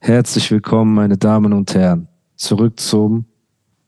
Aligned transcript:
Herzlich 0.00 0.50
willkommen, 0.52 0.94
meine 0.94 1.18
Damen 1.18 1.52
und 1.52 1.74
Herren, 1.74 2.06
zurück 2.36 2.78
zum 2.78 3.24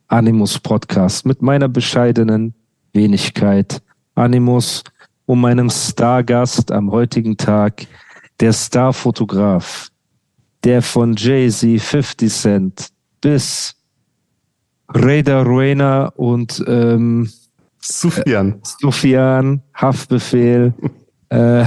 Animus 0.09 0.59
Podcast 0.59 1.25
mit 1.25 1.41
meiner 1.41 1.69
bescheidenen 1.69 2.53
Wenigkeit. 2.93 3.81
Animus 4.17 4.83
und 5.27 5.41
meinem 5.41 5.71
Stargast 5.71 6.73
am 6.73 6.91
heutigen 6.91 7.37
Tag, 7.37 7.87
der 8.41 8.53
Starfotograf, 8.53 9.89
der 10.65 10.83
von 10.83 11.15
Jay-Z, 11.15 11.81
50 11.81 12.33
Cent 12.33 12.89
bis 13.21 13.77
Raider 14.89 15.45
Ruena 15.45 16.07
und 16.17 16.63
ähm, 16.67 17.31
Sufjan. 17.81 18.61
Sufjan, 18.65 19.63
Haftbefehl. 19.75 20.75
äh, 21.29 21.65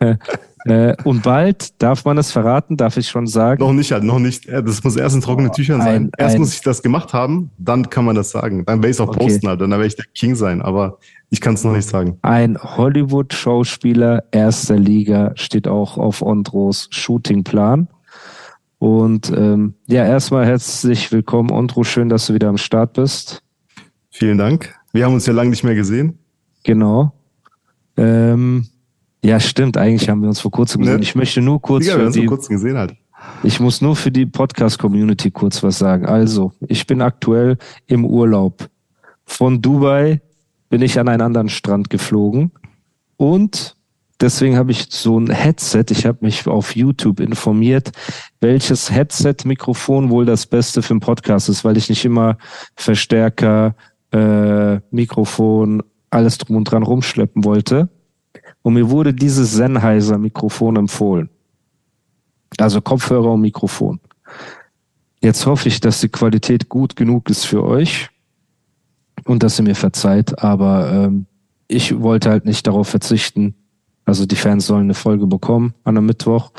äh, 0.64 0.94
und 1.04 1.22
bald, 1.22 1.80
darf 1.82 2.04
man 2.04 2.16
es 2.18 2.32
verraten, 2.32 2.76
darf 2.76 2.96
ich 2.96 3.08
schon 3.08 3.26
sagen? 3.26 3.62
Noch 3.62 3.72
nicht, 3.72 3.92
halt, 3.92 4.02
noch 4.04 4.18
nicht. 4.18 4.48
Das 4.48 4.82
muss 4.84 4.96
erst 4.96 5.14
in 5.14 5.20
trockenen 5.22 5.52
Tüchern 5.52 5.80
sein. 5.80 6.04
Ein- 6.04 6.10
erst 6.18 6.34
ein- 6.36 6.40
muss 6.40 6.54
ich 6.54 6.60
das 6.62 6.82
gemacht 6.82 7.12
haben, 7.12 7.50
dann 7.58 7.90
kann 7.90 8.04
man 8.04 8.16
das 8.16 8.30
sagen. 8.30 8.64
Dann 8.66 8.78
werde 8.78 8.88
ich 8.88 8.96
es 8.96 9.00
auch 9.00 9.08
Okay. 9.08 9.18
posten, 9.26 9.48
halt. 9.48 9.60
dann 9.60 9.70
werde 9.70 9.86
ich 9.86 9.96
der 9.96 10.06
King 10.14 10.34
sein, 10.34 10.62
aber 10.62 10.98
ich 11.30 11.40
kann 11.40 11.54
es 11.54 11.64
noch 11.64 11.72
nicht 11.72 11.88
sagen. 11.88 12.18
Ein 12.22 12.56
Hollywood-Schauspieler 12.58 14.24
erster 14.30 14.78
Liga 14.78 15.32
steht 15.34 15.68
auch 15.68 15.98
auf 15.98 16.22
Ondros 16.22 16.88
Shootingplan. 16.90 17.88
Und 18.78 19.32
ähm, 19.34 19.74
ja, 19.86 20.04
erstmal 20.04 20.44
herzlich 20.46 21.10
willkommen, 21.10 21.50
Ondro. 21.50 21.84
Schön, 21.84 22.08
dass 22.08 22.26
du 22.26 22.34
wieder 22.34 22.48
am 22.48 22.58
Start 22.58 22.92
bist. 22.94 23.42
Vielen 24.10 24.38
Dank. 24.38 24.74
Wir 24.92 25.06
haben 25.06 25.14
uns 25.14 25.26
ja 25.26 25.32
lange 25.32 25.50
nicht 25.50 25.64
mehr 25.64 25.74
gesehen. 25.74 26.18
Genau. 26.64 27.12
Ähm, 27.96 28.66
ja, 29.24 29.40
stimmt. 29.40 29.76
Eigentlich 29.76 30.08
haben 30.08 30.20
wir 30.22 30.28
uns 30.28 30.40
vor 30.40 30.50
kurzem 30.50 30.80
Ne? 30.82 30.86
gesehen. 30.86 31.02
Ich 31.02 31.14
möchte 31.14 31.40
nur 31.40 31.60
kurz 31.60 31.84
Digga, 31.84 31.94
wir 31.94 31.96
für 31.96 32.00
haben 32.00 32.06
uns 32.08 32.16
vor 32.16 32.22
die, 32.22 32.28
kurzem 32.28 32.54
gesehen 32.56 32.76
halt. 32.76 32.94
ich 33.42 33.58
muss 33.60 33.80
nur 33.80 33.96
für 33.96 34.10
die 34.10 34.26
Podcast-Community 34.26 35.30
kurz 35.30 35.62
was 35.62 35.78
sagen. 35.78 36.06
Also, 36.06 36.52
ich 36.68 36.86
bin 36.86 37.00
aktuell 37.00 37.56
im 37.86 38.04
Urlaub. 38.04 38.68
Von 39.24 39.62
Dubai 39.62 40.20
bin 40.68 40.82
ich 40.82 40.98
an 40.98 41.08
einen 41.08 41.22
anderen 41.22 41.48
Strand 41.48 41.88
geflogen 41.88 42.52
und 43.16 43.76
deswegen 44.20 44.56
habe 44.56 44.72
ich 44.72 44.86
so 44.90 45.18
ein 45.18 45.30
Headset. 45.30 45.86
Ich 45.90 46.04
habe 46.04 46.18
mich 46.20 46.46
auf 46.46 46.76
YouTube 46.76 47.20
informiert, 47.20 47.92
welches 48.40 48.90
Headset-Mikrofon 48.90 50.10
wohl 50.10 50.26
das 50.26 50.46
Beste 50.46 50.82
für 50.82 50.92
einen 50.92 51.00
Podcast 51.00 51.48
ist, 51.48 51.64
weil 51.64 51.76
ich 51.76 51.88
nicht 51.88 52.04
immer 52.04 52.36
Verstärker, 52.76 53.74
äh, 54.12 54.80
Mikrofon, 54.90 55.82
alles 56.10 56.38
drum 56.38 56.56
und 56.56 56.64
dran 56.64 56.82
rumschleppen 56.82 57.44
wollte. 57.44 57.88
Und 58.62 58.74
mir 58.74 58.90
wurde 58.90 59.12
dieses 59.12 59.52
Sennheiser-Mikrofon 59.52 60.76
empfohlen. 60.76 61.28
Also 62.58 62.80
Kopfhörer 62.80 63.32
und 63.32 63.40
Mikrofon. 63.40 64.00
Jetzt 65.20 65.46
hoffe 65.46 65.68
ich, 65.68 65.80
dass 65.80 66.00
die 66.00 66.08
Qualität 66.08 66.68
gut 66.68 66.96
genug 66.96 67.30
ist 67.30 67.44
für 67.46 67.64
euch 67.64 68.10
und 69.24 69.42
dass 69.42 69.58
ihr 69.58 69.64
mir 69.64 69.74
verzeiht, 69.74 70.38
aber 70.42 70.90
ähm, 70.92 71.26
ich 71.66 71.98
wollte 72.00 72.30
halt 72.30 72.44
nicht 72.44 72.66
darauf 72.66 72.88
verzichten. 72.88 73.54
Also 74.04 74.26
die 74.26 74.36
Fans 74.36 74.66
sollen 74.66 74.84
eine 74.84 74.94
Folge 74.94 75.26
bekommen 75.26 75.72
an 75.84 75.96
einem 75.96 76.06
Mittwoch 76.06 76.52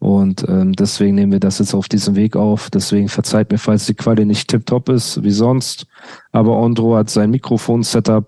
und 0.00 0.44
ähm, 0.48 0.72
deswegen 0.72 1.14
nehmen 1.14 1.30
wir 1.32 1.40
das 1.40 1.60
jetzt 1.60 1.72
auf 1.74 1.88
diesem 1.88 2.16
Weg 2.16 2.34
auf. 2.34 2.68
Deswegen 2.70 3.08
verzeiht 3.08 3.52
mir, 3.52 3.58
falls 3.58 3.86
die 3.86 3.94
Quali 3.94 4.24
nicht 4.24 4.48
tipptopp 4.48 4.88
ist, 4.88 5.22
wie 5.22 5.30
sonst. 5.30 5.86
Aber 6.32 6.56
Ondro 6.58 6.96
hat 6.96 7.10
sein 7.10 7.30
Mikrofon-Setup, 7.30 8.26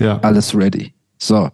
Ja. 0.00 0.18
alles 0.20 0.56
ready. 0.56 0.92
So. 1.18 1.50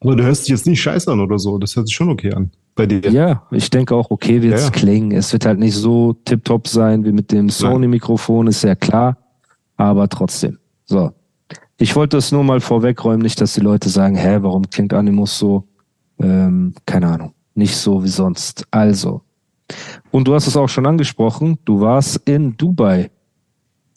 Aber 0.00 0.16
du 0.16 0.24
hörst 0.24 0.42
dich 0.42 0.48
jetzt 0.50 0.66
nicht 0.66 0.80
scheiße 0.82 1.10
an 1.10 1.20
oder 1.20 1.38
so. 1.38 1.58
Das 1.58 1.76
hört 1.76 1.86
sich 1.88 1.96
schon 1.96 2.10
okay 2.10 2.32
an. 2.34 2.50
Bei 2.74 2.86
dir. 2.86 3.00
Ja, 3.10 3.42
ich 3.50 3.68
denke 3.68 3.94
auch, 3.94 4.10
okay 4.10 4.40
wird 4.42 4.54
es 4.54 4.60
Ja, 4.62 4.66
ja. 4.66 4.70
klingen. 4.72 5.12
Es 5.12 5.32
wird 5.32 5.44
halt 5.44 5.58
nicht 5.58 5.74
so 5.74 6.14
tipptopp 6.24 6.66
sein 6.68 7.04
wie 7.04 7.12
mit 7.12 7.30
dem 7.30 7.50
Sony-Mikrofon, 7.50 8.46
ist 8.46 8.62
ja 8.64 8.74
klar. 8.74 9.18
Aber 9.76 10.08
trotzdem. 10.08 10.58
So. 10.86 11.12
Ich 11.78 11.94
wollte 11.96 12.16
es 12.16 12.32
nur 12.32 12.44
mal 12.44 12.60
vorwegräumen, 12.60 13.20
nicht, 13.22 13.40
dass 13.40 13.54
die 13.54 13.60
Leute 13.60 13.88
sagen, 13.88 14.14
hä, 14.16 14.38
warum 14.40 14.68
klingt 14.70 14.94
Animus 14.94 15.38
so? 15.38 15.68
Ähm, 16.18 16.74
keine 16.86 17.08
Ahnung. 17.08 17.34
Nicht 17.54 17.76
so 17.76 18.02
wie 18.04 18.08
sonst. 18.08 18.64
Also. 18.70 19.22
Und 20.10 20.28
du 20.28 20.34
hast 20.34 20.46
es 20.46 20.56
auch 20.56 20.68
schon 20.68 20.86
angesprochen, 20.86 21.58
du 21.64 21.80
warst 21.80 22.16
in 22.28 22.56
Dubai. 22.56 23.10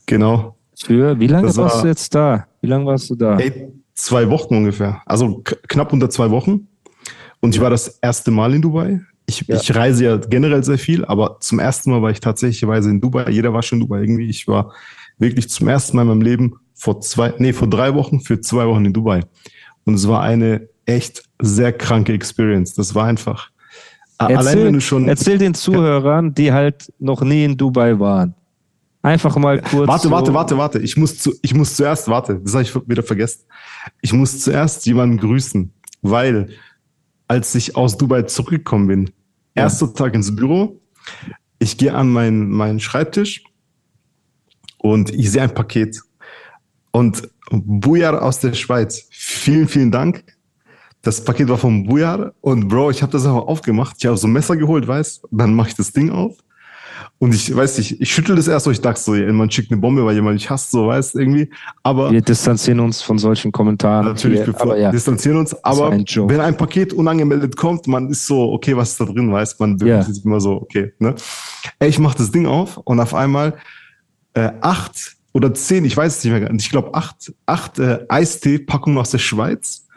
Genau. 0.06 0.56
Für, 0.78 1.20
wie 1.20 1.28
lange 1.28 1.48
Das 1.48 1.58
warst 1.58 1.76
war- 1.78 1.82
du 1.84 1.88
jetzt 1.88 2.14
da? 2.14 2.48
Wie 2.62 2.68
lange 2.68 2.86
warst 2.86 3.10
du 3.10 3.16
da? 3.16 3.38
Ey, 3.38 3.72
zwei 3.96 4.30
Wochen 4.30 4.56
ungefähr. 4.56 5.02
Also 5.06 5.42
knapp 5.68 5.92
unter 5.94 6.10
zwei 6.10 6.30
Wochen. 6.30 6.68
Und 7.40 7.56
ich 7.56 7.62
war 7.62 7.70
das 7.70 8.00
erste 8.02 8.32
Mal 8.32 8.54
in 8.54 8.62
Dubai. 8.62 9.02
Ich, 9.26 9.42
Ja. 9.48 9.56
ich 9.56 9.74
reise 9.76 10.06
ja 10.06 10.18
generell 10.18 10.64
sehr 10.64 10.78
viel, 10.78 11.04
aber 11.06 11.38
zum 11.40 11.60
ersten 11.60 11.90
Mal 11.92 12.02
war 12.02 12.12
ich 12.12 12.20
tatsächlicherweise 12.20 12.90
in 12.90 13.02
Dubai. 13.02 13.30
Jeder 13.32 13.54
war 13.54 13.64
schon 13.64 13.80
in 13.80 13.88
Dubai 13.88 14.02
irgendwie. 14.02 14.30
Ich 14.30 14.48
war 14.48 14.72
wirklich 15.18 15.50
zum 15.50 15.68
ersten 15.68 15.96
Mal 15.98 16.04
in 16.04 16.10
meinem 16.10 16.22
Leben 16.22 16.56
vor 16.74 17.02
zwei, 17.02 17.34
nee, 17.40 17.54
vor 17.54 17.70
drei 17.70 17.94
Wochen 17.96 18.20
für 18.20 18.40
zwei 18.42 18.68
Wochen 18.68 18.86
in 18.86 18.94
Dubai. 18.94 19.22
Und 19.86 19.96
es 19.96 20.08
war 20.08 20.22
eine 20.22 20.68
echt 20.86 21.24
sehr 21.42 21.72
kranke 21.74 22.14
Experience. 22.14 22.74
Das 22.76 22.94
war 22.94 23.06
einfach. 23.06 23.50
a- 24.18 24.26
Allein 24.28 24.46
Erzähl, 24.46 24.66
wenn 24.66 24.74
du 24.74 24.82
schon. 24.82 25.08
erzähl 25.08 25.38
den 25.38 25.54
Zuhörern, 25.54 26.34
die 26.34 26.52
halt 26.52 26.92
noch 27.00 27.22
nie 27.22 27.44
in 27.46 27.58
Dubai 27.58 28.00
waren. 28.00 28.34
Einfach 29.06 29.36
mal 29.38 29.62
kurz. 29.62 29.88
Warte, 29.88 30.08
so, 30.08 30.12
warte, 30.12 30.34
warte, 30.34 30.58
warte. 30.58 30.80
Ich 30.80 30.98
muss, 30.98 31.20
zu, 31.20 31.32
ich 31.44 31.54
muss 31.54 31.76
zuerst, 31.76 32.08
warte, 32.08 32.40
das 32.44 32.54
habe 32.54 32.64
ich 32.64 32.76
wieder 32.90 33.04
vergessen. 33.04 33.44
Ich 34.02 34.12
muss 34.14 34.40
zuerst 34.40 34.84
jemanden 34.88 35.18
grüßen, 35.18 35.72
weil 36.02 36.50
als 37.28 37.54
ich 37.54 37.76
aus 37.76 37.98
Dubai 38.00 38.24
zurückgekommen 38.24 38.88
bin, 38.88 39.06
Ja. 39.56 39.64
erster 39.66 39.94
Tag 39.94 40.16
ins 40.16 40.36
Büro, 40.36 40.82
ich 41.60 41.78
gehe 41.78 41.94
an 41.94 42.10
meinen, 42.10 42.50
meinen 42.50 42.80
Schreibtisch 42.80 43.44
und 44.80 45.14
ich 45.14 45.30
sehe 45.30 45.44
ein 45.44 45.54
Paket. 45.54 46.02
Und 46.90 47.30
Bujar 47.52 48.24
aus 48.24 48.40
der 48.40 48.54
Schweiz, 48.54 49.06
vielen, 49.12 49.68
vielen 49.68 49.92
Dank. 49.92 50.24
Das 51.04 51.24
Paket 51.24 51.48
war 51.50 51.60
von 51.60 51.86
Bujar 51.86 52.34
und 52.42 52.68
Bro, 52.68 52.90
ich 52.90 53.04
habe 53.04 53.12
das 53.12 53.24
einfach 53.28 53.46
aufgemacht. 53.46 53.98
Ich 54.00 54.08
habe 54.08 54.18
so 54.18 54.26
ein 54.26 54.34
Messer 54.34 54.58
geholt, 54.58 54.88
weißt 54.88 55.28
Dann 55.30 55.54
mache 55.54 55.70
ich 55.70 55.76
das 55.76 55.92
Ding 55.92 56.10
auf. 56.10 56.38
Und 57.18 57.34
ich 57.34 57.56
weiß 57.56 57.78
nicht, 57.78 58.02
ich 58.02 58.14
schüttel 58.14 58.36
das 58.36 58.48
erst 58.48 58.66
so, 58.66 58.72
ich 58.72 58.82
dachte 58.82 59.00
so, 59.00 59.16
jemand 59.16 59.54
schickt 59.54 59.72
eine 59.72 59.80
Bombe, 59.80 60.06
weil 60.06 60.16
jemand 60.16 60.36
mich 60.36 60.50
hasst, 60.50 60.72
so, 60.72 60.88
weißt 60.88 61.16
irgendwie. 61.16 61.50
Aber 61.82 62.12
Wir 62.12 62.22
distanzieren 62.22 62.82
uns 62.82 63.02
von 63.02 63.18
solchen 63.18 63.54
Kommentaren. 63.54 64.06
natürlich, 64.06 64.40
hier, 64.44 64.48
wir 64.48 64.62
aber 64.62 64.78
ja. 64.78 64.92
distanzieren 64.92 65.38
uns. 65.38 65.54
Aber 65.64 65.92
ein 65.92 66.06
wenn 66.06 66.42
ein 66.42 66.58
Paket 66.58 66.92
unangemeldet 66.92 67.56
kommt, 67.56 67.88
man 67.88 68.10
ist 68.10 68.28
so, 68.28 68.52
okay, 68.52 68.76
was 68.76 68.92
ist 68.92 69.00
da 69.00 69.06
drin, 69.06 69.32
weißt 69.32 69.60
man 69.62 69.78
bewegt 69.78 70.04
sich 70.06 70.26
immer 70.26 70.42
so, 70.42 70.62
okay. 70.62 70.92
Ne? 71.00 71.16
Ey, 71.80 71.90
ich 71.90 72.00
mach 72.00 72.16
das 72.16 72.32
Ding 72.32 72.48
auf 72.48 72.78
und 72.78 73.00
auf 73.00 73.14
einmal 73.14 73.56
äh, 74.34 74.52
acht 74.60 75.16
oder 75.34 75.54
zehn, 75.54 75.86
ich 75.86 75.96
weiß 75.96 76.18
es 76.18 76.24
nicht 76.24 76.34
mehr, 76.34 76.42
ganz, 76.42 76.64
ich 76.64 76.70
glaube 76.70 76.94
acht, 76.94 77.34
acht 77.46 77.80
äh, 77.80 78.06
Eistee-Packungen 78.10 78.98
aus 78.98 79.12
der 79.12 79.20
Schweiz 79.20 79.88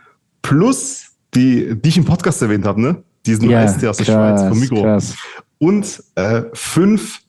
plus 0.43 1.09
die, 1.35 1.75
die 1.75 1.89
ich 1.89 1.97
im 1.99 2.05
Podcast 2.05 2.41
erwähnt 2.43 2.65
habe, 2.65 2.81
ne? 2.81 3.03
Diesen 3.27 3.51
ja, 3.51 3.61
Eistee 3.61 3.89
aus 3.89 3.99
der 3.99 4.07
krass, 4.07 4.41
Schweiz 4.41 4.49
vom 4.49 4.61
Mikro. 4.61 4.83
krass. 4.83 5.15
Und 5.59 6.03
äh, 6.15 6.43
fünf 6.53 7.21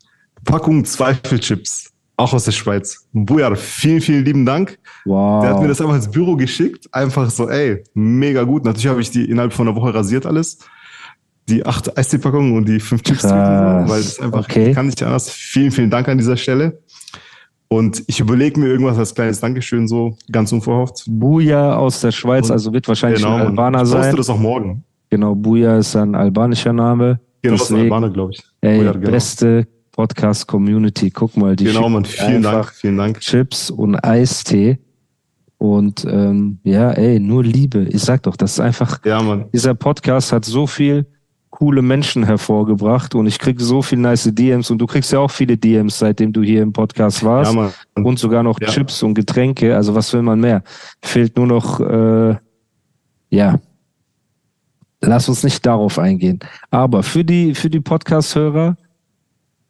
Packungen 0.45 0.85
Zweifelchips, 0.85 1.91
auch 2.17 2.33
aus 2.33 2.45
der 2.45 2.51
Schweiz. 2.51 3.07
Bujar, 3.13 3.55
vielen, 3.55 4.01
vielen 4.01 4.23
lieben 4.25 4.45
Dank. 4.45 4.77
Wow. 5.05 5.41
Der 5.43 5.53
hat 5.53 5.61
mir 5.61 5.67
das 5.67 5.81
einfach 5.81 5.95
ins 5.95 6.09
Büro 6.11 6.35
geschickt. 6.35 6.87
Einfach 6.93 7.29
so, 7.29 7.49
ey, 7.49 7.83
mega 7.93 8.43
gut. 8.43 8.65
Natürlich 8.65 8.87
habe 8.87 9.01
ich 9.01 9.09
die 9.11 9.29
innerhalb 9.29 9.53
von 9.53 9.67
einer 9.67 9.75
Woche 9.75 9.93
rasiert 9.93 10.25
alles. 10.25 10.59
Die 11.47 11.65
acht 11.65 11.97
Eistee-Packungen 11.97 12.55
und 12.55 12.67
die 12.67 12.79
fünf 12.79 13.01
Chips. 13.01 13.23
Weil 13.23 13.87
das 13.87 14.19
einfach, 14.19 14.41
Okay. 14.45 14.69
ich 14.69 14.75
kann 14.75 14.85
nicht 14.85 15.01
anders. 15.01 15.29
Vielen, 15.31 15.71
vielen 15.71 15.89
Dank 15.89 16.07
an 16.07 16.17
dieser 16.17 16.37
Stelle. 16.37 16.79
Und 17.67 18.03
ich 18.07 18.19
überlege 18.19 18.59
mir 18.59 18.67
irgendwas 18.67 18.97
als 18.97 19.13
kleines 19.15 19.39
Dankeschön, 19.39 19.87
so 19.87 20.17
ganz 20.31 20.51
unverhofft. 20.51 21.03
Buja 21.07 21.75
aus 21.75 22.01
der 22.01 22.11
Schweiz, 22.11 22.45
Und- 22.45 22.51
also 22.51 22.73
wird 22.73 22.87
wahrscheinlich 22.87 23.23
ein 23.25 23.31
Mann. 23.31 23.41
Albaner 23.47 23.85
sein. 23.85 24.15
das 24.15 24.29
auch 24.29 24.39
morgen. 24.39 24.83
Genau, 25.11 25.33
Buja 25.35 25.77
ist 25.77 25.95
ein 25.95 26.13
albanischer 26.15 26.73
Name. 26.73 27.19
Genau, 27.41 27.57
das 27.57 27.71
Albaner, 27.71 28.09
glaube 28.09 28.33
ich. 28.33 28.43
ey, 28.61 28.77
Buja, 28.79 28.91
genau. 28.93 29.11
beste 29.11 29.67
Podcast-Community. 29.91 31.09
Guck 31.11 31.37
mal, 31.37 31.55
die 31.55 31.65
Genau, 31.65 31.87
Mann. 31.89 32.05
Vielen 32.05 32.41
Dank. 32.41 32.69
Vielen 32.73 32.97
Dank. 32.97 33.19
Chips 33.19 33.69
und 33.69 33.95
Eistee. 34.03 34.79
Und 35.57 36.05
ähm, 36.09 36.59
ja, 36.63 36.91
ey, 36.91 37.19
nur 37.19 37.43
Liebe. 37.43 37.83
Ich 37.83 38.01
sag 38.03 38.23
doch, 38.23 38.35
das 38.37 38.53
ist 38.53 38.59
einfach, 38.61 38.99
Ja, 39.05 39.21
Mann. 39.21 39.45
dieser 39.53 39.75
Podcast 39.75 40.31
hat 40.31 40.45
so 40.45 40.67
viel 40.67 41.05
coole 41.49 41.81
Menschen 41.81 42.23
hervorgebracht 42.23 43.15
und 43.15 43.25
ich 43.27 43.39
krieg 43.39 43.59
so 43.59 43.81
viel 43.81 43.97
nice 43.97 44.29
DMs 44.33 44.69
und 44.71 44.77
du 44.77 44.85
kriegst 44.85 45.11
ja 45.11 45.19
auch 45.19 45.31
viele 45.31 45.57
DMs, 45.57 45.99
seitdem 45.99 46.31
du 46.31 46.43
hier 46.43 46.61
im 46.61 46.71
Podcast 46.71 47.23
warst. 47.25 47.53
Ja, 47.53 47.61
Mann. 47.95 48.05
und 48.05 48.19
sogar 48.19 48.43
noch 48.43 48.59
Ja. 48.61 48.67
Chips 48.67 49.03
und 49.03 49.15
Getränke. 49.15 49.75
Also 49.75 49.93
was 49.95 50.13
will 50.13 50.21
man 50.21 50.39
mehr? 50.39 50.63
Fehlt 51.01 51.35
nur 51.35 51.47
noch, 51.47 51.79
äh, 51.81 52.35
ja. 53.31 53.59
Lass 55.01 55.29
uns 55.29 55.43
nicht 55.43 55.65
darauf 55.65 55.97
eingehen. 55.97 56.39
Aber 56.71 57.03
für 57.03 57.23
die, 57.23 57.55
für 57.55 57.69
die 57.69 57.79
Podcast-Hörer, 57.79 58.75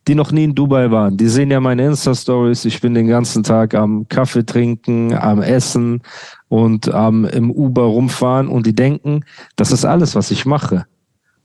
die 0.07 0.15
noch 0.15 0.31
nie 0.31 0.45
in 0.45 0.55
Dubai 0.55 0.89
waren, 0.89 1.17
die 1.17 1.27
sehen 1.27 1.51
ja 1.51 1.59
meine 1.59 1.85
Insta-Stories. 1.85 2.65
Ich 2.65 2.81
bin 2.81 2.95
den 2.95 3.07
ganzen 3.07 3.43
Tag 3.43 3.75
am 3.75 4.07
Kaffee 4.09 4.43
trinken, 4.43 5.13
am 5.13 5.41
Essen 5.41 6.01
und 6.47 6.91
am 6.91 7.25
im 7.25 7.51
Uber 7.51 7.83
rumfahren 7.83 8.47
und 8.47 8.65
die 8.65 8.73
denken, 8.73 9.23
das 9.55 9.71
ist 9.71 9.85
alles, 9.85 10.15
was 10.15 10.31
ich 10.31 10.47
mache. 10.47 10.85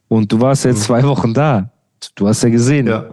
Und 0.09 0.33
du 0.33 0.41
warst 0.41 0.65
jetzt 0.65 0.85
zwei 0.85 1.03
Wochen 1.03 1.35
da. 1.35 1.71
Du 2.15 2.27
hast 2.27 2.43
ja 2.43 2.49
gesehen. 2.49 2.87
Mhm. 2.87 2.91
Ja. 2.91 3.05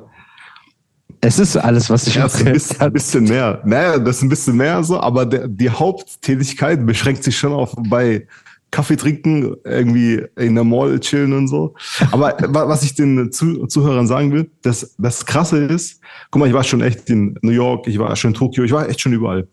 Es 1.20 1.38
ist 1.38 1.56
alles, 1.58 1.90
was 1.90 2.08
ich 2.08 2.16
Ja, 2.16 2.24
das 2.24 2.36
ist 2.36 2.42
ein 2.42 2.46
mache. 2.46 2.54
bisschen, 2.54 2.82
ein 2.82 2.94
bisschen 2.94 3.24
mehr. 3.26 3.62
Naja, 3.66 4.00
das 4.00 4.18
ist 4.18 4.22
ein 4.24 4.30
bisschen 4.30 4.56
mehr 4.58 4.82
so, 4.84 5.00
aber 5.00 5.26
der, 5.26 5.48
die 5.48 5.70
Haupttätigkeit 5.70 6.86
beschränkt 6.86 7.24
sich 7.24 7.38
schon 7.38 7.52
auf 7.54 7.76
bei 7.90 8.26
Kaffee 8.72 8.96
trinken, 8.96 9.56
irgendwie 9.66 10.24
in 10.38 10.56
der 10.56 10.64
Mall 10.64 11.00
chillen 11.02 11.34
und 11.34 11.48
so. 11.50 11.76
Aber 12.12 12.36
wa- 12.48 12.68
was 12.68 12.84
ich 12.84 12.96
den 12.96 13.32
Zu 13.32 13.68
Zuhörern 13.68 14.08
sagen 14.08 14.32
will, 14.32 14.50
das, 14.62 14.96
das 14.98 15.26
Krasse 15.26 15.58
ist, 15.66 16.00
guck 16.32 16.40
mal, 16.40 16.48
ich 16.48 16.54
war 16.54 16.64
schon 16.64 16.82
echt 16.82 17.10
in 17.10 17.38
New 17.42 17.52
York, 17.52 17.88
ich 17.88 18.00
war 18.00 18.16
schon 18.16 18.32
in 18.32 18.36
Tokio, 18.36 18.64
ich 18.64 18.72
war 18.72 18.88
echt 18.90 19.02
schon 19.02 19.14
überall. 19.14 19.48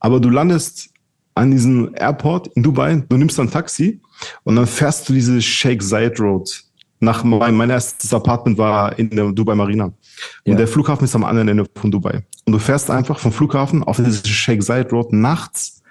Aber 0.00 0.20
du 0.20 0.28
landest 0.28 0.90
an 1.34 1.50
diesem 1.50 1.92
Airport 1.94 2.48
in 2.54 2.62
Dubai, 2.62 3.02
du 3.08 3.16
nimmst 3.16 3.38
dann 3.38 3.46
ein 3.46 3.50
Taxi 3.50 4.00
und 4.44 4.56
dann 4.56 4.66
fährst 4.66 5.08
du 5.08 5.14
diese 5.14 5.40
Sheikh 5.40 5.82
Zayed 5.82 6.20
Road. 6.20 6.62
Nach 7.00 7.24
mein, 7.24 7.56
mein 7.56 7.70
erstes 7.70 8.14
Apartment 8.14 8.58
war 8.58 8.96
in 8.96 9.10
der 9.10 9.32
Dubai 9.32 9.56
Marina. 9.56 9.86
Und 9.86 9.94
Ja. 10.44 10.54
der 10.54 10.68
Flughafen 10.68 11.04
ist 11.04 11.16
am 11.16 11.24
anderen 11.24 11.48
Ende 11.48 11.64
von 11.74 11.90
Dubai. 11.90 12.22
Und 12.44 12.52
du 12.52 12.58
fährst 12.60 12.90
einfach 12.90 13.18
vom 13.18 13.32
Flughafen 13.32 13.82
auf 13.82 13.96
diese 13.96 14.24
Sheikh 14.28 14.62
Zayed 14.62 14.92
Road 14.92 15.12
nachts 15.12 15.81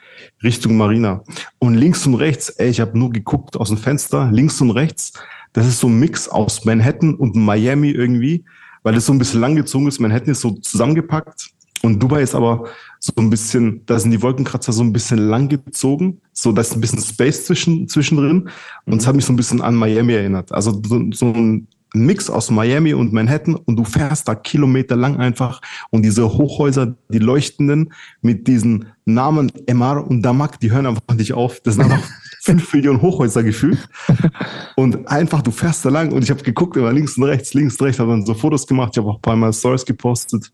Richtung 0.43 0.77
Marina. 0.77 1.23
Und 1.59 1.75
links 1.75 2.05
und 2.05 2.15
rechts, 2.15 2.49
ey, 2.49 2.69
ich 2.69 2.79
habe 2.79 2.97
nur 2.97 3.11
geguckt 3.11 3.57
aus 3.57 3.69
dem 3.69 3.77
Fenster, 3.77 4.29
links 4.31 4.59
und 4.61 4.71
rechts, 4.71 5.13
das 5.53 5.67
ist 5.67 5.79
so 5.79 5.87
ein 5.87 5.99
Mix 5.99 6.29
aus 6.29 6.65
Manhattan 6.65 7.15
und 7.15 7.35
Miami 7.35 7.89
irgendwie, 7.89 8.45
weil 8.83 8.95
es 8.95 9.05
so 9.05 9.13
ein 9.13 9.19
bisschen 9.19 9.41
langgezogen 9.41 9.87
ist. 9.87 9.99
Manhattan 9.99 10.31
ist 10.31 10.41
so 10.41 10.51
zusammengepackt 10.51 11.49
und 11.81 12.01
Dubai 12.01 12.21
ist 12.21 12.35
aber 12.35 12.65
so 12.99 13.11
ein 13.17 13.29
bisschen, 13.29 13.85
da 13.85 13.99
sind 13.99 14.11
die 14.11 14.21
Wolkenkratzer 14.21 14.71
so 14.71 14.83
ein 14.83 14.93
bisschen 14.93 15.17
langgezogen, 15.17 16.21
so 16.31 16.51
da 16.51 16.61
ist 16.61 16.73
ein 16.73 16.81
bisschen 16.81 17.01
Space 17.01 17.45
zwischen, 17.45 17.87
zwischendrin 17.87 18.49
und 18.85 19.01
es 19.01 19.07
hat 19.07 19.15
mich 19.15 19.25
so 19.25 19.33
ein 19.33 19.37
bisschen 19.37 19.61
an 19.61 19.75
Miami 19.75 20.13
erinnert. 20.13 20.51
Also 20.51 20.81
so, 20.85 21.03
so 21.11 21.27
ein 21.27 21.67
Mix 21.93 22.29
aus 22.29 22.49
Miami 22.49 22.93
und 22.93 23.11
Manhattan 23.11 23.55
und 23.55 23.75
du 23.75 23.83
fährst 23.83 24.27
da 24.27 24.35
kilometerlang 24.35 25.17
einfach 25.17 25.61
und 25.89 26.03
diese 26.03 26.31
Hochhäuser, 26.31 26.95
die 27.09 27.19
leuchtenden 27.19 27.93
mit 28.21 28.47
diesen 28.47 28.87
Namen 29.03 29.51
Emar 29.67 30.07
und 30.07 30.21
Damak, 30.21 30.59
die 30.59 30.71
hören 30.71 30.85
einfach 30.85 31.15
nicht 31.15 31.33
auf. 31.33 31.59
Das 31.59 31.75
sind 31.75 31.83
einfach 31.83 32.07
fünf 32.41 32.73
Millionen 32.73 33.01
Hochhäuser 33.01 33.43
gefühlt 33.43 33.89
und 34.77 35.07
einfach 35.09 35.41
du 35.41 35.51
fährst 35.51 35.83
da 35.83 35.89
lang 35.89 36.13
und 36.13 36.23
ich 36.23 36.31
habe 36.31 36.41
geguckt 36.43 36.77
immer 36.77 36.93
links 36.93 37.17
und 37.17 37.25
rechts, 37.25 37.53
links 37.53 37.75
und 37.75 37.87
rechts, 37.87 37.99
habe 37.99 38.11
dann 38.11 38.25
so 38.25 38.33
Fotos 38.33 38.65
gemacht, 38.65 38.91
ich 38.93 38.97
habe 38.97 39.09
auch 39.09 39.15
ein 39.15 39.21
paar 39.21 39.35
Mal 39.35 39.51
Stories 39.51 39.85
gepostet 39.85 40.49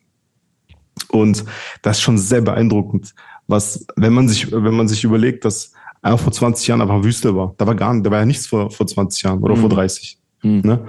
und 1.10 1.46
das 1.84 1.98
ist 1.98 2.04
schon 2.04 2.18
sehr 2.18 2.42
beeindruckend, 2.42 3.14
was 3.46 3.86
wenn 3.96 4.14
man 4.14 4.28
sich 4.28 4.52
wenn 4.52 4.76
man 4.76 4.88
sich 4.88 5.04
überlegt, 5.04 5.46
dass 5.46 5.72
einfach 6.02 6.24
vor 6.24 6.34
20 6.34 6.68
Jahren 6.68 6.82
einfach 6.82 7.04
Wüste 7.04 7.36
war, 7.36 7.54
da 7.58 7.68
war 7.68 7.76
gar 7.76 7.94
nicht, 7.94 8.08
da 8.08 8.10
war 8.10 8.20
ja 8.20 8.26
nichts 8.26 8.48
vor 8.48 8.72
vor 8.72 8.88
20 8.88 9.22
Jahren 9.22 9.44
oder 9.44 9.56
vor 9.56 9.70
30. 9.70 10.18
Mhm. 10.44 10.62
Ne? 10.64 10.80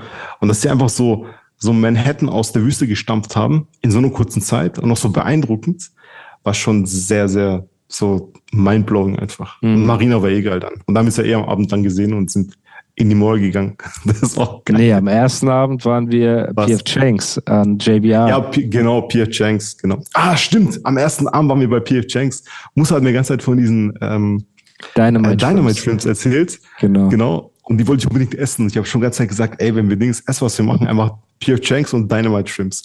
Und 0.41 0.49
dass 0.49 0.63
sie 0.63 0.69
einfach 0.69 0.89
so, 0.89 1.27
so 1.57 1.73
Manhattan 1.73 2.29
aus 2.29 2.53
der 2.53 2.63
Wüste 2.63 2.87
gestampft 2.87 3.37
haben 3.37 3.69
in 3.83 3.91
so 3.91 3.99
einer 3.99 4.11
kurzen 4.11 4.43
Zeit 4.43 4.79
und 4.79 4.89
noch 4.89 4.97
so 4.97 5.11
beeindruckend, 5.11 5.91
war 6.45 6.55
schon 6.55 6.87
sehr, 6.87 7.29
sehr 7.29 7.67
so 7.89 8.33
mindblowing 8.53 9.19
einfach. 9.19 9.61
Mhm. 9.63 9.75
Und 9.75 9.87
Marina 9.87 10.23
war 10.23 10.29
eh 10.29 10.43
geil 10.43 10.61
dann. 10.61 10.75
Und 10.87 10.95
da 10.95 11.01
haben 11.01 11.07
wir 11.07 11.11
es 11.11 11.17
ja 11.17 11.25
eh 11.25 11.35
am 11.35 11.45
Abend 11.45 11.73
dann 11.73 11.83
gesehen 11.83 12.13
und 12.13 12.31
sind 12.31 12.55
in 12.95 13.09
die 13.09 13.15
Mall 13.15 13.39
gegangen. 13.39 13.77
Das 14.05 14.23
ist 14.23 14.39
auch 14.39 14.65
geil. 14.65 14.77
Nee, 14.77 14.93
am 14.93 15.07
ersten 15.07 15.49
Abend 15.49 15.85
waren 15.85 16.11
wir 16.11 16.51
Was? 16.55 16.71
PF 16.71 16.85
Chang's 16.85 17.39
an 17.47 17.79
JBR. 17.79 18.29
Ja, 18.29 18.41
P 18.41 18.67
genau, 18.67 19.03
P.F. 19.03 19.31
Chang's, 19.31 19.77
genau. 19.79 20.03
Ah, 20.15 20.37
stimmt. 20.37 20.81
Am 20.85 20.97
ersten 20.97 21.29
Abend 21.29 21.51
waren 21.51 21.61
wir 21.61 21.71
bei 21.71 21.81
P.F. 21.81 22.07
Chang's. 22.09 22.45
Musa 22.75 22.97
hat 22.97 23.03
mir 23.03 23.11
die 23.11 23.15
ganze 23.15 23.35
Zeit 23.35 23.43
von 23.43 23.57
diesen 23.57 23.97
ähm, 24.01 24.45
Dynamite, 24.97 25.33
äh, 25.33 25.37
Dynamite. 25.37 25.81
Films 25.81 26.05
erzählt. 26.05 26.61
Genau. 26.81 27.09
Genau. 27.09 27.53
Und 27.69 27.79
die 27.79 27.87
wollte 27.87 28.01
ich 28.03 28.07
unbedingt 28.07 28.35
essen. 28.35 28.67
Ich 28.67 28.77
habe 28.77 28.87
schon 28.87 29.01
die 29.01 29.05
ganze 29.05 29.19
Zeit 29.19 29.29
gesagt, 29.29 29.61
ey, 29.61 29.75
wenn 29.75 29.89
wir 29.89 29.97
Dings 29.97 30.21
essen, 30.27 30.45
was 30.45 30.57
wir 30.57 30.65
machen, 30.65 30.87
einfach 30.87 31.13
P.F. 31.41 31.61
Chang's 31.61 31.93
und 31.93 32.11
Dynamite 32.11 32.51
Shrimps. 32.51 32.83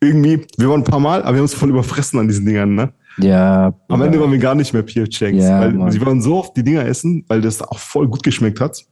Irgendwie, 0.00 0.46
wir 0.56 0.68
waren 0.70 0.80
ein 0.80 0.84
paar 0.84 0.98
Mal, 1.00 1.20
aber 1.22 1.32
wir 1.32 1.36
haben 1.36 1.42
uns 1.42 1.54
voll 1.54 1.68
überfressen 1.68 2.18
an 2.18 2.26
diesen 2.26 2.46
Dingern, 2.46 2.74
ne? 2.74 2.92
Ja. 3.18 3.72
Am 3.88 4.02
Ende 4.02 4.18
waren 4.18 4.32
wir 4.32 4.38
gar 4.38 4.54
nicht 4.54 4.72
mehr 4.72 4.82
P.F. 4.82 5.08
Chang's, 5.10 5.44
Ja, 5.44 5.60
weil 5.60 5.72
Mann. 5.72 5.90
sie 5.92 6.00
waren 6.04 6.20
so 6.22 6.36
oft 6.36 6.56
die 6.56 6.64
Dinger 6.64 6.84
essen, 6.86 7.24
weil 7.28 7.40
das 7.42 7.60
auch 7.62 7.78
voll 7.78 8.08
gut 8.08 8.22
geschmeckt 8.22 8.60
hat. 8.60 8.84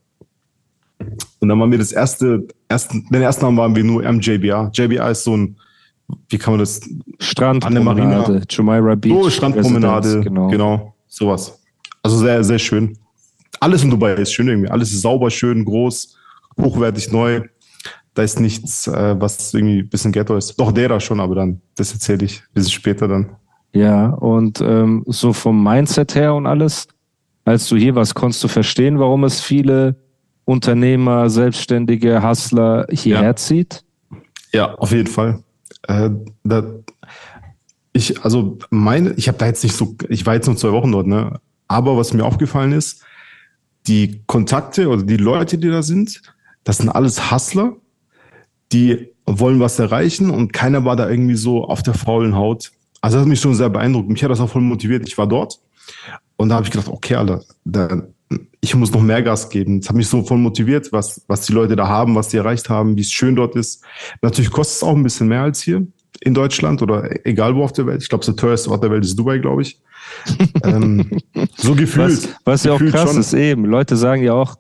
Und 1.41 1.49
dann 1.49 1.59
waren 1.59 1.71
wir 1.71 1.79
das 1.79 1.93
erste, 1.93 2.47
ersten, 2.69 3.09
den 3.11 3.23
ersten 3.23 3.45
Abend 3.45 3.59
waren 3.59 3.75
wir 3.75 3.83
nur 3.83 4.05
am 4.07 4.21
JBR. 4.21 4.71
Ist 5.11 5.25
so 5.25 5.37
ein, 5.37 5.57
wie 6.29 6.39
kann 6.39 6.53
man 6.53 6.61
das, 6.61 6.81
Strandpromenade, 7.19 8.43
Jumeirah 8.49 8.95
Beach. 8.95 9.13
so 9.25 9.31
Strandpromenade, 9.31 10.21
genau. 10.21 10.49
Genau. 10.49 10.95
sowas. 11.09 11.59
Also 12.03 12.19
sehr, 12.19 12.45
sehr 12.45 12.59
schön. 12.59 12.97
Alles 13.63 13.85
in 13.85 13.91
Dubai 13.91 14.15
ist 14.15 14.33
schön 14.33 14.49
irgendwie. 14.49 14.69
Alles 14.71 14.93
ist 14.93 15.03
sauber, 15.03 15.31
schön, 15.31 15.65
groß, 15.65 16.17
hochwertig, 16.61 17.13
neu. 17.13 17.43
Da 18.13 18.23
ist 18.25 18.41
nichts, 18.41 18.89
äh, 18.89 19.15
was 19.21 19.55
irgendwie 19.55 19.79
ein 19.83 19.89
bisschen 19.89 20.11
Ghetto 20.11 20.37
ist. 20.37 20.57
Doch, 20.57 20.73
der 20.73 20.89
da 20.89 20.99
schon, 20.99 21.21
aber 21.21 21.37
dann, 21.37 21.61
das 21.77 21.93
erzähle 21.93 22.25
ich 22.25 22.41
ein 22.41 22.55
bisschen 22.55 22.73
später 22.73 23.07
dann. 23.07 23.37
Ja, 23.73 24.09
und 24.09 24.61
ähm, 24.61 25.05
so 25.07 25.33
vom 25.33 25.63
Mindset 25.63 26.17
her 26.17 26.35
und 26.35 26.47
alles, 26.47 26.89
als 27.45 27.69
du 27.69 27.77
hier 27.77 27.95
warst, 27.95 28.17
konntest 28.17 28.43
du 28.43 28.49
verstehen, 28.49 28.99
warum 28.99 29.23
es 29.23 29.41
viele 29.41 29.95
Unternehmer, 30.45 31.31
Selbstständige, 31.31 32.21
Hustler 32.21 32.87
hierher 32.91 33.23
Ja. 33.29 33.37
zieht? 33.37 33.85
Ja, 34.53 34.75
auf 34.75 34.91
jeden 34.91 35.07
Fall. 35.07 35.39
Äh, 35.87 36.11
da, 36.43 36.65
ich, 37.93 38.25
also 38.25 38.59
meine, 38.71 39.13
ich 39.13 39.29
habe 39.29 39.39
da 39.39 39.47
jetzt 39.47 39.63
nicht 39.63 39.77
so, 39.77 39.95
ich 40.09 40.27
war 40.27 40.35
jetzt 40.35 40.49
nur 40.49 40.57
zwei 40.57 40.73
Wochen 40.73 40.91
dort, 40.91 41.07
ne? 41.07 41.39
Aber 41.69 41.97
was 41.97 42.13
mir 42.13 42.25
aufgefallen 42.25 42.73
ist, 42.73 43.05
die 43.87 44.23
Kontakte 44.27 44.89
oder 44.89 45.03
die 45.03 45.17
Leute, 45.17 45.59
die 45.59 45.69
da 45.69 45.83
sind, 45.83 46.23
das 46.65 46.79
sind 46.79 46.89
alles 46.89 47.31
Hustler, 47.31 47.77
die 48.73 49.11
wollen 49.27 49.61
was 49.61 49.79
erreichen 49.79 50.31
und 50.31 50.53
keiner 50.53 50.85
war 50.85 50.97
da 50.97 51.09
irgendwie 51.09 51.35
so 51.35 51.65
auf 51.65 51.83
der 51.83 51.95
faulen 51.95 52.37
Haut. 52.37 52.73
Also 53.01 53.17
das 53.17 53.23
hat 53.23 53.29
mich 53.29 53.41
schon 53.41 53.55
sehr 53.55 53.71
beeindruckt. 53.71 54.09
Mich 54.09 54.23
hat 54.23 54.31
das 54.31 54.41
auch 54.41 54.49
voll 54.49 54.63
motiviert. 54.63 55.07
Ich 55.09 55.19
war 55.19 55.27
dort 55.27 55.61
und 56.37 56.49
da 56.49 56.57
habe 56.57 56.65
ich 56.65 56.71
gedacht, 56.71 56.89
okay, 56.89 57.17
Alter, 57.17 57.43
da, 57.65 58.03
ich 58.61 58.75
muss 58.75 58.93
noch 58.93 59.03
mehr 59.03 59.23
Gas 59.23 59.49
geben. 59.51 59.81
Das 59.81 59.89
hat 59.89 59.97
mich 59.97 60.09
so 60.09 60.23
voll 60.23 60.39
motiviert, 60.39 60.93
was, 60.93 61.23
was 61.27 61.47
die 61.47 61.53
Leute 61.53 61.77
da 61.77 61.89
haben, 61.89 62.15
was 62.15 62.29
die 62.29 62.37
erreicht 62.37 62.69
haben, 62.69 62.97
wie 62.97 63.01
es 63.01 63.13
schön 63.13 63.37
dort 63.37 63.57
ist. 63.57 63.85
Natürlich 64.23 64.51
kostet 64.51 64.77
es 64.77 64.83
auch 64.83 64.95
ein 64.95 65.03
bisschen 65.03 65.29
mehr 65.29 65.43
als 65.43 65.63
hier 65.63 65.87
in 66.25 66.35
Deutschland 66.35 66.83
oder 66.83 67.09
egal 67.27 67.55
wo 67.57 67.65
auf 67.65 67.73
der 67.73 67.87
Welt. 67.87 68.03
Ich 68.03 68.09
glaube, 68.09 68.25
der 68.25 68.37
teuerste 68.37 68.71
Ort 68.71 68.83
der 68.83 68.91
Welt 68.91 69.05
ist 69.05 69.19
Dubai, 69.19 69.39
glaube 69.39 69.63
ich. 69.63 69.81
ähm, 70.65 71.11
so 71.57 71.75
gefühlt. 71.77 72.11
Was, 72.25 72.29
was 72.45 72.65
ja 72.65 72.73
auch 72.73 72.79
gefühlt 72.79 72.95
krass 72.95 73.11
schon. 73.13 73.21
ist 73.21 73.35
eben. 73.35 73.65
Leute 73.65 73.97
sagen 73.97 74.23
ja 74.23 74.33
auch, 74.35 74.57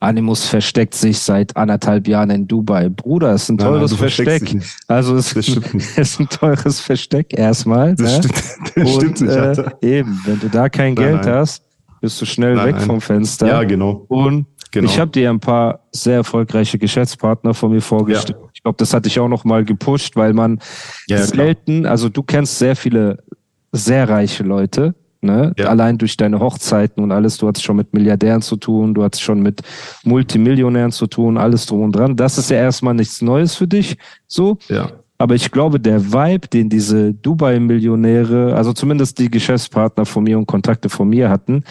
Animus 0.00 0.46
versteckt 0.46 0.94
sich 0.94 1.18
seit 1.18 1.56
anderthalb 1.56 2.06
Jahren 2.06 2.30
in 2.30 2.46
Dubai. 2.46 2.88
Bruder, 2.90 3.32
es 3.32 3.44
ist 3.44 3.48
ein 3.50 3.56
Nein, 3.56 3.66
nein, 3.66 3.74
teures 3.78 3.90
du 3.90 3.96
versteckst 3.96 4.48
Versteck. 4.50 4.62
Also 4.86 5.16
es 5.16 5.32
ist 5.32 6.20
ein 6.20 6.28
teures 6.28 6.80
Versteck 6.80 7.36
erstmal. 7.38 7.94
Das 7.94 8.18
ne? 8.18 8.22
stimmt, 8.22 8.44
das 8.76 8.94
Und, 8.94 9.00
stimmt 9.16 9.20
nicht, 9.22 9.78
äh, 9.82 9.98
eben, 9.98 10.20
wenn 10.26 10.40
du 10.40 10.48
da 10.48 10.68
kein 10.68 10.94
Nein, 10.94 11.04
Geld 11.04 11.24
nein. 11.24 11.34
hast, 11.34 11.62
bist 12.00 12.20
du 12.20 12.26
schnell 12.26 12.54
Nein, 12.54 12.66
weg 12.66 12.76
nein. 12.76 12.86
vom 12.86 13.00
Fenster. 13.00 13.46
Ja, 13.48 13.64
genau. 13.64 14.04
Und 14.08 14.46
Genau. 14.70 14.90
ich 14.90 14.98
habe 14.98 15.12
dir 15.12 15.30
ein 15.30 15.38
paar 15.38 15.84
sehr 15.92 16.16
erfolgreiche 16.16 16.78
Geschäftspartner 16.78 17.54
von 17.54 17.70
mir 17.70 17.80
vorgestellt. 17.80 18.36
Ich 18.64 18.66
glaube, 18.66 18.78
das 18.78 18.94
hatte 18.94 19.08
ich 19.08 19.20
auch 19.20 19.28
noch 19.28 19.44
mal 19.44 19.62
gepusht, 19.62 20.16
weil 20.16 20.32
man 20.32 20.58
Ja, 21.06 21.18
ja, 21.18 21.26
klar. 21.26 21.44
selten, 21.46 21.84
also 21.84 22.08
du 22.08 22.22
kennst 22.22 22.58
sehr 22.58 22.74
viele 22.74 23.22
sehr 23.72 24.08
reiche 24.08 24.42
Leute, 24.42 24.94
ne? 25.20 25.52
Ja. 25.58 25.66
Allein 25.66 25.98
durch 25.98 26.16
deine 26.16 26.40
Hochzeiten 26.40 27.02
und 27.04 27.12
alles. 27.12 27.36
Du 27.36 27.46
hattest 27.46 27.62
schon 27.66 27.76
mit 27.76 27.92
Milliardären 27.92 28.40
zu 28.40 28.56
tun, 28.56 28.94
du 28.94 29.04
hattest 29.04 29.22
schon 29.22 29.42
mit 29.42 29.60
Multimillionären 30.04 30.92
zu 30.92 31.06
tun, 31.06 31.36
alles 31.36 31.66
drum 31.66 31.82
und 31.82 31.92
dran. 31.94 32.16
Das 32.16 32.38
ist 32.38 32.48
ja 32.48 32.56
erstmal 32.56 32.94
nichts 32.94 33.20
Neues 33.20 33.54
für 33.54 33.66
dich, 33.66 33.98
so. 34.26 34.56
Ja. 34.70 34.92
Aber 35.18 35.34
ich 35.34 35.50
glaube, 35.50 35.78
der 35.78 36.10
Vibe, 36.14 36.48
den 36.48 36.70
diese 36.70 37.12
Dubai-Millionäre, 37.12 38.54
also 38.56 38.72
zumindest 38.72 39.18
die 39.18 39.30
Geschäftspartner 39.30 40.06
von 40.06 40.24
mir 40.24 40.38
und 40.38 40.46
Kontakte 40.46 40.88
von 40.88 41.10
mir 41.10 41.28
hatten, 41.28 41.64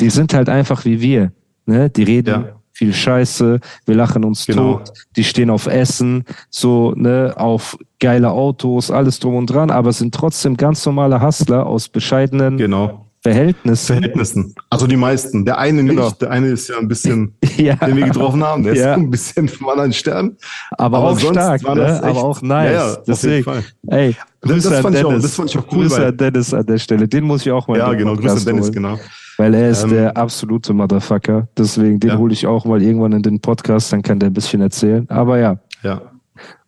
die 0.00 0.10
sind 0.10 0.34
halt 0.34 0.50
einfach 0.50 0.84
wie 0.84 1.00
wir. 1.00 1.32
Ne? 1.64 1.88
Die 1.88 2.02
reden 2.02 2.44
Ja. 2.44 2.60
Viel 2.74 2.92
Scheiße, 2.92 3.60
wir 3.86 3.94
lachen 3.94 4.24
uns 4.24 4.44
Genau. 4.46 4.74
tot, 4.78 4.92
die 5.16 5.24
stehen 5.24 5.48
auf 5.48 5.66
Essen, 5.66 6.24
so, 6.50 6.92
ne, 6.96 7.32
auf 7.36 7.78
geile 8.00 8.30
Autos, 8.30 8.90
alles 8.90 9.18
drum 9.20 9.36
und 9.36 9.46
dran, 9.46 9.70
aber 9.70 9.92
sind 9.92 10.14
trotzdem 10.14 10.56
ganz 10.56 10.84
normale 10.84 11.22
Hustler 11.22 11.64
aus 11.66 11.88
bescheidenen 11.88 12.58
Genau. 12.58 13.00
Verhältnissen. 13.22 13.86
Verhältnissen. 13.94 14.54
Also 14.68 14.86
die 14.86 14.96
meisten. 14.98 15.46
Der 15.46 15.56
eine 15.56 15.82
Genau. 15.82 16.04
nicht. 16.04 16.20
Der 16.20 16.30
eine 16.30 16.48
ist 16.48 16.68
ja 16.68 16.76
ein 16.78 16.88
bisschen, 16.88 17.32
ja, 17.56 17.74
den 17.76 17.96
wir 17.96 18.04
getroffen 18.04 18.44
haben. 18.44 18.64
Der 18.64 18.74
Ja. 18.74 18.90
ist 18.92 18.98
ein 18.98 19.08
bisschen 19.10 19.48
vom 19.48 19.68
anderen 19.70 19.94
Stern. 19.94 20.36
aber, 20.72 20.98
aber 20.98 21.10
auch 21.12 21.18
stark, 21.18 21.62
ne? 21.62 21.86
echt- 21.94 22.02
aber 22.02 22.22
auch 22.22 22.42
nice. 22.42 22.72
Ja, 22.72 22.88
ja, 22.90 22.96
Deswegen, 23.06 23.50
ey, 23.86 24.14
Das- 24.42 24.50
Grüße 24.50 24.68
das 24.68 24.76
an 24.78 24.82
fand 24.82 24.96
ich 24.96 25.04
auch- 25.04 25.08
Dennis. 25.08 25.22
das 25.22 25.34
fand 25.36 25.50
ich 25.50 25.56
auch 25.58 25.64
cool, 25.72 25.78
Grüße 25.84 26.06
an 26.06 26.16
Dennis 26.18 26.52
an 26.52 26.66
der 26.66 26.76
Stelle. 26.78 27.08
Den 27.08 27.24
muss 27.24 27.46
ich 27.46 27.50
auch 27.52 27.66
mal 27.66 27.78
Ja, 27.78 27.94
genau. 27.94 28.14
Grüße 28.14 28.36
an 28.36 28.44
Dennis, 28.44 28.64
holen, 28.64 28.72
genau. 28.74 28.98
Weil 29.36 29.54
er 29.54 29.70
ist 29.70 29.82
Ähm, 29.84 29.90
der 29.90 30.16
absolute 30.16 30.72
Motherfucker. 30.72 31.48
Deswegen, 31.58 31.98
den 32.00 32.10
Ja. 32.10 32.18
hole 32.18 32.32
ich 32.32 32.46
auch 32.46 32.64
mal 32.64 32.80
irgendwann 32.82 33.12
in 33.12 33.22
den 33.22 33.40
Podcast, 33.40 33.92
dann 33.92 34.02
kann 34.02 34.18
der 34.20 34.30
ein 34.30 34.32
bisschen 34.32 34.60
erzählen. 34.60 35.08
Aber 35.10 35.38
ja. 35.38 35.58
Ja. 35.82 36.00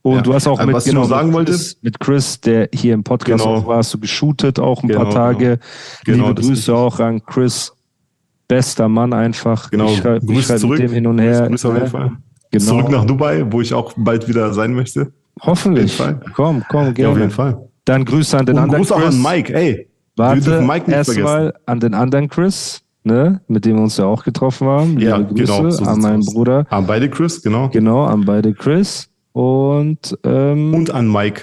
Und 0.03 0.17
Ja. 0.17 0.21
du 0.23 0.35
hast 0.35 0.47
auch 0.47 0.59
Aber 0.61 0.73
mit, 0.73 0.87
ich 0.87 0.93
noch 0.93 1.05
sagen 1.09 1.33
mit 1.33 1.47
Chris, 1.47 1.79
mit 1.83 2.01
Chris, 2.01 2.41
der 2.41 2.69
hier 2.73 2.95
im 2.95 3.03
Podcast 3.05 3.45
Genau. 3.45 3.57
auch 3.57 3.67
war, 3.67 3.79
hast 3.79 3.93
du 3.95 3.99
geshootet, 3.99 4.59
auch 4.61 4.83
ein 4.83 4.89
Genau, 4.89 5.03
paar 5.05 5.11
Tage. 5.13 5.59
Genau, 6.05 6.29
Liebe 6.29 6.43
Grüße 6.43 6.75
auch 6.75 6.99
an 7.01 7.25
Chris. 7.25 7.73
Bester 8.49 8.89
Mann 8.89 9.13
einfach. 9.13 9.71
Genau. 9.71 9.87
Ich 9.87 9.97
schreibe 9.97 10.25
Grüße 10.25 10.57
zurück. 10.59 10.79
mit 10.79 10.89
dem 10.89 10.95
hin 10.95 11.07
und 11.09 11.19
her. 11.19 11.49
Grüße 11.49 11.69
auf 11.69 11.75
jeden? 11.75 11.87
Fall. 11.89 12.13
Genau. 12.53 12.65
Zurück 12.65 12.89
nach 12.91 13.05
Dubai, 13.05 13.45
wo 13.51 13.61
ich 13.61 13.75
auch 13.75 13.93
bald 13.97 14.29
wieder 14.29 14.53
sein 14.55 14.73
möchte. 14.73 15.13
Hoffentlich. 15.41 15.99
Auf 16.01 16.07
jeden 16.07 16.21
Fall. 16.23 16.33
Komm, 16.35 16.63
komm, 16.69 16.83
Ja, 16.85 16.89
auf 16.91 16.95
gerne. 16.95 17.19
jeden 17.19 17.31
Fall. 17.33 17.59
Dann 17.85 18.05
Grüße 18.05 18.39
an 18.39 18.47
den 18.47 18.57
Und 18.57 18.63
anderen 18.63 18.83
Gruß 18.83 18.93
auch 18.93 19.05
an 19.05 19.21
Mike. 19.21 19.53
Ey, 19.53 19.89
Warte, 20.17 20.67
erstmal 20.89 21.55
an 21.67 21.81
den 21.81 21.95
anderen 21.95 22.29
Chris, 22.29 22.83
ne, 23.05 23.41
mit 23.49 23.65
dem 23.65 23.77
wir 23.77 23.83
uns 23.83 23.97
ja 23.97 24.07
auch 24.07 24.25
getroffen 24.25 24.67
haben. 24.67 24.99
Ja, 24.99 25.17
Liebe 25.19 25.35
Grüße 25.35 25.53
genau, 25.57 25.71
so 25.71 25.85
an 25.85 26.01
meinen 26.01 26.21
aus. 26.21 26.33
Bruder. 26.33 26.67
An 26.71 26.87
beide 26.87 27.09
Chris, 27.11 27.43
genau. 27.43 27.69
Genau, 27.69 28.05
an 28.05 28.25
beide 28.25 28.55
Chris. 28.55 29.09
Und 29.33 30.19
ähm, 30.25 30.73
Und 30.75 30.91
an 30.91 31.13
Mike. 31.13 31.43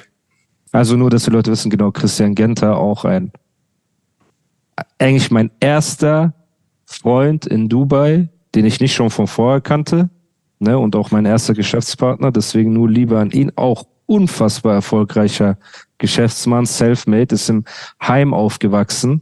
also 0.72 0.98
nur, 0.98 1.10
dass 1.12 1.26
die 1.26 1.30
Leute 1.32 1.52
wissen, 1.52 1.70
genau, 1.70 1.92
Christian 1.92 2.34
Genter 2.34 2.78
auch 2.78 3.06
ein 3.06 3.32
eigentlich 4.98 5.30
mein 5.30 5.52
erster 5.60 6.34
Freund 6.86 7.46
in 7.46 7.70
Dubai, 7.70 8.30
den 8.56 8.66
ich 8.66 8.80
nicht 8.80 8.96
schon 8.96 9.10
von 9.12 9.28
vorher 9.28 9.62
kannte, 9.62 10.10
ne, 10.60 10.78
und 10.78 10.96
auch 10.96 11.12
mein 11.12 11.26
erster 11.26 11.54
Geschäftspartner, 11.54 12.32
deswegen 12.32 12.74
nur 12.74 12.90
Liebe 12.90 13.20
an 13.20 13.30
ihn, 13.32 13.52
auch 13.56 13.86
unfassbar 14.06 14.74
erfolgreicher 14.74 15.58
Geschäftsmann, 15.98 16.66
self-made, 16.66 17.36
ist 17.36 17.50
im 17.50 17.64
Heim 18.02 18.34
aufgewachsen, 18.34 19.22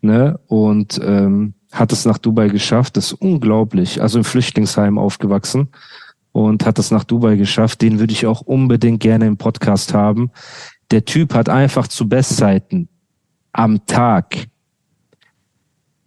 ne, 0.00 0.38
und 0.46 1.00
ähm, 1.02 1.54
hat 1.72 1.92
es 1.92 2.04
nach 2.04 2.18
Dubai 2.18 2.48
geschafft, 2.48 2.96
ist 2.96 3.12
unglaublich, 3.12 4.00
also 4.00 4.18
im 4.18 4.24
Flüchtlingsheim 4.24 4.98
aufgewachsen 4.98 5.68
und 6.32 6.64
hat 6.64 6.78
es 6.78 6.90
nach 6.90 7.04
Dubai 7.04 7.36
geschafft, 7.36 7.82
den 7.82 7.98
würde 7.98 8.12
ich 8.12 8.26
auch 8.26 8.40
unbedingt 8.40 9.00
gerne 9.00 9.26
im 9.26 9.36
Podcast 9.36 9.92
haben. 9.92 10.30
Der 10.90 11.04
Typ 11.04 11.34
hat 11.34 11.48
einfach 11.48 11.88
zu 11.88 12.08
Bestzeiten 12.08 12.88
am 13.52 13.84
Tag 13.86 14.46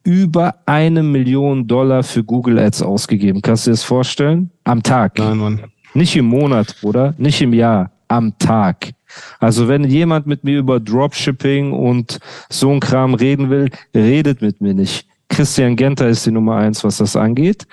über 0.04 0.56
eine 0.66 1.04
Million 1.04 1.68
Dollar 1.68 2.02
für 2.04 2.24
Google 2.24 2.58
Ads 2.58 2.82
ausgegeben. 2.82 3.42
Kannst 3.42 3.66
du 3.66 3.70
dir 3.70 3.74
das 3.74 3.84
vorstellen? 3.84 4.50
Am 4.64 4.82
Tag. 4.82 5.20
Nein, 5.20 5.38
Mann. 5.38 5.62
Nicht 5.94 6.16
im 6.16 6.26
Monat, 6.26 6.76
Bruder. 6.82 7.14
Nicht 7.18 7.42
im 7.42 7.54
Jahr. 7.54 7.92
Am 8.12 8.38
Tag. 8.40 8.92
Also 9.40 9.68
wenn 9.68 9.86
jemand 9.86 10.28
mit 10.28 10.44
mir 10.44 10.60
über 10.60 10.80
Dropshipping 10.80 11.72
und 11.72 12.20
so 12.50 12.70
ein 12.72 12.80
Kram 12.82 13.14
reden 13.14 13.50
will, 13.50 13.70
redet 13.96 14.42
mit 14.42 14.60
mir 14.62 14.74
nicht. 14.74 15.08
Christian 15.30 15.76
Genter 15.78 16.08
ist 16.10 16.26
die 16.26 16.32
Nummer 16.32 16.58
eins, 16.58 16.84
was 16.84 16.98
das 16.98 17.16
angeht. 17.16 17.66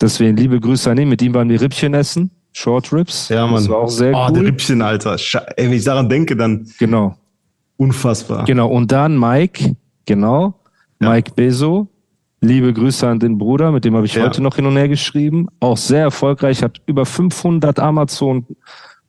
Deswegen 0.00 0.36
liebe 0.36 0.60
Grüße 0.60 0.90
an 0.90 0.98
ihn. 0.98 1.08
Mit 1.08 1.20
ihm 1.20 1.34
waren 1.34 1.48
wir 1.48 1.60
Rippchen 1.60 1.94
essen. 1.94 2.30
Short 2.52 2.92
Rips. 2.92 3.28
Ja, 3.28 3.44
Mann. 3.46 3.54
Das 3.56 3.68
war 3.68 3.78
auch 3.78 3.88
sehr 3.88 4.14
oh, 4.14 4.28
der 4.30 4.42
cool. 4.42 4.46
Rippchen, 4.46 4.82
Alter. 4.82 5.16
Ey, 5.56 5.66
wenn 5.66 5.72
ich 5.72 5.84
daran 5.84 6.08
denke, 6.08 6.36
dann 6.36 6.66
Genau. 6.78 7.16
unfassbar. 7.76 8.44
Genau. 8.44 8.68
Und 8.68 8.92
dann 8.92 9.18
Mike. 9.18 9.74
Genau. 10.06 10.54
Ja. 11.00 11.10
Mike 11.10 11.32
Bezo. 11.34 11.88
Liebe 12.40 12.72
Grüße 12.72 13.06
an 13.08 13.20
den 13.20 13.38
Bruder, 13.38 13.70
mit 13.70 13.84
dem 13.84 13.94
habe 13.94 14.04
ich 14.06 14.14
Ja. 14.14 14.24
heute 14.24 14.42
noch 14.42 14.56
hin 14.56 14.66
und 14.66 14.76
her 14.76 14.88
geschrieben. 14.88 15.46
Auch 15.60 15.76
sehr 15.76 16.02
erfolgreich, 16.02 16.62
hat 16.62 16.80
über 16.86 17.06
500 17.06 17.78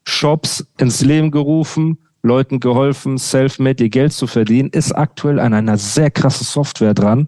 Amazon-Shops 0.05 0.65
ins 0.77 1.01
Leben 1.01 1.31
gerufen, 1.31 1.97
Leuten 2.21 2.59
geholfen, 2.59 3.17
self-made 3.17 3.83
ihr 3.83 3.89
Geld 3.89 4.13
zu 4.13 4.27
verdienen, 4.27 4.69
ist 4.69 4.93
aktuell 4.93 5.39
an 5.39 5.53
einer 5.53 5.77
sehr 5.77 6.09
krassen 6.09 6.45
Software 6.45 6.93
dran, 6.93 7.27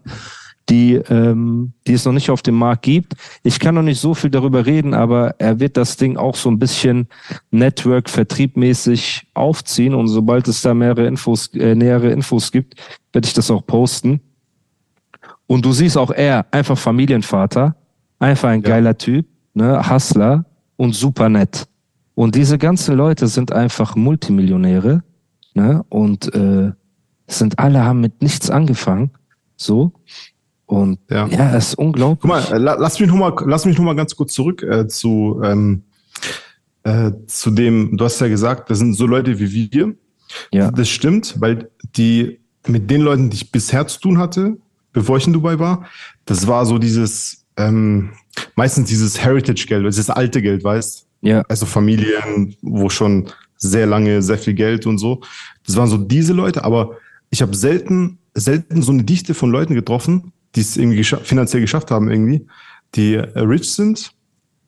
die, 0.69 0.93
ähm, 0.95 1.73
die 1.85 1.93
es 1.93 2.05
noch 2.05 2.13
nicht 2.13 2.29
auf 2.29 2.41
dem 2.41 2.55
Markt 2.55 2.83
gibt. 2.83 3.13
Ich 3.43 3.59
kann 3.59 3.75
noch 3.75 3.81
nicht 3.83 3.99
so 3.99 4.13
viel 4.13 4.29
darüber 4.29 4.65
reden, 4.65 4.93
aber 4.93 5.35
er 5.37 5.59
wird 5.59 5.77
das 5.77 5.97
Ding 5.97 6.17
auch 6.17 6.35
so 6.35 6.49
ein 6.49 6.59
bisschen 6.59 7.07
Network-vertriebmäßig 7.51 9.27
aufziehen 9.33 9.93
und 9.93 10.07
sobald 10.07 10.47
es 10.47 10.61
da 10.61 10.73
mehrere 10.73 11.07
Infos, 11.07 11.47
äh, 11.53 11.75
nähere 11.75 12.09
Infos 12.11 12.51
gibt, 12.51 12.75
werde 13.13 13.27
ich 13.27 13.33
das 13.33 13.51
auch 13.51 13.65
posten. 13.65 14.21
Und 15.47 15.63
du 15.65 15.71
siehst 15.73 15.97
auch 15.97 16.11
er, 16.11 16.45
einfach 16.51 16.77
Familienvater, 16.77 17.75
einfach 18.17 18.49
ein 18.49 18.61
Ja. 18.61 18.69
geiler 18.69 18.97
Typ, 18.97 19.27
ne, 19.53 19.87
Hustler 19.87 20.45
und 20.77 20.93
super 20.95 21.29
nett. 21.29 21.67
Und 22.15 22.35
diese 22.35 22.57
ganzen 22.57 22.95
Leute 22.95 23.27
sind 23.27 23.51
einfach 23.51 23.95
Multimillionäre, 23.95 25.03
ne, 25.53 25.83
und 25.89 26.33
äh, 26.33 26.71
sind 27.27 27.59
alle 27.59 27.83
haben 27.83 28.01
mit 28.01 28.21
nichts 28.21 28.49
angefangen, 28.49 29.11
so. 29.57 29.91
Und 30.67 30.97
Ja. 31.09 31.27
ja, 31.27 31.55
es 31.55 31.69
ist 31.69 31.75
unglaublich. 31.75 32.21
Guck 32.21 32.29
mal, 32.29 32.41
äh, 32.51 32.57
la- 32.57 32.75
lass 32.79 32.99
mich 32.99 33.07
noch 33.09 33.15
mal, 33.17 33.33
lass 33.45 33.65
mich 33.65 33.77
noch 33.77 33.83
mal 33.85 33.95
ganz 33.95 34.15
kurz 34.15 34.33
zurück 34.33 34.63
äh, 34.63 34.87
zu, 34.87 35.39
ähm, 35.43 35.83
äh, 36.83 37.11
zu 37.27 37.51
dem, 37.51 37.97
du 37.97 38.05
hast 38.05 38.19
ja 38.21 38.27
gesagt, 38.27 38.69
das 38.69 38.79
sind 38.79 38.93
so 38.93 39.05
Leute 39.05 39.37
wie 39.39 39.71
wir. 39.71 39.93
ja, 40.51 40.71
Das 40.71 40.89
stimmt, 40.89 41.35
weil 41.39 41.69
die, 41.95 42.39
mit 42.67 42.89
den 42.89 43.01
Leuten, 43.01 43.29
die 43.29 43.35
ich 43.37 43.51
bisher 43.51 43.85
zu 43.87 43.99
tun 43.99 44.17
hatte, 44.17 44.57
bevor 44.91 45.17
ich 45.17 45.27
in 45.27 45.33
Dubai 45.33 45.59
war, 45.59 45.85
das 46.25 46.47
war 46.47 46.65
so 46.65 46.77
dieses, 46.79 47.45
ähm, 47.57 48.11
meistens 48.55 48.89
dieses 48.89 49.23
Heritage-Geld, 49.23 49.85
dieses 49.85 50.09
alte 50.09 50.41
Geld, 50.41 50.63
weißt 50.63 51.04
ja, 51.25 51.41
Also 51.49 51.65
Familien, 51.65 52.55
wo 52.61 52.89
schon 52.89 53.29
sehr 53.57 53.85
lange 53.85 54.21
sehr 54.21 54.37
viel 54.37 54.53
Geld 54.53 54.85
und 54.85 54.97
so. 54.97 55.21
Das 55.65 55.75
waren 55.75 55.87
so 55.87 55.97
diese 55.97 56.33
Leute, 56.33 56.63
aber 56.63 56.97
ich 57.29 57.41
habe 57.41 57.55
selten, 57.55 58.19
selten 58.33 58.81
so 58.81 58.91
eine 58.91 59.03
Dichte 59.03 59.33
von 59.33 59.49
Leuten 59.49 59.73
getroffen, 59.73 60.31
die 60.55 60.61
es 60.61 60.77
irgendwie 60.77 60.97
gescha 60.97 61.17
finanziell 61.17 61.61
geschafft 61.61 61.91
haben, 61.91 62.09
irgendwie, 62.09 62.45
die 62.95 63.15
äh, 63.15 63.39
rich 63.39 63.71
sind 63.73 64.11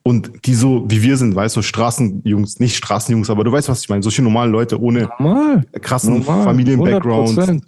und 0.02 0.46
die 0.46 0.54
so 0.54 0.84
wie 0.88 1.02
wir 1.02 1.16
sind, 1.16 1.34
weißt 1.34 1.56
du, 1.56 1.60
so 1.60 1.62
Straßenjungs, 1.62 2.60
nicht 2.60 2.76
Straßenjungs, 2.76 3.30
aber 3.30 3.44
du 3.44 3.52
weißt, 3.52 3.68
was 3.68 3.82
ich 3.82 3.88
meine, 3.88 4.02
solche 4.02 4.22
normalen 4.22 4.50
Leute 4.50 4.80
ohne 4.80 5.08
normal. 5.18 5.64
krassen 5.80 6.22
Familien-Background, 6.22 7.38
100%. 7.38 7.62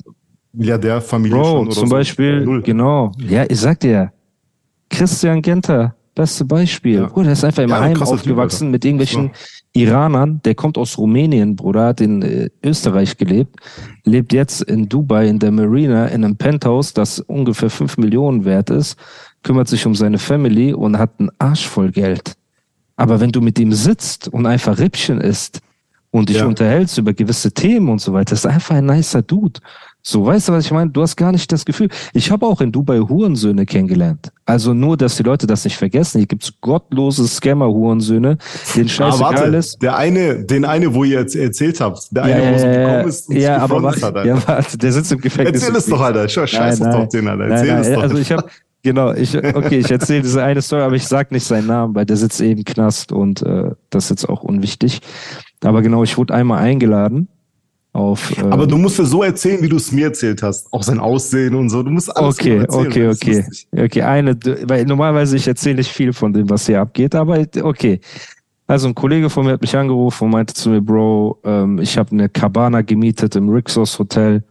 Milliardärfamilie 0.52 1.36
Bro, 1.36 1.44
schon 1.44 1.66
oder 1.66 1.76
zum 1.76 1.88
so. 1.88 1.94
Beispiel, 1.94 2.44
Null. 2.44 2.62
genau. 2.62 3.12
Ja, 3.18 3.44
ich 3.48 3.60
sag 3.60 3.78
dir, 3.80 4.12
Christian 4.88 5.42
Genter, 5.42 5.94
beste 6.20 6.44
Beispiel. 6.44 7.00
Ja. 7.00 7.06
Bruder, 7.06 7.24
der 7.24 7.32
ist 7.32 7.44
einfach 7.44 7.62
im 7.62 7.70
Ja, 7.70 7.80
Heim 7.80 7.94
Typ, 7.94 8.06
aufgewachsen 8.06 8.64
Alter. 8.66 8.72
mit 8.72 8.84
irgendwelchen 8.84 9.30
Iranern. 9.72 10.40
Der 10.44 10.54
kommt 10.54 10.76
aus 10.78 10.98
Rumänien, 10.98 11.56
Bruder, 11.56 11.86
hat 11.86 12.00
in 12.00 12.22
äh, 12.22 12.50
Österreich 12.64 13.16
gelebt, 13.16 13.56
lebt 14.04 14.32
jetzt 14.32 14.62
in 14.62 14.88
Dubai 14.88 15.28
in 15.28 15.38
der 15.38 15.50
Marina 15.52 16.06
in 16.06 16.24
einem 16.24 16.36
Penthouse, 16.36 16.92
das 16.92 17.20
ungefähr 17.20 17.70
fünf 17.70 17.96
Millionen 17.96 18.44
wert 18.44 18.70
ist, 18.70 18.96
kümmert 19.42 19.68
sich 19.68 19.86
um 19.86 19.94
seine 19.94 20.18
Family 20.18 20.72
und 20.74 20.98
hat 20.98 21.12
einen 21.18 21.30
Arsch 21.38 21.66
voll 21.66 21.90
Geld. 21.90 22.34
Aber 22.96 23.20
wenn 23.20 23.32
du 23.32 23.40
mit 23.40 23.58
ihm 23.58 23.72
sitzt 23.72 24.28
und 24.28 24.44
einfach 24.46 24.78
Rippchen 24.78 25.20
isst 25.20 25.60
und 26.10 26.28
dich 26.28 26.38
Ja. 26.38 26.46
unterhältst 26.46 26.98
über 26.98 27.12
gewisse 27.14 27.50
Themen 27.52 27.88
und 27.88 28.00
so 28.00 28.12
weiter, 28.12 28.34
ist 28.34 28.44
einfach 28.46 28.74
ein 28.74 28.86
nicer 28.86 29.22
Dude. 29.22 29.60
So, 30.02 30.24
weißt 30.24 30.48
du, 30.48 30.52
was 30.52 30.64
ich 30.64 30.70
meine? 30.70 30.90
Du 30.90 31.02
hast 31.02 31.16
gar 31.16 31.30
nicht 31.30 31.52
das 31.52 31.64
Gefühl. 31.64 31.88
Ich 32.14 32.30
habe 32.30 32.46
auch 32.46 32.60
in 32.62 32.72
Dubai 32.72 32.98
Hurensöhne 33.00 33.66
kennengelernt. 33.66 34.32
Also 34.46 34.72
nur, 34.72 34.96
dass 34.96 35.16
die 35.16 35.22
Leute 35.22 35.46
das 35.46 35.64
nicht 35.64 35.76
vergessen. 35.76 36.18
Hier 36.18 36.26
gibt's 36.26 36.52
gottlose 36.60 37.26
Scammer-Hurensöhne, 37.28 38.38
denen 38.74 38.86
Ah, 38.86 38.88
scheißegal 38.88 39.20
warte, 39.34 39.56
ist. 39.56 39.82
der 39.82 39.96
eine, 39.96 40.42
den 40.44 40.64
eine, 40.64 40.94
wo 40.94 41.04
ihr 41.04 41.20
jetzt 41.20 41.36
erzählt 41.36 41.80
habt, 41.80 42.08
der 42.16 42.26
Ja, 42.28 42.34
eine, 42.36 42.56
wo 42.56 42.64
ja, 42.66 42.72
gekommen 42.72 43.08
ist 43.08 43.28
und 43.28 43.36
ja, 43.36 43.58
aber 43.58 43.82
warte, 43.82 44.00
hat, 44.06 44.16
Alter. 44.16 44.26
ja, 44.28 44.42
warte, 44.48 44.78
der 44.78 44.92
sitzt 44.92 45.12
im 45.12 45.20
Gefängnis. 45.20 45.62
Erzähl 45.62 45.76
es 45.76 45.86
doch, 45.86 46.00
Alter. 46.00 46.28
Scheiß 46.28 46.80
Nein, 46.80 46.88
doch 46.90 46.96
nein. 46.96 47.06
auf 47.06 47.08
den, 47.10 47.28
Alter. 47.28 47.42
Nein, 47.44 47.50
Erzähl 47.52 47.68
nein, 47.74 47.82
es 47.82 47.92
doch. 47.92 48.02
Also 48.02 48.16
ich 48.16 48.32
habe 48.32 48.44
genau, 48.82 49.12
ich 49.12 49.36
okay, 49.36 49.78
ich 49.78 49.90
erzähle 49.90 50.22
diese 50.22 50.42
eine 50.42 50.62
Story, 50.62 50.82
aber 50.82 50.96
ich 50.96 51.06
sag 51.06 51.30
nicht 51.30 51.44
seinen 51.44 51.66
Namen, 51.66 51.94
weil 51.94 52.06
der 52.06 52.16
sitzt 52.16 52.40
eben 52.40 52.60
im 52.60 52.64
Knast 52.64 53.12
und 53.12 53.42
äh, 53.42 53.72
das 53.90 54.04
ist 54.04 54.10
jetzt 54.10 54.28
auch 54.30 54.42
unwichtig. 54.42 55.00
Aber 55.62 55.82
genau, 55.82 56.02
ich 56.04 56.16
wurde 56.16 56.32
einmal 56.32 56.58
eingeladen 56.62 57.28
auf. 57.92 58.36
Äh, 58.38 58.42
Aber 58.42 58.66
du 58.66 58.76
musst 58.76 58.98
es 58.98 59.10
so 59.10 59.22
erzählen, 59.22 59.62
wie 59.62 59.68
du 59.68 59.76
es 59.76 59.92
mir 59.92 60.06
erzählt 60.06 60.42
hast. 60.42 60.72
Auch 60.72 60.82
sein 60.82 60.98
Aussehen 60.98 61.54
und 61.54 61.70
so. 61.70 61.82
Du 61.82 61.90
musst 61.90 62.14
alles 62.16 62.38
okay, 62.38 62.58
erzählen. 62.58 62.86
okay, 62.86 63.08
okay, 63.08 63.36
lustig. 63.36 63.68
okay. 63.76 64.02
Eine, 64.02 64.38
weil 64.64 64.84
normalerweise 64.84 65.36
ich 65.36 65.46
erzähle 65.46 65.76
nicht 65.76 65.90
viel 65.90 66.12
von 66.12 66.32
dem, 66.32 66.48
was 66.48 66.66
hier 66.66 66.80
abgeht, 66.80 67.14
aber 67.14 67.44
okay. 67.62 68.00
Also 68.66 68.86
ein 68.86 68.94
Kollege 68.94 69.28
von 69.30 69.46
mir 69.46 69.52
hat 69.52 69.62
mich 69.62 69.76
angerufen 69.76 70.24
und 70.24 70.30
meinte 70.30 70.54
zu 70.54 70.70
mir, 70.70 70.80
Bro, 70.80 71.40
ähm, 71.44 71.80
ich 71.80 71.98
habe 71.98 72.12
eine 72.12 72.28
Cabana 72.28 72.82
gemietet 72.82 73.34
im 73.34 73.48
Rixos 73.48 73.98
Hotel 73.98 74.44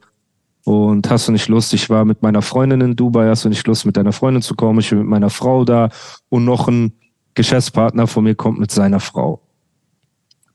und 0.66 1.10
hast 1.10 1.30
du 1.30 1.32
nicht 1.32 1.48
Lust? 1.48 1.74
Ich 1.74 1.90
war 1.90 2.04
mit 2.04 2.22
meiner 2.22 2.42
Freundin 2.42 2.82
in 2.82 2.96
Dubai, 2.96 3.30
hast 3.30 3.46
du 3.46 3.50
nicht 3.50 3.66
Lust, 3.66 3.86
mit 3.86 3.96
deiner 3.96 4.12
Freundin 4.12 4.42
zu 4.42 4.56
kommen? 4.56 4.80
Ich 4.80 4.90
bin 4.90 5.00
mit 5.00 5.08
meiner 5.08 5.30
Frau 5.30 5.64
da 5.64 5.90
und 6.28 6.44
noch 6.44 6.68
ein 6.68 6.92
Geschäftspartner 7.34 8.08
von 8.08 8.26
mir 8.26 8.36
kommt 8.36 8.60
mit 8.60 8.72
seiner 8.72 9.00
Frau. 9.00 9.42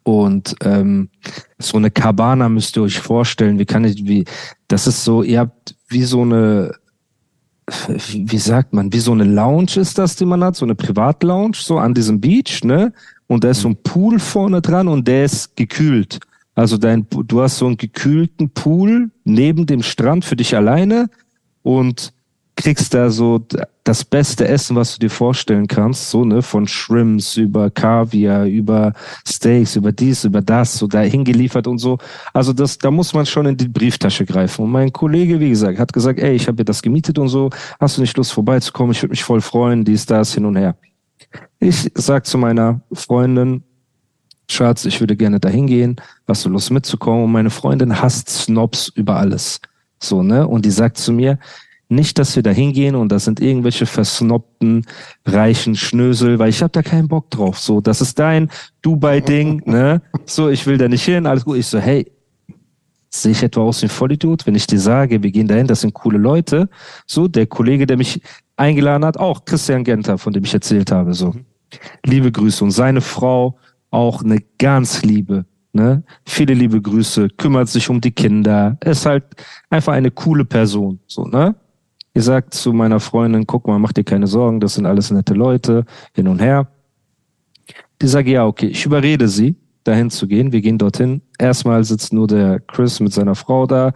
Und 0.05 0.55
ähm, 0.63 1.09
so 1.59 1.79
eine 1.79 1.91
Cabana 1.91 2.49
müsst 2.49 2.77
ihr 2.77 2.83
euch 2.83 2.99
vorstellen. 2.99 3.59
Wie 3.59 3.65
kann 3.65 3.85
ich, 3.85 4.07
wie, 4.07 4.25
das 4.69 4.87
ist 4.87 5.03
so, 5.03 5.23
ihr 5.23 5.41
habt 5.41 5.75
wie 5.89 6.05
so 6.05 6.23
eine 6.23 6.73
wie 8.11 8.39
sagt 8.39 8.73
man, 8.73 8.93
wie 8.93 8.99
so 8.99 9.13
eine 9.13 9.25
Lounge 9.25 9.77
ist 9.77 9.97
das, 9.97 10.17
die 10.17 10.27
man 10.27 10.45
hat, 10.45 10.57
so 10.57 10.67
eine 10.67 10.75
Privatlounge, 10.75 11.55
so 11.55 11.79
an 11.79 11.95
diesem 11.95 12.21
Beach, 12.21 12.63
ne? 12.63 12.93
Und 13.27 13.43
da 13.43 13.51
ist 13.51 13.63
so 13.63 13.69
ein 13.69 13.77
Pool 13.77 14.19
vorne 14.19 14.61
dran 14.61 14.87
und 14.87 15.09
der 15.09 15.25
ist 15.25 15.57
gekühlt. 15.57 16.21
Also 16.55 16.77
dein, 16.77 17.07
du 17.09 17.41
hast 17.41 17.59
so 17.59 17.67
einen 17.67 17.79
gekühlten 17.79 18.51
Pool 18.51 19.11
neben 19.25 19.67
dem 19.67 19.83
Strand 19.83 20.25
für 20.25 20.37
dich 20.37 20.55
alleine 20.55 21.09
und 21.63 22.13
kriegst 22.55 22.95
da 22.95 23.11
so 23.11 23.45
das 23.85 24.03
beste 24.03 24.49
Essen, 24.49 24.77
was 24.77 24.95
du 24.95 24.99
dir 24.99 25.11
vorstellen 25.11 25.67
kannst, 25.67 26.11
so, 26.11 26.25
ne, 26.25 26.41
von 26.41 26.67
Shrimps 26.67 27.37
über 27.37 27.71
Kaviar, 27.71 28.47
über 28.47 28.95
Steaks, 29.29 29.77
über 29.77 29.93
dies, 29.93 30.25
über 30.25 30.41
das, 30.41 30.79
so 30.79 30.87
da 30.87 31.01
hingeliefert 31.01 31.67
und 31.67 31.79
so. 31.79 31.99
Also 32.33 32.55
das, 32.55 32.79
da 32.79 32.91
muss 32.91 33.13
man 33.13 33.27
schon 33.27 33.45
in 33.45 33.59
die 33.59 33.69
Brieftasche 33.69 34.25
greifen. 34.25 34.63
Und 34.65 34.71
mein 34.71 34.91
Kollege, 34.91 35.39
wie 35.39 35.51
gesagt, 35.51 35.79
hat 35.79 35.93
gesagt, 35.93 36.19
ey, 36.19 36.35
ich 36.35 36.47
habe 36.47 36.57
dir 36.57 36.65
das 36.65 36.81
gemietet 36.81 37.19
und 37.19 37.29
so, 37.29 37.51
hast 37.79 37.99
du 37.99 38.01
nicht 38.01 38.17
Lust 38.17 38.33
vorbeizukommen? 38.33 38.93
Ich 38.93 39.03
würde 39.03 39.13
mich 39.13 39.23
voll 39.23 39.43
freuen, 39.43 39.85
dies, 39.85 40.07
das, 40.07 40.33
hin 40.33 40.47
und 40.47 40.57
her. 40.57 40.77
Ich 41.61 41.91
sag 41.95 42.25
zu 42.27 42.39
meiner 42.39 42.81
Freundin, 42.91 43.63
Schatz, 44.49 44.87
ich 44.87 45.01
würde 45.01 45.17
gerne 45.17 45.41
dahin 45.41 45.67
gehen, 45.67 45.97
hast 46.27 46.45
du 46.45 46.49
Lust 46.49 46.71
mitzukommen? 46.71 47.25
Und 47.25 47.33
meine 47.33 47.51
Freundin 47.51 48.01
hasst 48.01 48.31
Snobs 48.31 48.89
über 48.89 49.17
alles. 49.17 49.61
So, 50.03 50.23
ne? 50.23 50.47
Und 50.47 50.65
die 50.65 50.71
sagt 50.71 50.99
zu 50.99 51.13
mir, 51.13 51.39
nicht, 51.89 52.19
dass 52.19 52.35
wir 52.37 52.43
da 52.43 52.51
hingehen 52.51 52.95
und 52.95 53.11
das 53.11 53.25
sind 53.25 53.41
irgendwelche 53.41 53.87
versnobten, 53.87 54.87
reichen 55.27 55.77
Schnösel, 55.77 56.39
weil 56.39 56.49
ich 56.49 56.63
habe 56.63 56.73
da 56.73 56.83
keinen 56.83 57.09
Bock 57.09 57.31
drauf. 57.31 57.59
So, 57.59 57.81
das 57.81 58.01
ist 58.01 58.19
dein 58.19 58.51
Dubai-Ding, 58.83 59.63
ne? 59.67 60.03
So, 60.25 60.49
ich 60.49 60.67
will 60.67 60.79
da 60.79 60.89
nicht 60.89 61.05
hin, 61.05 61.27
alles 61.27 61.45
gut. 61.45 61.59
Ich 61.59 61.67
so, 61.67 61.79
hey, 61.79 62.11
sehe 63.11 63.33
ich 63.33 63.43
etwa 63.43 63.63
aus 63.63 63.83
wie 63.83 63.87
ein 63.87 63.91
Vollidiot, 63.91 64.47
wenn 64.47 64.55
ich 64.55 64.67
dir 64.67 64.81
sage, 64.81 65.23
wir 65.23 65.31
gehen 65.31 65.47
dahin, 65.47 65.67
das 65.67 65.83
sind 65.83 65.95
coole 65.95 66.19
Leute. 66.19 66.69
So, 67.07 67.29
der 67.29 67.47
Kollege, 67.47 67.87
der 67.87 67.97
mich 67.97 68.21
eingeladen 68.57 69.05
hat, 69.05 69.19
auch 69.19 69.45
Christian 69.45 69.85
Genter, 69.85 70.19
von 70.19 70.33
dem 70.33 70.45
ich 70.45 70.55
erzählt 70.55 70.91
habe, 70.91 71.15
so. 71.15 71.35
Liebe 72.05 72.31
Grüße 72.31 72.63
und 72.63 72.71
seine 72.71 73.01
Frau 73.01 73.59
auch 73.91 74.23
eine 74.23 74.39
ganz 74.59 75.03
liebe, 75.03 75.45
ne? 75.73 76.03
Viele 76.25 76.55
liebe 76.55 76.81
Grüße, 76.81 77.29
kümmert 77.37 77.69
sich 77.69 77.89
um 77.91 78.01
die 78.01 78.13
Kinder, 78.13 78.77
ist 78.85 79.07
halt 79.07 79.25
einfach 79.71 79.93
eine 79.93 80.11
coole 80.11 80.45
Person, 80.45 80.99
so, 81.07 81.25
ne? 81.25 81.55
Ihr 82.15 82.23
sagt 82.23 82.55
zu 82.55 82.73
meiner 82.73 83.01
Freundin, 83.01 83.47
guck 83.47 83.67
mal, 83.67 83.79
mach 83.79 83.93
dir 83.93 84.05
keine 84.05 84.29
Sorgen, 84.29 84.61
das 84.61 84.75
sind 84.75 84.87
alles 84.87 85.11
nette 85.11 85.35
Leute, 85.35 85.85
hin 86.15 86.29
und 86.29 86.41
her. 86.41 86.69
Die 88.01 88.07
sage, 88.07 88.31
ja, 88.31 88.47
okay, 88.47 88.67
ich 88.67 88.87
überrede 88.87 89.29
sie, 89.29 89.57
dahin 89.85 90.11
zu 90.11 90.27
gehen. 90.27 90.53
Wir 90.53 90.61
gehen 90.61 90.79
dorthin. 90.79 91.23
Erstmal 91.39 91.85
sitzt 91.85 92.13
nur 92.13 92.27
der 92.27 92.61
Chris 92.61 93.01
mit 93.01 93.13
seiner 93.13 93.35
Frau 93.35 93.67
da, 93.67 93.93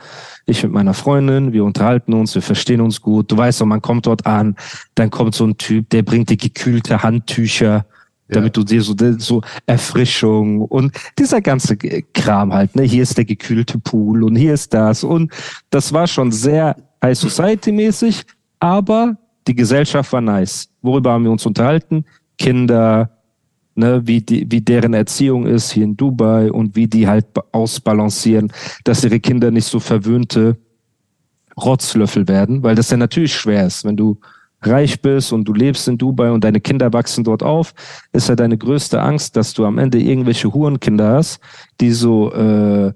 ich 0.46 0.62
mit 0.62 0.72
meiner 0.72 0.94
Freundin, 0.94 1.52
wir 1.52 1.64
unterhalten 1.64 2.12
uns, 2.12 2.34
wir 2.34 2.42
verstehen 2.42 2.80
uns 2.80 3.00
gut. 3.00 3.30
Du 3.30 3.36
weißt 3.36 3.60
doch, 3.60 3.66
man 3.66 3.82
kommt 3.82 4.06
dort 4.06 4.26
an, 4.26 4.56
dann 4.94 5.10
kommt 5.10 5.34
so 5.34 5.46
ein 5.46 5.56
Typ, 5.56 5.88
der 5.90 6.02
bringt 6.02 6.30
dir 6.30 6.36
gekühlte 6.36 7.02
Handtücher, 7.02 7.86
damit 8.28 8.56
ja. 8.56 8.62
du 8.62 8.64
dir 8.64 8.82
so, 8.82 8.94
so 9.18 9.40
Erfrischung 9.66 10.60
und 10.60 10.92
dieser 11.18 11.40
ganze 11.40 11.76
Kram 11.76 12.52
halt, 12.52 12.76
ne? 12.76 12.82
Hier 12.82 13.02
ist 13.02 13.16
der 13.16 13.24
gekühlte 13.24 13.78
Pool 13.78 14.22
und 14.24 14.36
hier 14.36 14.52
ist 14.52 14.74
das. 14.74 15.02
Und 15.02 15.32
das 15.70 15.94
war 15.94 16.06
schon 16.06 16.30
sehr 16.30 16.76
High 17.02 17.16
Society 17.16 17.72
mäßig, 17.72 18.24
aber 18.60 19.16
die 19.46 19.54
Gesellschaft 19.54 20.12
war 20.12 20.20
nice. 20.20 20.68
Worüber 20.82 21.12
haben 21.12 21.24
wir 21.24 21.30
uns 21.30 21.46
unterhalten? 21.46 22.04
Kinder, 22.36 23.10
ne, 23.74 24.06
wie, 24.06 24.20
die, 24.20 24.50
wie 24.50 24.60
deren 24.60 24.94
Erziehung 24.94 25.46
ist 25.46 25.72
hier 25.72 25.84
in 25.84 25.96
Dubai 25.96 26.50
und 26.52 26.76
wie 26.76 26.86
die 26.86 27.08
halt 27.08 27.26
ausbalancieren, 27.52 28.52
dass 28.84 29.04
ihre 29.04 29.20
Kinder 29.20 29.50
nicht 29.50 29.66
so 29.66 29.80
verwöhnte 29.80 30.56
Rotzlöffel 31.56 32.28
werden, 32.28 32.62
weil 32.62 32.74
das 32.74 32.90
ja 32.90 32.96
natürlich 32.96 33.34
schwer 33.34 33.66
ist, 33.66 33.84
wenn 33.84 33.96
du 33.96 34.18
reich 34.62 35.00
bist 35.00 35.32
und 35.32 35.44
du 35.44 35.52
lebst 35.52 35.86
in 35.88 35.98
Dubai 35.98 36.30
und 36.30 36.42
deine 36.42 36.60
Kinder 36.60 36.92
wachsen 36.92 37.24
dort 37.24 37.42
auf, 37.42 37.74
ist 38.12 38.28
ja 38.28 38.34
deine 38.34 38.58
größte 38.58 39.00
Angst, 39.00 39.36
dass 39.36 39.54
du 39.54 39.64
am 39.64 39.78
Ende 39.78 39.98
irgendwelche 39.98 40.52
Hurenkinder 40.52 41.12
hast, 41.12 41.40
die 41.80 41.92
so 41.92 42.32
äh, 42.32 42.92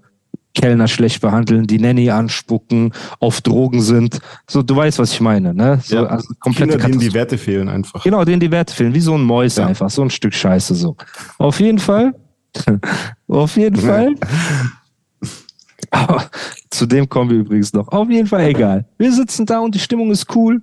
Kellner 0.55 0.89
schlecht 0.89 1.21
behandeln, 1.21 1.67
die 1.67 1.79
Nanny 1.79 2.11
anspucken, 2.11 2.93
auf 3.21 3.41
Drogen 3.41 3.81
sind. 3.81 4.19
So, 4.49 4.63
du 4.63 4.77
weißt, 4.77 4.99
was 4.99 5.13
ich 5.13 5.21
meine, 5.21 5.55
ne? 5.55 5.81
So, 5.83 5.97
ja. 5.97 6.05
also 6.05 6.29
komplette 6.41 6.73
Kinder, 6.73 6.89
denen 6.89 7.01
die 7.01 7.15
Werte 7.15 7.39
fehlen 7.39 7.69
einfach. 7.69 8.03
Genau, 8.03 8.25
denen 8.25 8.41
die 8.41 8.51
Werte 8.51 8.75
fehlen, 8.75 8.95
wie 8.95 9.01
so 9.01 9.15
ein 9.15 9.23
Mäus 9.23 9.57
ja. 9.57 9.67
einfach, 9.67 9.91
so 9.91 10.03
ein 10.03 10.11
Stück 10.11 10.35
Scheiße 10.35 10.75
so. 10.75 10.97
Auf 11.39 11.61
jeden 11.61 11.79
Fall, 11.79 12.15
auf 13.29 13.57
jeden 13.57 13.77
Fall. 13.77 14.15
zu 16.71 16.87
dem 16.87 17.09
kommen 17.09 17.31
wir 17.31 17.39
übrigens 17.39 17.73
noch. 17.73 17.89
Auf 17.89 18.09
jeden 18.09 18.27
Fall 18.27 18.43
egal. 18.43 18.87
Wir 18.99 19.13
sitzen 19.13 19.47
da 19.47 19.61
und 19.61 19.75
die 19.75 19.79
Stimmung 19.79 20.11
ist 20.11 20.35
cool. 20.35 20.63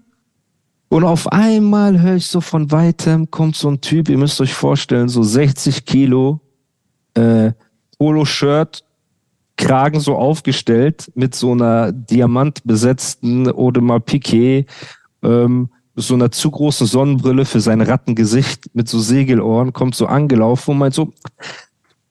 Und 0.90 1.04
auf 1.04 1.32
einmal 1.32 2.02
höre 2.02 2.16
ich 2.16 2.28
so 2.28 2.42
von 2.42 2.72
weitem 2.72 3.30
kommt 3.30 3.56
so 3.56 3.70
ein 3.70 3.80
Typ, 3.80 4.10
ihr 4.10 4.18
müsst 4.18 4.42
euch 4.42 4.54
vorstellen, 4.56 5.08
so 5.08 5.22
60 5.22 5.86
Kilo 5.86 6.42
äh, 7.14 7.52
Polo-Shirt, 8.00 8.84
Kragen 9.60 10.00
so 10.00 10.16
aufgestellt 10.16 11.12
mit 11.16 11.36
so 11.36 11.52
einer 11.52 11.92
diamantbesetzten 11.92 13.52
Audemars 13.52 14.04
Piquet, 14.06 14.66
ähm, 15.22 15.70
so 15.96 16.14
einer 16.14 16.32
zu 16.32 16.50
großen 16.50 16.88
Sonnenbrille 16.88 17.44
für 17.44 17.60
sein 17.60 17.82
Rattengesicht 17.82 18.74
mit 18.74 18.88
so 18.88 19.00
Segelohren, 19.00 19.74
kommt 19.74 19.96
so 19.96 20.08
angelaufen 20.08 20.72
und 20.72 20.78
meint 20.78 20.94
so, 20.94 21.12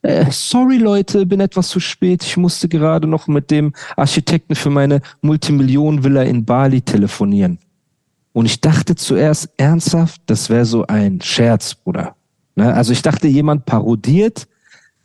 äh, 0.03 0.27
sorry 0.29 0.77
Leute, 0.77 1.25
bin 1.25 1.39
etwas 1.39 1.69
zu 1.69 1.79
spät. 1.79 2.23
Ich 2.23 2.37
musste 2.37 2.69
gerade 2.69 3.07
noch 3.07 3.27
mit 3.27 3.49
dem 3.49 3.73
Architekten 3.97 4.53
für 4.53 4.69
meine 4.69 5.01
Multimillionen-Villa 5.21 6.21
in 6.21 6.45
Bali 6.45 6.83
telefonieren. 6.83 7.57
Und 8.31 8.45
ich 8.45 8.61
dachte 8.61 8.95
zuerst 8.95 9.49
ernsthaft, 9.57 10.21
das 10.27 10.51
wäre 10.51 10.65
so 10.65 10.85
ein 10.85 11.19
Scherz, 11.21 11.73
Bruder. 11.73 12.15
Ne? 12.55 12.71
Also 12.71 12.93
ich 12.93 13.01
dachte, 13.01 13.27
jemand 13.27 13.65
parodiert 13.65 14.47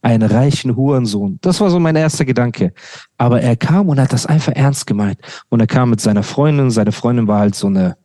einen 0.05 0.31
reichen 0.31 0.77
Hurensohn. 0.77 1.39
Das 1.41 1.61
war 1.61 1.71
so 1.71 1.81
mein 1.81 1.97
erster 1.97 2.25
Gedanke. 2.27 2.73
Aber 3.17 3.41
er 3.41 3.57
kam 3.57 3.89
und 3.89 3.99
hat 3.99 4.13
das 4.13 4.27
einfach 4.27 4.53
ernst 4.55 4.87
gemeint. 4.87 5.19
Und 5.49 5.61
er 5.61 5.67
kam 5.67 5.91
mit 5.91 6.01
seiner 6.01 6.23
Freundin. 6.23 6.71
Seine 6.71 6.93
Freundin 6.93 7.27
war 7.27 7.41
halt 7.41 7.55
so 7.55 7.69
eine, 7.69 7.97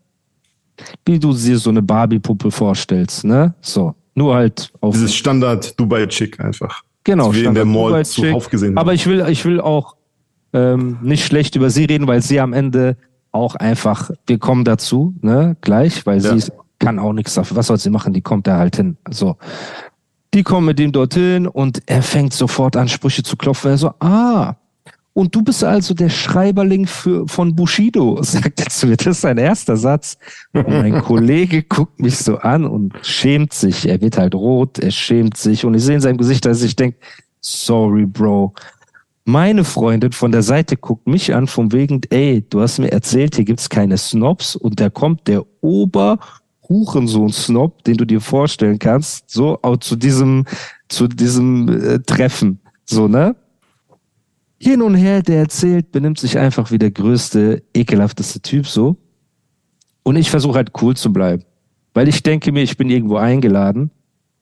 wie 1.06 1.20
du 1.20 1.34
dir 1.34 1.58
so 1.58 1.70
eine 1.70 1.82
Barbie-Puppe 1.82 2.52
vorstellst, 2.52 3.26
ne? 3.26 3.54
So. 3.60 3.96
Nur 4.16 4.34
halt 4.34 4.72
auf. 4.80 4.94
Dieses 4.94 5.14
Standard 5.14 5.78
Dubai-Chick 5.78 6.40
einfach. 6.40 6.84
Genau. 7.04 7.34
Wie 7.34 7.44
in 7.44 7.54
der 7.54 7.66
Mall 7.66 8.06
zuhauf 8.06 8.50
gesehen 8.50 8.78
Aber 8.78 8.94
ich 8.94 9.06
will, 9.06 9.26
ich 9.30 9.44
will 9.44 9.60
auch 9.60 9.96
ähm, 10.54 11.00
nicht 11.02 11.26
schlecht 11.26 11.56
über 11.58 11.70
sie 11.70 11.84
reden, 11.86 12.08
weil 12.08 12.22
sie 12.22 12.40
am 12.40 12.54
Ende 12.54 12.96
auch 13.32 13.56
einfach, 13.56 14.10
wir 14.26 14.40
kommen 14.40 14.64
dazu, 14.64 15.14
ne, 15.22 15.56
gleich, 15.62 16.06
weil 16.06 16.22
ja. 16.22 16.38
sie 16.38 16.52
kann 16.80 16.98
auch 16.98 17.14
nichts 17.14 17.34
dafür. 17.34 17.58
Was 17.58 17.68
soll 17.68 17.78
sie 17.78 17.90
machen? 17.90 18.14
Die 18.14 18.22
kommt 18.22 18.48
da 18.48 18.58
halt 18.58 18.78
hin. 18.78 18.98
So. 19.10 19.36
Die 20.34 20.44
kommen 20.44 20.68
mit 20.68 20.80
ihm 20.80 20.92
dorthin 20.92 21.48
und 21.48 21.82
er 21.88 22.04
fängt 22.04 22.34
sofort 22.34 22.76
an, 22.76 22.88
Sprüche 22.88 23.24
zu 23.24 23.36
klopfen. 23.36 23.72
Er 23.72 23.78
so, 23.78 23.94
ah, 24.00 24.56
und 25.13 25.36
du 25.36 25.42
bist 25.42 25.63
also 25.63 25.94
der 25.94 26.10
Schreiberling 26.10 26.86
für, 26.86 27.28
von 27.28 27.56
Bushido, 27.56 28.20
sagt 28.24 28.60
er 28.60 28.68
zu 28.68 28.88
mir. 28.88 28.96
Das 28.96 29.08
ist 29.08 29.22
sein 29.22 29.38
erster 29.38 29.76
Satz. 29.76 30.18
Und 30.54 30.70
mein 30.70 31.02
Kollege 31.04 31.63
guckt 31.63 32.00
mich 32.00 32.18
so 32.18 32.38
an 32.38 32.65
und 32.65 32.94
schämt 33.02 33.54
sich. 33.54 33.88
Er 33.88 34.00
wird 34.02 34.18
halt 34.18 34.36
rot, 34.36 34.80
er 34.80 34.92
schämt 34.92 35.36
sich. 35.36 35.65
Und 35.65 35.74
ich 35.74 35.84
sehe 35.84 35.96
in 35.96 36.02
seinem 36.02 36.18
Gesicht, 36.18 36.46
dass 36.46 36.62
ich 36.62 36.76
denke, 36.76 37.00
sorry, 37.42 38.06
Bro. 38.06 38.54
Meine 39.26 39.63
Freundin 39.63 40.12
von 40.12 40.32
der 40.32 40.42
Seite 40.42 40.78
guckt 40.78 41.06
mich 41.06 41.36
an, 41.36 41.48
vom 41.48 41.72
wegen, 41.72 42.02
ey, 42.10 42.44
du 42.50 42.62
hast 42.62 42.80
mir 42.80 42.92
erzählt, 42.92 43.36
hier 43.36 43.46
gibt's 43.46 43.70
keine 43.70 43.98
Snobs 43.98 44.56
und 44.56 44.80
da 44.80 44.89
kommt 44.89 45.28
der 45.28 45.44
Ober- 45.62 46.18
Hurensohn-Snob, 46.69 47.84
den 47.84 47.97
du 47.97 48.05
dir 48.05 48.21
vorstellen 48.21 48.79
kannst, 48.79 49.29
so 49.29 49.60
auch 49.62 49.77
zu 49.77 49.95
diesem, 49.95 50.45
zu 50.88 51.08
diesem 51.08 51.67
äh, 51.67 51.99
Treffen. 51.99 52.60
So, 52.86 53.08
ne? 53.08 53.36
Hin 54.60 54.82
und 54.82 54.95
her, 54.95 55.21
der 55.21 55.39
erzählt, 55.39 55.91
benimmt 55.91 56.19
sich 56.19 56.38
einfach 56.38 56.71
wie 56.71 56.77
der 56.77 56.91
größte, 56.91 57.63
ekelhafteste 57.73 58.41
Typ 58.41 58.67
so. 58.67 58.97
Und 60.03 60.15
ich 60.15 60.29
versuche 60.29 60.58
halt 60.58 60.71
cool 60.82 60.95
zu 60.95 61.12
bleiben. 61.12 61.43
Weil 61.93 62.08
ich 62.08 62.23
denke 62.23 62.51
mir, 62.51 62.62
ich 62.62 62.77
bin 62.77 62.89
irgendwo 62.89 63.17
eingeladen. 63.17 63.91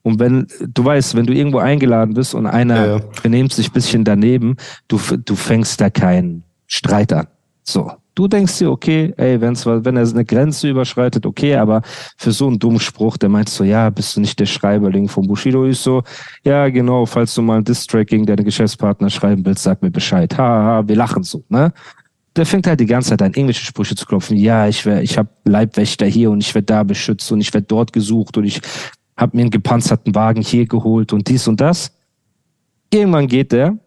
Und 0.02 0.18
wenn, 0.20 0.46
du 0.60 0.84
weißt, 0.84 1.16
wenn 1.16 1.26
du 1.26 1.34
irgendwo 1.34 1.58
eingeladen 1.58 2.14
bist 2.14 2.34
und 2.34 2.46
einer 2.46 2.86
ja, 2.86 2.96
ja. 2.96 3.02
benimmt 3.22 3.52
sich 3.52 3.72
bisschen 3.72 4.04
daneben, 4.04 4.56
du, 4.86 4.98
du 4.98 5.34
fängst 5.34 5.80
da 5.80 5.90
keinen 5.90 6.44
Streit 6.66 7.12
an. 7.12 7.26
So. 7.62 7.92
Du 8.18 8.26
denkst 8.26 8.58
dir, 8.58 8.72
okay, 8.72 9.14
ey, 9.16 9.40
wenn's, 9.40 9.64
wenn 9.64 9.96
er 9.96 10.02
eine 10.02 10.24
Grenze 10.24 10.68
überschreitet, 10.68 11.24
okay, 11.24 11.54
aber 11.54 11.82
für 12.16 12.32
so 12.32 12.48
einen 12.48 12.58
dummen 12.58 12.80
Spruch, 12.80 13.16
der 13.16 13.28
meint 13.28 13.48
so, 13.48 13.62
ja, 13.62 13.90
bist 13.90 14.16
du 14.16 14.20
nicht 14.20 14.40
der 14.40 14.46
Schreiberling 14.46 15.06
von 15.06 15.28
Bushido? 15.28 15.64
Ich 15.64 15.78
so, 15.78 16.02
ja, 16.42 16.68
genau, 16.68 17.06
falls 17.06 17.32
du 17.36 17.42
mal 17.42 17.58
ein 17.58 17.64
Distracking 17.64 18.26
deine 18.26 18.42
Geschäftspartner 18.42 19.08
schreiben 19.08 19.46
willst, 19.46 19.62
sag 19.62 19.82
mir 19.82 19.92
Bescheid. 19.92 20.36
Ha, 20.36 20.42
ha, 20.42 20.88
wir 20.88 20.96
lachen 20.96 21.22
so, 21.22 21.44
ne? 21.48 21.72
Der 22.34 22.44
fängt 22.44 22.66
halt 22.66 22.80
die 22.80 22.86
ganze 22.86 23.10
Zeit 23.10 23.22
an, 23.22 23.34
englische 23.34 23.64
Sprüche 23.64 23.94
zu 23.94 24.04
klopfen. 24.04 24.36
Ja, 24.36 24.66
ich 24.66 24.84
wär, 24.84 25.00
ich 25.00 25.16
habe 25.16 25.28
Leibwächter 25.44 26.06
hier 26.06 26.32
und 26.32 26.40
ich 26.40 26.52
werde 26.56 26.66
da 26.66 26.82
beschützt 26.82 27.30
und 27.30 27.40
ich 27.40 27.54
werde 27.54 27.68
dort 27.68 27.92
gesucht 27.92 28.36
und 28.36 28.42
ich 28.42 28.60
habe 29.16 29.36
mir 29.36 29.42
einen 29.42 29.52
gepanzerten 29.52 30.16
Wagen 30.16 30.42
hier 30.42 30.66
geholt 30.66 31.12
und 31.12 31.28
dies 31.28 31.46
und 31.46 31.60
das. 31.60 31.92
Irgendwann 32.92 33.28
geht 33.28 33.52
der 33.52 33.78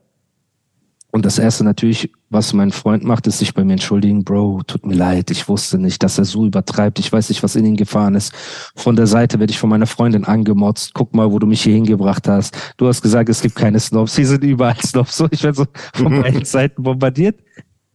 und 1.12 1.26
das 1.26 1.38
erste 1.38 1.66
natürlich 1.66 2.10
was 2.32 2.54
mein 2.54 2.72
Freund 2.72 3.04
macht, 3.04 3.28
ist 3.28 3.40
sich 3.40 3.54
bei 3.54 3.64
mir 3.64 3.74
entschuldigen, 3.74 4.24
Bro, 4.24 4.62
tut 4.66 4.86
mir 4.86 4.96
leid, 4.96 5.30
ich 5.32 5.48
wusste 5.50 5.78
nicht, 5.78 6.02
dass 6.02 6.18
er 6.18 6.26
so 6.26 6.46
übertreibt, 6.46 6.98
ich 6.98 7.12
weiß 7.12 7.30
nicht, 7.30 7.44
was 7.44 7.56
in 7.56 7.66
ihn 7.66 7.76
gefahren 7.76 8.16
ist. 8.16 8.34
Von 8.76 8.96
der 8.96 9.06
Seite 9.06 9.40
werde 9.40 9.52
ich 9.52 9.60
von 9.60 9.70
meiner 9.70 9.86
Freundin 9.86 10.24
angemotzt, 10.24 10.94
guck 10.94 11.14
mal, 11.14 11.32
wo 11.32 11.40
du 11.40 11.46
mich 11.46 11.62
hier 11.62 11.74
hingebracht 11.74 12.28
hast. 12.28 12.74
Du 12.78 12.88
hast 12.88 13.02
gesagt, 13.02 13.28
es 13.30 13.42
gibt 13.42 13.56
keine 13.56 13.80
Snobs, 13.80 14.16
hier 14.16 14.28
sind 14.28 14.44
überall 14.44 14.80
Snobs, 14.82 15.18
so, 15.18 15.28
ich 15.30 15.44
werde 15.44 15.58
so 15.58 15.66
von 15.94 16.22
beiden 16.22 16.46
Seiten 16.46 16.84
bombardiert. 16.84 17.36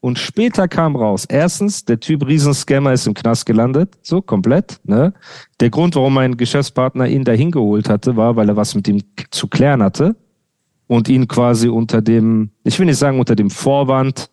Und 0.01 0.19
später 0.19 0.69
kam 0.69 0.95
raus, 0.95 1.25
erstens, 1.25 1.85
der 1.87 1.99
Typ 1.99 2.27
Riesenscammer 2.27 2.93
ist 2.93 3.07
im 3.07 3.15
Knast 3.15 3.47
gelandet, 3.47 3.95
so 4.03 4.21
komplett. 4.21 4.79
Ne? 4.85 5.15
Der 5.59 5.71
Grund, 5.71 5.97
warum 5.97 6.15
mein 6.15 6.37
Geschäftspartner 6.37 7.09
ihn 7.09 7.25
dahin 7.25 7.51
geholt 7.51 7.89
hatte, 7.89 8.17
war, 8.17 8.37
weil 8.37 8.51
er 8.51 8.57
was 8.57 8.75
mit 8.75 8.87
ihm 8.87 9.03
zu 9.31 9.49
klären 9.49 9.83
hatte 9.83 10.15
und 10.87 11.09
ihn 11.09 11.29
quasi 11.29 11.69
unter 11.69 12.03
dem, 12.03 12.51
ich 12.65 12.79
will 12.79 12.87
nicht 12.87 12.99
sagen 12.99 13.19
unter 13.19 13.35
dem 13.35 13.51
Vorwand, 13.51 14.31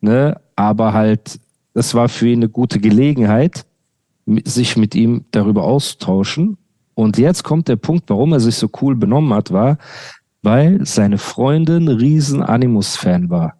ne, 0.00 0.40
aber 0.54 0.92
halt, 0.92 1.40
es 1.74 1.94
war 1.94 2.08
für 2.08 2.28
ihn 2.28 2.40
eine 2.40 2.48
gute 2.48 2.80
Gelegenheit, 2.80 3.66
sich 4.44 4.76
mit 4.76 4.94
ihm 4.94 5.24
darüber 5.30 5.64
auszutauschen. 5.64 6.56
Und 6.94 7.18
jetzt 7.18 7.44
kommt 7.44 7.68
der 7.68 7.76
Punkt, 7.76 8.08
warum 8.08 8.32
er 8.32 8.40
sich 8.40 8.56
so 8.56 8.68
cool 8.80 8.96
benommen 8.96 9.34
hat, 9.34 9.52
war, 9.52 9.78
weil 10.42 10.86
seine 10.86 11.18
Freundin 11.18 11.88
riesen 11.88 12.42
Animus-Fan 12.42 13.28
war. 13.30 13.54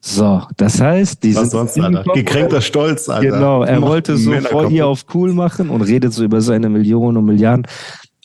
So, 0.00 0.42
das 0.56 0.80
heißt, 0.80 1.22
die 1.24 1.34
Was 1.34 1.50
sonst, 1.50 1.78
Alter? 1.80 2.04
Gekränkter 2.12 2.60
Stolz, 2.60 3.08
Alter. 3.08 3.28
Genau, 3.28 3.62
er 3.64 3.82
wollte 3.82 4.16
so 4.16 4.32
voll 4.32 4.68
hier 4.68 4.86
auf 4.86 5.04
cool 5.14 5.32
machen 5.32 5.68
und 5.68 5.82
redet 5.82 6.12
so 6.12 6.22
über 6.22 6.40
seine 6.40 6.68
Millionen 6.68 7.16
und 7.16 7.24
Milliarden. 7.24 7.66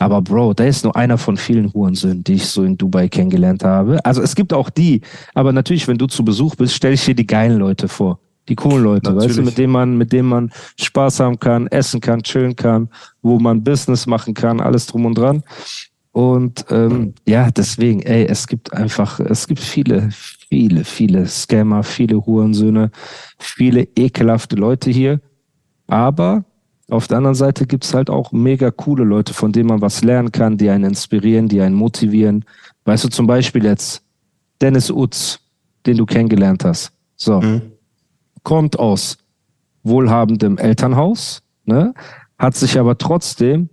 Aber 0.01 0.19
Bro, 0.19 0.55
da 0.55 0.63
ist 0.63 0.83
nur 0.83 0.95
einer 0.95 1.19
von 1.19 1.37
vielen 1.37 1.71
Hurensöhnen, 1.71 2.23
die 2.23 2.33
ich 2.33 2.47
so 2.47 2.63
in 2.63 2.75
Dubai 2.75 3.07
kennengelernt 3.07 3.63
habe. 3.63 4.03
Also 4.03 4.23
es 4.23 4.33
gibt 4.33 4.51
auch 4.51 4.71
die, 4.71 5.01
aber 5.35 5.53
natürlich, 5.53 5.87
wenn 5.87 5.99
du 5.99 6.07
zu 6.07 6.25
Besuch 6.25 6.55
bist, 6.55 6.73
stell 6.73 6.93
ich 6.93 7.05
dir 7.05 7.13
die 7.13 7.27
geilen 7.27 7.59
Leute 7.59 7.87
vor. 7.87 8.17
Die 8.49 8.55
coolen 8.55 8.83
Leute, 8.83 9.11
natürlich. 9.11 9.29
weißt 9.29 9.37
du, 9.37 9.43
mit 9.43 9.57
denen 9.59 9.71
man, 9.71 9.97
mit 9.99 10.11
denen 10.11 10.27
man 10.27 10.51
Spaß 10.79 11.19
haben 11.19 11.39
kann, 11.39 11.67
essen 11.67 12.01
kann, 12.01 12.23
chillen 12.23 12.55
kann, 12.55 12.89
wo 13.21 13.37
man 13.37 13.63
Business 13.63 14.07
machen 14.07 14.33
kann, 14.33 14.59
alles 14.59 14.87
drum 14.87 15.05
und 15.05 15.19
dran. 15.19 15.43
Und 16.11 16.65
ähm, 16.71 17.13
ja, 17.27 17.51
deswegen, 17.51 18.01
ey, 18.01 18.25
es 18.25 18.47
gibt 18.47 18.73
einfach, 18.73 19.19
es 19.19 19.45
gibt 19.45 19.59
viele, 19.59 20.09
viele, 20.11 20.83
viele 20.83 21.27
Scammer, 21.27 21.83
viele 21.83 22.25
Hurensöhne, 22.25 22.89
viele 23.37 23.83
ekelhafte 23.95 24.55
Leute 24.55 24.89
hier. 24.89 25.21
Aber 25.85 26.43
auf 26.91 27.07
der 27.07 27.17
anderen 27.17 27.35
Seite 27.35 27.65
gibt's 27.65 27.93
halt 27.93 28.09
auch 28.09 28.31
mega 28.31 28.69
coole 28.69 29.03
Leute, 29.03 29.33
von 29.33 29.51
denen 29.51 29.69
man 29.69 29.81
was 29.81 30.03
lernen 30.03 30.31
kann, 30.31 30.57
die 30.57 30.69
einen 30.69 30.83
inspirieren, 30.83 31.47
die 31.47 31.61
einen 31.61 31.75
motivieren. 31.75 32.43
Weißt 32.83 33.05
du, 33.05 33.07
zum 33.07 33.27
Beispiel 33.27 33.63
jetzt 33.63 34.03
Dennis 34.59 34.91
Utz, 34.91 35.39
den 35.85 35.97
du 35.97 36.05
kennengelernt 36.05 36.65
hast. 36.65 36.91
So. 37.15 37.39
Mhm. 37.39 37.61
Kommt 38.43 38.77
aus 38.77 39.17
wohlhabendem 39.83 40.57
Elternhaus, 40.57 41.41
ne? 41.65 41.93
hat 42.37 42.55
sich 42.55 42.77
aber 42.77 42.97
trotzdem 42.97 43.69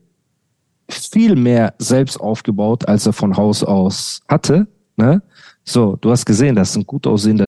viel 0.89 1.35
mehr 1.35 1.75
selbst 1.79 2.21
aufgebaut, 2.21 2.87
als 2.87 3.07
er 3.07 3.13
von 3.13 3.37
Haus 3.37 3.65
aus 3.65 4.21
hatte. 4.29 4.69
Ne? 4.97 5.23
So, 5.65 5.97
du 5.97 6.11
hast 6.11 6.25
gesehen, 6.25 6.55
das 6.55 6.71
ist 6.71 6.77
ein 6.77 6.87
gut 6.87 7.07
aussehender 7.07 7.48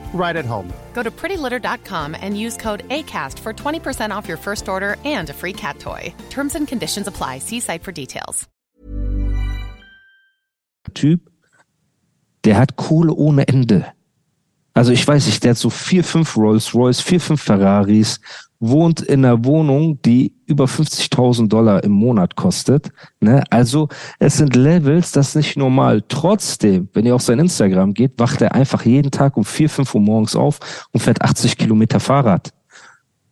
right 0.13 0.35
at 0.35 0.45
home. 0.45 0.71
Go 0.93 1.01
to 1.01 1.09
prettylitter.com 1.09 2.15
and 2.21 2.37
use 2.39 2.57
code 2.57 2.87
ACAST 2.89 3.39
for 3.39 3.53
20% 3.53 4.11
off 4.15 4.27
your 4.27 4.37
first 4.37 4.69
order 4.69 4.97
and 5.03 5.29
a 5.31 5.33
free 5.33 5.53
cat 5.53 5.79
toy. 5.79 6.13
Terms 6.29 6.55
and 6.55 6.67
conditions 6.67 7.07
apply. 7.07 7.39
See 7.39 7.59
site 7.59 7.83
for 7.83 7.91
details. 7.91 8.47
Typ, 10.93 11.21
der 12.43 12.57
hat 12.57 12.75
Kohle 12.75 13.13
ohne 13.13 13.47
Ende. 13.47 13.93
Also 14.73 14.91
ich 14.91 15.05
weiß 15.05 15.25
nicht, 15.25 15.43
der 15.43 15.51
hat 15.51 15.57
so 15.57 15.69
vier, 15.69 16.03
fünf 16.03 16.37
Rolls 16.37 16.73
Royce, 16.73 17.01
vier, 17.01 17.19
fünf 17.19 17.41
Ferraris 17.41 18.19
wohnt 18.61 19.01
in 19.01 19.25
einer 19.25 19.43
Wohnung, 19.43 19.99
die 20.03 20.35
über 20.45 20.65
50.000 20.65 21.47
Dollar 21.47 21.83
im 21.83 21.91
Monat 21.91 22.35
kostet. 22.35 22.91
Ne? 23.19 23.43
Also 23.49 23.89
es 24.19 24.37
sind 24.37 24.55
Levels, 24.55 25.11
das 25.11 25.29
ist 25.29 25.35
nicht 25.35 25.57
normal. 25.57 26.03
Trotzdem, 26.07 26.87
wenn 26.93 27.07
ihr 27.07 27.15
auf 27.15 27.23
sein 27.23 27.39
Instagram 27.39 27.95
geht, 27.95 28.13
wacht 28.17 28.39
er 28.39 28.53
einfach 28.53 28.85
jeden 28.85 29.09
Tag 29.09 29.35
um 29.35 29.43
4, 29.43 29.67
5 29.67 29.95
Uhr 29.95 30.01
morgens 30.01 30.35
auf 30.35 30.59
und 30.93 30.99
fährt 30.99 31.21
80 31.23 31.57
Kilometer 31.57 31.99
Fahrrad. 31.99 32.53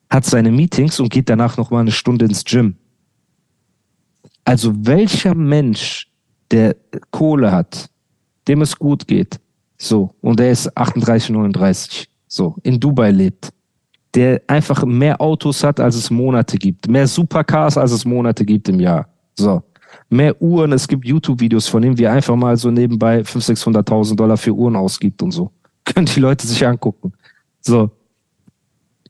Hat 0.10 0.26
seine 0.26 0.52
Meetings 0.52 1.00
und 1.00 1.12
geht 1.12 1.30
danach 1.30 1.58
noch 1.58 1.70
mal 1.70 1.82
eine 1.82 1.92
Stunde 1.92 2.26
ins 2.26 2.44
Gym. 2.44 2.76
Also 4.44 4.74
welcher 4.76 5.36
Mensch, 5.36 6.08
der 6.50 6.76
Kohle 7.12 7.52
hat, 7.52 7.88
dem 8.48 8.64
es 8.64 8.76
gut 8.76 9.06
geht, 9.06 9.40
so, 9.78 10.16
und 10.22 10.40
er 10.40 10.50
ist 10.50 10.76
38, 10.76 11.30
39, 11.30 12.10
so, 12.28 12.56
in 12.64 12.80
Dubai 12.80 13.12
lebt, 13.12 13.54
der 14.16 14.42
einfach 14.48 14.84
mehr 14.86 15.22
Autos 15.22 15.64
hat, 15.64 15.80
als 15.80 15.96
es 15.96 16.10
Monate 16.10 16.58
gibt. 16.58 16.88
Mehr 16.88 17.08
Supercars, 17.08 17.78
als 17.78 17.92
es 17.92 18.06
Monate 18.06 18.46
gibt 18.46 18.70
im 18.70 18.80
Jahr. 18.80 19.08
So. 19.36 19.62
Mehr 20.10 20.40
Uhren. 20.42 20.72
Es 20.72 20.88
gibt 20.88 21.06
YouTube-Videos 21.06 21.68
von 21.68 21.84
ihm, 21.84 21.98
wie 21.98 22.04
er 22.04 22.14
einfach 22.14 22.36
mal 22.36 22.58
so 22.58 22.72
nebenbei 22.72 23.22
500.000, 23.22 23.84
600.000 23.84 24.16
Dollar 24.16 24.38
für 24.38 24.54
Uhren 24.54 24.76
ausgibt 24.76 25.22
und 25.22 25.32
so. 25.32 25.52
Können 25.86 26.08
die 26.08 26.20
Leute 26.20 26.48
sich 26.48 26.66
angucken. 26.66 27.14
So. 27.62 27.92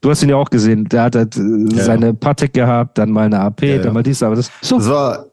Du 0.02 0.10
hast 0.10 0.24
ihn 0.24 0.30
ja 0.30 0.36
auch 0.36 0.50
gesehen. 0.50 0.86
Der 0.86 1.04
hat 1.04 1.16
halt 1.16 1.36
ja. 1.36 1.84
seine 1.84 2.14
Patek 2.14 2.54
gehabt, 2.54 2.98
dann 2.98 3.12
mal 3.12 3.26
eine 3.26 3.40
AP, 3.40 3.64
ja, 3.64 3.78
dann 3.80 3.94
mal 3.94 4.04
dies, 4.04 4.24
aber 4.24 4.36
das. 4.36 4.50
So. 4.62 4.78
Das 4.78 4.90
war 4.90 5.26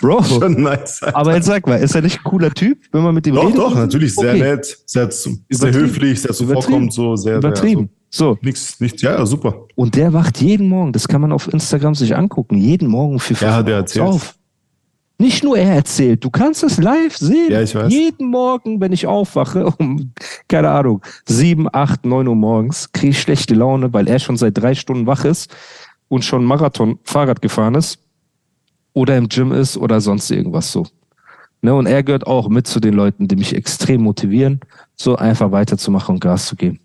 Bro. 0.00 0.22
Schon 0.40 0.62
nice. 0.62 1.02
Alter. 1.02 1.16
Aber 1.16 1.34
jetzt 1.34 1.46
sag 1.46 1.66
mal, 1.66 1.76
ist 1.76 1.94
er 1.94 2.02
nicht 2.02 2.18
ein 2.18 2.24
cooler 2.24 2.50
Typ, 2.50 2.78
wenn 2.92 3.02
man 3.02 3.14
mit 3.14 3.26
ihm 3.26 3.34
doch, 3.34 3.44
redet? 3.44 3.58
Doch, 3.58 3.70
doch, 3.70 3.76
natürlich 3.76 4.14
sehr 4.14 4.30
okay. 4.30 4.40
nett, 4.40 4.78
sehr, 4.86 5.10
sehr 5.10 5.72
höflich, 5.72 6.22
sehr 6.22 6.32
zuvorkommend, 6.32 6.92
so 6.92 7.16
sehr. 7.16 7.36
Übertrieben. 7.36 7.82
Sehr, 7.82 7.88
so. 7.88 7.97
So. 8.10 8.38
Nichts, 8.40 8.80
nichts, 8.80 9.02
ja, 9.02 9.24
super. 9.26 9.66
Und 9.74 9.94
der 9.94 10.12
wacht 10.12 10.40
jeden 10.40 10.68
Morgen, 10.68 10.92
das 10.92 11.08
kann 11.08 11.20
man 11.20 11.32
auf 11.32 11.52
Instagram 11.52 11.94
sich 11.94 12.16
angucken, 12.16 12.56
jeden 12.56 12.88
Morgen 12.88 13.18
für 13.20 13.34
fünf 13.34 13.50
ja, 13.50 13.62
der 13.62 13.76
erzählt. 13.76 14.06
auf. 14.06 14.34
Nicht 15.20 15.42
nur 15.42 15.58
er 15.58 15.74
erzählt, 15.74 16.24
du 16.24 16.30
kannst 16.30 16.62
es 16.62 16.78
live 16.78 17.16
sehen. 17.16 17.50
Ja, 17.50 17.60
ich 17.60 17.74
weiß. 17.74 17.92
Jeden 17.92 18.28
Morgen, 18.28 18.80
wenn 18.80 18.92
ich 18.92 19.06
aufwache, 19.06 19.66
um, 19.78 20.12
keine 20.46 20.70
Ahnung, 20.70 21.02
sieben, 21.26 21.66
acht, 21.72 22.06
neun 22.06 22.28
Uhr 22.28 22.36
morgens, 22.36 22.92
kriege 22.92 23.10
ich 23.10 23.20
schlechte 23.20 23.54
Laune, 23.54 23.92
weil 23.92 24.08
er 24.08 24.20
schon 24.20 24.36
seit 24.36 24.56
drei 24.56 24.74
Stunden 24.74 25.06
wach 25.06 25.24
ist 25.24 25.54
und 26.06 26.24
schon 26.24 26.44
Marathon 26.44 26.98
Fahrrad 27.02 27.42
gefahren 27.42 27.74
ist 27.74 27.98
oder 28.92 29.16
im 29.16 29.28
Gym 29.28 29.52
ist 29.52 29.76
oder 29.76 30.00
sonst 30.00 30.30
irgendwas 30.30 30.70
so. 30.70 30.86
Ne, 31.60 31.74
und 31.74 31.86
er 31.86 32.04
gehört 32.04 32.26
auch 32.28 32.48
mit 32.48 32.68
zu 32.68 32.78
den 32.78 32.94
Leuten, 32.94 33.26
die 33.26 33.34
mich 33.34 33.54
extrem 33.54 34.02
motivieren, 34.02 34.60
so 34.94 35.16
einfach 35.16 35.50
weiterzumachen 35.50 36.14
und 36.14 36.20
Gas 36.20 36.46
zu 36.46 36.54
geben. 36.54 36.78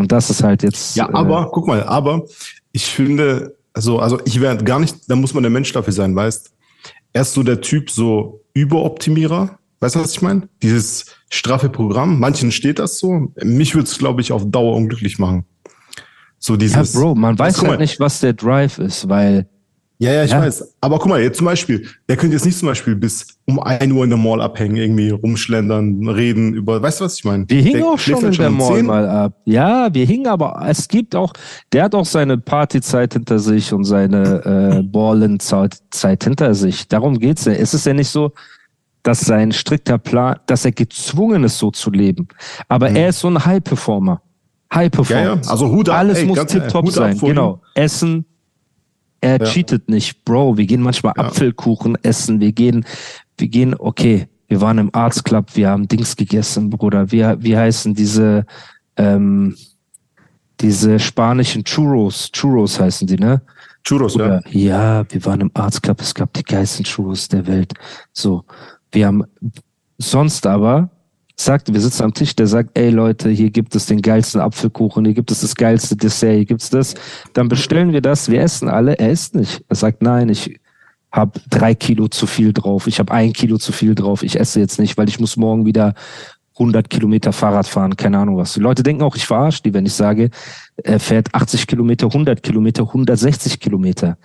Und 0.00 0.10
das 0.12 0.30
ist 0.30 0.42
halt 0.42 0.62
jetzt. 0.62 0.96
Ja, 0.96 1.12
aber, 1.12 1.42
äh, 1.42 1.48
guck 1.52 1.66
mal, 1.66 1.82
aber 1.84 2.24
ich 2.72 2.86
finde, 2.86 3.54
also, 3.74 3.98
also 3.98 4.18
ich 4.24 4.40
werde 4.40 4.64
gar 4.64 4.80
nicht, 4.80 4.96
da 5.08 5.14
muss 5.14 5.34
man 5.34 5.42
der 5.42 5.50
Mensch 5.50 5.72
dafür 5.72 5.92
sein, 5.92 6.16
weißt 6.16 6.52
Er 7.12 7.22
ist 7.22 7.34
so 7.34 7.42
der 7.42 7.60
Typ, 7.60 7.90
so 7.90 8.42
Überoptimierer. 8.54 9.58
Weißt 9.80 9.94
du, 9.94 10.00
was 10.00 10.12
ich 10.12 10.22
meine? 10.22 10.48
Dieses 10.62 11.06
straffe 11.30 11.68
Programm. 11.68 12.18
Manchen 12.18 12.50
steht 12.50 12.78
das 12.78 12.98
so. 12.98 13.32
Mich 13.42 13.74
würde 13.74 13.88
es, 13.88 13.98
glaube 13.98 14.20
ich, 14.20 14.32
auf 14.32 14.50
Dauer 14.50 14.74
unglücklich 14.74 15.18
machen. 15.18 15.44
So 16.38 16.56
dieses. 16.56 16.94
Ja, 16.94 17.00
Bro, 17.00 17.14
man 17.14 17.38
weiß 17.38 17.62
halt 17.62 17.80
nicht, 17.80 18.00
was 18.00 18.20
der 18.20 18.32
Drive 18.32 18.78
ist, 18.78 19.08
weil 19.08 19.48
Ja, 20.02 20.12
ja, 20.14 20.24
ich 20.24 20.30
Ja. 20.30 20.40
weiß. 20.40 20.76
Aber 20.80 20.98
guck 20.98 21.08
mal, 21.08 21.20
jetzt 21.20 21.36
zum 21.36 21.44
Beispiel, 21.44 21.86
der 22.08 22.16
könnte 22.16 22.34
jetzt 22.34 22.46
nicht 22.46 22.58
zum 22.58 22.68
Beispiel 22.68 22.96
bis 22.96 23.26
um 23.44 23.60
1 23.60 23.92
Uhr 23.92 24.02
in 24.02 24.08
der 24.08 24.18
Mall 24.18 24.40
abhängen, 24.40 24.76
irgendwie 24.76 25.10
rumschlendern, 25.10 26.08
reden 26.08 26.54
über, 26.54 26.80
weißt 26.80 27.00
du, 27.00 27.04
was 27.04 27.16
ich 27.18 27.24
meine? 27.26 27.44
Wir 27.48 27.60
hingen 27.60 27.82
auch 27.82 27.98
schon 27.98 28.16
schläft 28.18 28.22
in 28.22 28.26
halt 28.28 28.38
der 28.38 28.48
um 28.48 28.56
Mall 28.56 28.76
10. 28.76 28.86
mal 28.86 29.08
ab. 29.08 29.34
Ja, 29.44 29.92
wir 29.92 30.06
hingen 30.06 30.26
aber, 30.26 30.64
es 30.66 30.88
gibt 30.88 31.14
auch, 31.14 31.34
der 31.74 31.84
hat 31.84 31.94
auch 31.94 32.06
seine 32.06 32.38
Partyzeit 32.38 33.12
hinter 33.12 33.38
sich 33.38 33.74
und 33.74 33.84
seine 33.84 34.78
äh, 34.78 34.82
Ballenzeit 34.82 35.76
Zeit 35.90 36.24
hinter 36.24 36.54
sich. 36.54 36.88
Darum 36.88 37.18
geht's 37.18 37.44
ja. 37.44 37.52
Es 37.52 37.74
ist 37.74 37.84
ja 37.84 37.92
nicht 37.92 38.08
so, 38.08 38.32
dass 39.02 39.20
sein 39.20 39.52
strikter 39.52 39.98
Plan, 39.98 40.36
dass 40.46 40.64
er 40.64 40.72
gezwungen 40.72 41.44
ist, 41.44 41.58
so 41.58 41.70
zu 41.70 41.90
leben. 41.90 42.26
Aber 42.68 42.88
er 42.88 43.10
ist 43.10 43.20
so 43.20 43.28
ein 43.28 43.44
High-Performer. 43.44 44.22
High-Performer. 44.74 45.20
Mhm. 45.36 45.40
Ja, 45.40 45.44
ja. 45.44 45.50
Also 45.50 45.68
Hut 45.70 45.90
ab, 45.90 45.98
Alles 45.98 46.18
ey, 46.20 46.24
muss 46.26 46.38
ab 46.38 46.48
sein. 46.88 47.18
Genau. 47.18 47.60
Essen. 47.74 48.24
Er 49.20 49.38
Ja. 49.38 49.44
cheatet 49.46 49.88
nicht, 49.88 50.24
Bro. 50.24 50.56
Wir 50.56 50.66
gehen 50.66 50.82
manchmal 50.82 51.14
Ja. 51.16 51.24
Apfelkuchen 51.24 51.96
essen. 52.02 52.40
Wir 52.40 52.52
gehen, 52.52 52.84
wir 53.38 53.48
gehen, 53.48 53.74
okay. 53.78 54.28
Wir 54.48 54.60
waren 54.60 54.78
im 54.78 54.90
Arts 54.94 55.22
Club. 55.22 55.50
Wir 55.54 55.68
haben 55.68 55.86
Dings 55.86 56.16
gegessen, 56.16 56.70
Bruder. 56.70 57.12
Wie, 57.12 57.22
wie 57.22 57.56
heißen 57.56 57.94
diese, 57.94 58.44
ähm, 58.96 59.54
diese 60.60 60.98
spanischen 60.98 61.64
Churros? 61.64 62.30
Churros 62.32 62.80
heißen 62.80 63.06
die, 63.06 63.16
ne? 63.16 63.42
Churros, 63.84 64.14
ja. 64.16 64.24
Oder, 64.24 64.42
ja, 64.50 65.04
wir 65.10 65.24
waren 65.24 65.40
im 65.40 65.50
Arts 65.54 65.80
Club, 65.80 66.00
es 66.00 66.14
gab 66.14 66.32
die 66.34 66.42
geilsten 66.42 66.84
Churros 66.84 67.28
der 67.28 67.46
Welt. 67.46 67.72
So, 68.12 68.44
wir 68.92 69.06
haben 69.06 69.24
sonst 69.98 70.46
aber 70.46 70.90
sagt, 71.44 71.72
wir 71.72 71.80
sitzen 71.80 72.04
am 72.04 72.14
Tisch, 72.14 72.34
der 72.36 72.46
sagt, 72.46 72.76
ey 72.78 72.90
Leute, 72.90 73.30
hier 73.30 73.50
gibt 73.50 73.74
es 73.74 73.86
den 73.86 74.02
geilsten 74.02 74.40
Apfelkuchen, 74.40 75.04
hier 75.04 75.14
gibt 75.14 75.30
es 75.30 75.40
das 75.40 75.54
geilste 75.54 75.96
Dessert, 75.96 76.34
hier 76.34 76.44
gibt's 76.44 76.70
das. 76.70 76.94
Dann 77.32 77.48
bestellen 77.48 77.92
wir 77.92 78.00
das, 78.00 78.30
wir 78.30 78.40
essen 78.40 78.68
alle, 78.68 78.98
er 78.98 79.10
isst 79.10 79.34
nicht. 79.34 79.64
Er 79.68 79.76
sagt, 79.76 80.02
nein, 80.02 80.28
ich 80.28 80.60
habe 81.12 81.40
drei 81.48 81.74
Kilo 81.74 82.08
zu 82.08 82.26
viel 82.26 82.52
drauf, 82.52 82.86
ich 82.86 82.98
habe 82.98 83.12
ein 83.12 83.32
Kilo 83.32 83.58
zu 83.58 83.72
viel 83.72 83.94
drauf, 83.94 84.22
ich 84.22 84.38
esse 84.38 84.60
jetzt 84.60 84.78
nicht, 84.78 84.96
weil 84.96 85.08
ich 85.08 85.18
muss 85.18 85.36
morgen 85.36 85.66
wieder 85.66 85.94
100 86.54 86.90
Kilometer 86.90 87.32
Fahrrad 87.32 87.66
fahren, 87.66 87.96
keine 87.96 88.18
Ahnung 88.18 88.36
was. 88.36 88.52
Die 88.52 88.60
Leute 88.60 88.82
denken 88.82 89.02
auch, 89.02 89.16
ich 89.16 89.26
verarsche 89.26 89.62
die, 89.62 89.72
wenn 89.72 89.86
ich 89.86 89.94
sage, 89.94 90.30
er 90.76 91.00
fährt 91.00 91.34
80 91.34 91.66
Kilometer, 91.66 92.06
100 92.06 92.42
Kilometer, 92.42 92.82
160 92.82 93.58
Kilometer. 93.60 94.18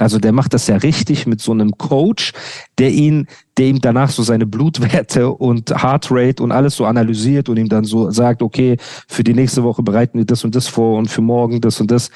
Also 0.00 0.18
der 0.18 0.32
macht 0.32 0.54
das 0.54 0.66
ja 0.66 0.76
richtig 0.76 1.26
mit 1.26 1.40
so 1.40 1.52
einem 1.52 1.72
Coach, 1.76 2.32
der 2.78 2.90
ihn, 2.90 3.26
der 3.58 3.66
ihm 3.66 3.80
danach 3.80 4.10
so 4.10 4.22
seine 4.22 4.46
Blutwerte 4.46 5.30
und 5.30 5.70
Heartrate 5.70 6.42
und 6.42 6.52
alles 6.52 6.76
so 6.76 6.86
analysiert 6.86 7.48
und 7.48 7.58
ihm 7.58 7.68
dann 7.68 7.84
so 7.84 8.10
sagt, 8.10 8.42
okay, 8.42 8.78
für 9.08 9.22
die 9.22 9.34
nächste 9.34 9.62
Woche 9.62 9.82
bereiten 9.82 10.18
wir 10.18 10.24
das 10.24 10.42
und 10.42 10.54
das 10.54 10.68
vor 10.68 10.98
und 10.98 11.08
für 11.08 11.20
morgen 11.20 11.60
das 11.60 11.80
und 11.80 11.90
das. 11.90 12.10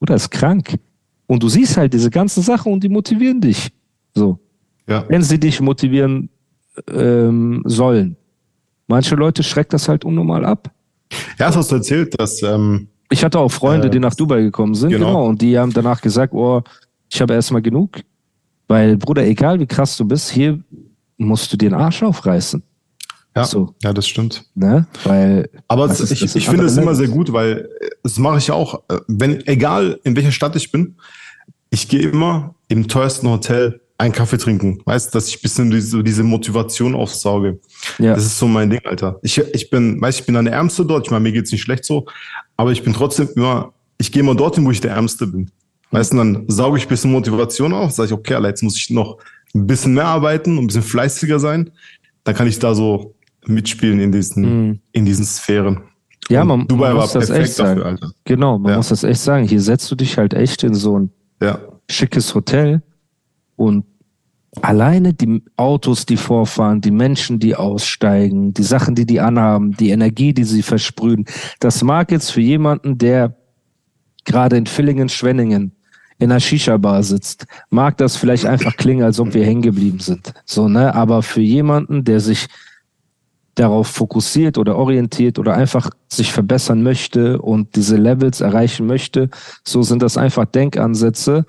Oder 0.00 0.14
ist 0.14 0.30
krank. 0.30 0.78
Und 1.26 1.42
du 1.42 1.48
siehst 1.48 1.76
halt 1.78 1.94
diese 1.94 2.10
ganzen 2.10 2.42
Sachen 2.42 2.72
und 2.72 2.84
die 2.84 2.90
motivieren 2.90 3.40
dich. 3.40 3.72
So. 4.14 4.38
ja. 4.86 5.04
Wenn 5.08 5.22
sie 5.22 5.40
dich 5.40 5.60
motivieren 5.60 6.28
ähm, 6.94 7.62
sollen. 7.64 8.16
Manche 8.88 9.14
Leute 9.14 9.42
schreckt 9.42 9.72
das 9.72 9.88
halt 9.88 10.04
unnormal 10.04 10.44
ab. 10.44 10.70
Ja, 11.38 11.46
das 11.46 11.56
hast 11.56 11.70
du 11.70 11.76
erzählt, 11.76 12.18
dass, 12.20 12.42
ähm, 12.42 12.88
Ich 13.10 13.24
hatte 13.24 13.38
auch 13.38 13.50
Freunde, 13.50 13.86
Äh, 13.86 13.90
die 13.90 14.00
nach 14.00 14.14
Dubai 14.14 14.42
gekommen 14.42 14.74
sind, 14.74 14.90
genau. 14.90 15.06
genau. 15.06 15.24
und 15.26 15.40
die 15.40 15.58
haben 15.58 15.72
danach 15.72 16.00
gesagt, 16.02 16.34
oh, 16.34 16.62
ich 17.12 17.20
habe 17.20 17.34
erstmal 17.34 17.62
genug. 17.62 18.00
Weil, 18.68 18.96
Bruder, 18.96 19.26
egal 19.26 19.60
wie 19.60 19.66
krass 19.66 19.96
du 19.96 20.04
bist, 20.06 20.30
hier 20.30 20.58
musst 21.18 21.52
du 21.52 21.56
dir 21.56 21.68
den 21.68 21.74
Arsch 21.78 22.02
aufreißen. 22.02 22.62
ja, 23.36 23.44
So. 23.44 23.74
ja, 23.82 23.92
das 23.92 24.08
stimmt. 24.08 24.44
Ne? 24.54 24.86
Weil, 25.04 25.50
Aber 25.68 25.84
es- 25.86 26.10
ich, 26.10 26.22
ich 26.36 26.48
finde 26.48 26.64
es 26.64 26.76
immer 26.76 26.94
sehr 26.94 27.08
gut, 27.08 27.32
weil 27.32 27.68
äh, 27.80 27.88
das 28.02 28.18
mache 28.18 28.38
ich 28.38 28.50
auch, 28.50 28.82
äh, 28.88 28.98
wenn, 29.08 29.46
egal 29.46 30.00
in 30.04 30.16
welcher 30.16 30.32
Stadt 30.32 30.56
ich 30.56 30.72
bin, 30.72 30.96
ich 31.70 31.88
gehe 31.88 32.00
immer 32.08 32.54
im 32.68 32.88
teuersten 32.88 33.28
Hotel 33.28 33.80
einen 33.98 34.12
Kaffee 34.12 34.38
trinken. 34.38 34.80
Weißt, 34.86 35.14
dass 35.14 35.28
ich 35.28 35.36
ein 35.36 35.42
bisschen 35.42 35.70
diese, 35.70 36.02
diese 36.02 36.22
Motivation 36.24 36.94
aufsauge. 36.94 37.60
ja, 37.98 38.14
Das 38.14 38.24
ist 38.24 38.38
so 38.38 38.48
mein 38.48 38.70
Ding, 38.70 38.80
Alter. 38.84 39.18
Ich, 39.22 39.36
ich 39.38 39.68
bin, 39.70 40.00
weißt, 40.00 40.20
ich 40.20 40.26
bin 40.26 40.34
dann 40.34 40.46
der 40.46 40.54
Ärmste 40.54 40.84
dort. 40.86 41.06
Ich 41.06 41.10
meine, 41.10 41.22
mir 41.22 41.32
geht's 41.32 41.52
nicht 41.52 41.62
schlecht 41.62 41.84
so, 41.84 42.06
aber 42.56 42.72
ich 42.72 42.82
bin 42.82 42.94
trotzdem 42.94 43.28
immer, 43.36 43.72
ich 43.98 44.10
gehe 44.10 44.20
immer 44.22 44.34
dorthin, 44.34 44.64
wo 44.64 44.70
ich 44.70 44.80
der 44.80 44.92
Ärmste 44.92 45.26
bin. 45.26 45.50
Weißt 45.92 46.12
du, 46.12 46.16
dann 46.16 46.44
sauge 46.48 46.78
ich 46.78 46.86
ein 46.86 46.88
bisschen 46.88 47.12
Motivation 47.12 47.72
auf, 47.72 47.92
sage 47.92 48.08
ich, 48.08 48.12
okay, 48.12 48.34
Alter, 48.34 48.48
jetzt 48.48 48.62
muss 48.62 48.76
ich 48.76 48.90
noch 48.90 49.18
ein 49.54 49.66
bisschen 49.66 49.94
mehr 49.94 50.06
arbeiten 50.06 50.56
und 50.58 50.64
ein 50.64 50.66
bisschen 50.68 50.82
fleißiger 50.82 51.38
sein. 51.38 51.70
Dann 52.24 52.34
kann 52.34 52.46
ich 52.48 52.58
da 52.58 52.74
so 52.74 53.14
mitspielen 53.46 54.00
in 54.00 54.10
diesen, 54.12 54.42
Mhm. 54.68 54.80
in 54.92 55.04
diesen 55.04 55.24
Sphären. 55.24 55.80
ja 56.30 56.44
man, 56.44 56.66
Dubai 56.66 56.88
man 56.88 56.96
war 56.96 57.02
muss 57.04 57.12
das 57.12 57.26
perfekt 57.28 57.46
echt 57.48 57.56
sagen. 57.56 57.76
dafür, 57.80 57.86
Alter. 57.92 58.10
Genau, 58.24 58.58
man 58.58 58.70
Ja. 58.72 58.76
muss 58.78 58.88
das 58.88 59.04
echt 59.04 59.20
sagen. 59.20 59.46
Hier 59.46 59.60
setzt 59.60 59.90
du 59.90 59.94
dich 59.96 60.16
halt 60.16 60.34
echt 60.34 60.62
in 60.62 60.74
so 60.74 60.98
ein 60.98 61.10
Ja, 61.42 61.58
schickes 61.90 62.34
Hotel 62.34 62.82
und 63.56 63.84
alleine 64.62 65.12
die 65.12 65.42
Autos, 65.56 66.06
die 66.06 66.16
vorfahren, 66.16 66.80
die 66.80 66.90
Menschen, 66.92 67.38
die 67.38 67.56
aussteigen, 67.56 68.54
die 68.54 68.62
Sachen, 68.62 68.94
die 68.94 69.04
die 69.06 69.18
anhaben, 69.20 69.72
die 69.72 69.90
Energie, 69.90 70.32
die 70.32 70.44
sie 70.44 70.62
versprühen, 70.62 71.24
das 71.60 71.82
mag 71.82 72.12
jetzt 72.12 72.30
für 72.30 72.40
jemanden, 72.40 72.96
der 72.98 73.36
gerade 74.24 74.56
in 74.56 74.66
Villingen, 74.66 75.08
Schwenningen 75.08 75.72
in 76.18 76.30
einer 76.30 76.40
Shisha-Bar 76.40 77.02
sitzt, 77.02 77.46
mag 77.70 77.96
das 77.96 78.16
vielleicht 78.16 78.46
einfach 78.46 78.76
klingen, 78.76 79.04
als 79.04 79.18
ob 79.20 79.34
wir 79.34 79.44
hängen 79.44 79.62
geblieben 79.62 80.00
sind. 80.00 80.32
So, 80.44 80.68
ne? 80.68 80.94
Aber 80.94 81.22
für 81.22 81.40
jemanden, 81.40 82.04
der 82.04 82.20
sich 82.20 82.48
darauf 83.54 83.88
fokussiert 83.88 84.56
oder 84.56 84.76
orientiert 84.76 85.38
oder 85.38 85.54
einfach 85.54 85.90
sich 86.08 86.32
verbessern 86.32 86.82
möchte 86.82 87.40
und 87.40 87.76
diese 87.76 87.96
Levels 87.96 88.40
erreichen 88.40 88.86
möchte, 88.86 89.28
so 89.64 89.82
sind 89.82 90.02
das 90.02 90.16
einfach 90.16 90.46
Denkansätze, 90.46 91.44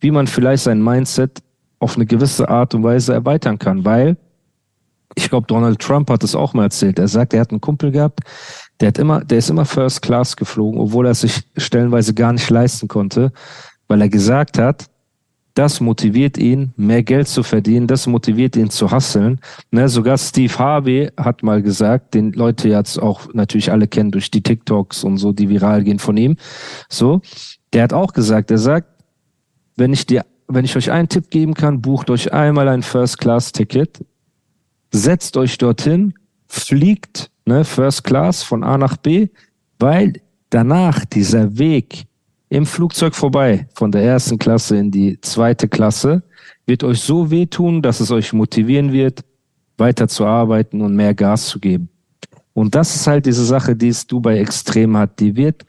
wie 0.00 0.10
man 0.10 0.26
vielleicht 0.26 0.64
sein 0.64 0.82
Mindset 0.82 1.42
auf 1.78 1.96
eine 1.96 2.06
gewisse 2.06 2.48
Art 2.48 2.74
und 2.74 2.82
Weise 2.82 3.12
erweitern 3.14 3.58
kann, 3.58 3.84
weil 3.84 4.16
ich 5.14 5.30
glaube, 5.30 5.46
Donald 5.46 5.78
Trump 5.78 6.10
hat 6.10 6.24
es 6.24 6.34
auch 6.34 6.54
mal 6.54 6.64
erzählt. 6.64 6.98
Er 6.98 7.06
sagt, 7.06 7.34
er 7.34 7.40
hat 7.40 7.50
einen 7.50 7.60
Kumpel 7.60 7.92
gehabt, 7.92 8.20
der 8.80 8.88
hat 8.88 8.98
immer, 8.98 9.24
der 9.24 9.38
ist 9.38 9.50
immer 9.50 9.64
First 9.64 10.02
Class 10.02 10.36
geflogen, 10.36 10.80
obwohl 10.80 11.06
er 11.06 11.14
sich 11.14 11.42
stellenweise 11.56 12.14
gar 12.14 12.32
nicht 12.32 12.50
leisten 12.50 12.88
konnte, 12.88 13.32
weil 13.88 14.00
er 14.00 14.08
gesagt 14.08 14.58
hat, 14.58 14.88
das 15.54 15.80
motiviert 15.80 16.36
ihn, 16.36 16.72
mehr 16.76 17.04
Geld 17.04 17.28
zu 17.28 17.44
verdienen, 17.44 17.86
das 17.86 18.08
motiviert 18.08 18.56
ihn 18.56 18.70
zu 18.70 18.90
hasseln. 18.90 19.38
Ne, 19.70 19.88
sogar 19.88 20.18
Steve 20.18 20.58
Harvey 20.58 21.10
hat 21.16 21.44
mal 21.44 21.62
gesagt, 21.62 22.14
den 22.14 22.32
Leute 22.32 22.68
jetzt 22.68 23.00
auch 23.00 23.32
natürlich 23.32 23.70
alle 23.70 23.86
kennen 23.86 24.10
durch 24.10 24.30
die 24.32 24.42
TikToks 24.42 25.04
und 25.04 25.18
so, 25.18 25.32
die 25.32 25.48
viral 25.48 25.84
gehen 25.84 26.00
von 26.00 26.16
ihm. 26.16 26.36
So, 26.88 27.22
der 27.72 27.84
hat 27.84 27.92
auch 27.92 28.12
gesagt, 28.12 28.50
er 28.50 28.58
sagt, 28.58 28.88
wenn 29.76 29.92
ich 29.92 30.06
dir, 30.06 30.26
wenn 30.48 30.64
ich 30.64 30.76
euch 30.76 30.90
einen 30.90 31.08
Tipp 31.08 31.30
geben 31.30 31.54
kann, 31.54 31.80
bucht 31.80 32.10
euch 32.10 32.32
einmal 32.32 32.68
ein 32.68 32.82
First-Class-Ticket, 32.82 34.04
setzt 34.92 35.36
euch 35.36 35.56
dorthin, 35.58 36.14
fliegt, 36.48 37.30
ne, 37.46 37.64
First 37.64 38.04
Class 38.04 38.42
von 38.42 38.64
A 38.64 38.76
nach 38.76 38.96
B, 38.96 39.28
weil 39.78 40.14
danach 40.50 41.04
dieser 41.04 41.58
Weg 41.58 42.06
im 42.54 42.66
Flugzeug 42.66 43.16
vorbei, 43.16 43.66
von 43.74 43.90
der 43.90 44.04
ersten 44.04 44.38
Klasse 44.38 44.76
in 44.76 44.92
die 44.92 45.20
zweite 45.20 45.66
Klasse, 45.66 46.22
wird 46.66 46.84
euch 46.84 47.00
so 47.00 47.28
wehtun, 47.28 47.82
dass 47.82 47.98
es 47.98 48.12
euch 48.12 48.32
motivieren 48.32 48.92
wird, 48.92 49.24
weiter 49.76 50.06
zu 50.06 50.24
arbeiten 50.24 50.80
und 50.80 50.94
mehr 50.94 51.14
Gas 51.14 51.48
zu 51.48 51.58
geben. 51.58 51.88
Und 52.52 52.76
das 52.76 52.94
ist 52.94 53.08
halt 53.08 53.26
diese 53.26 53.44
Sache, 53.44 53.74
die 53.74 53.88
es 53.88 54.06
Dubai 54.06 54.38
extrem 54.38 54.96
hat. 54.96 55.18
Die 55.18 55.34
wird 55.34 55.66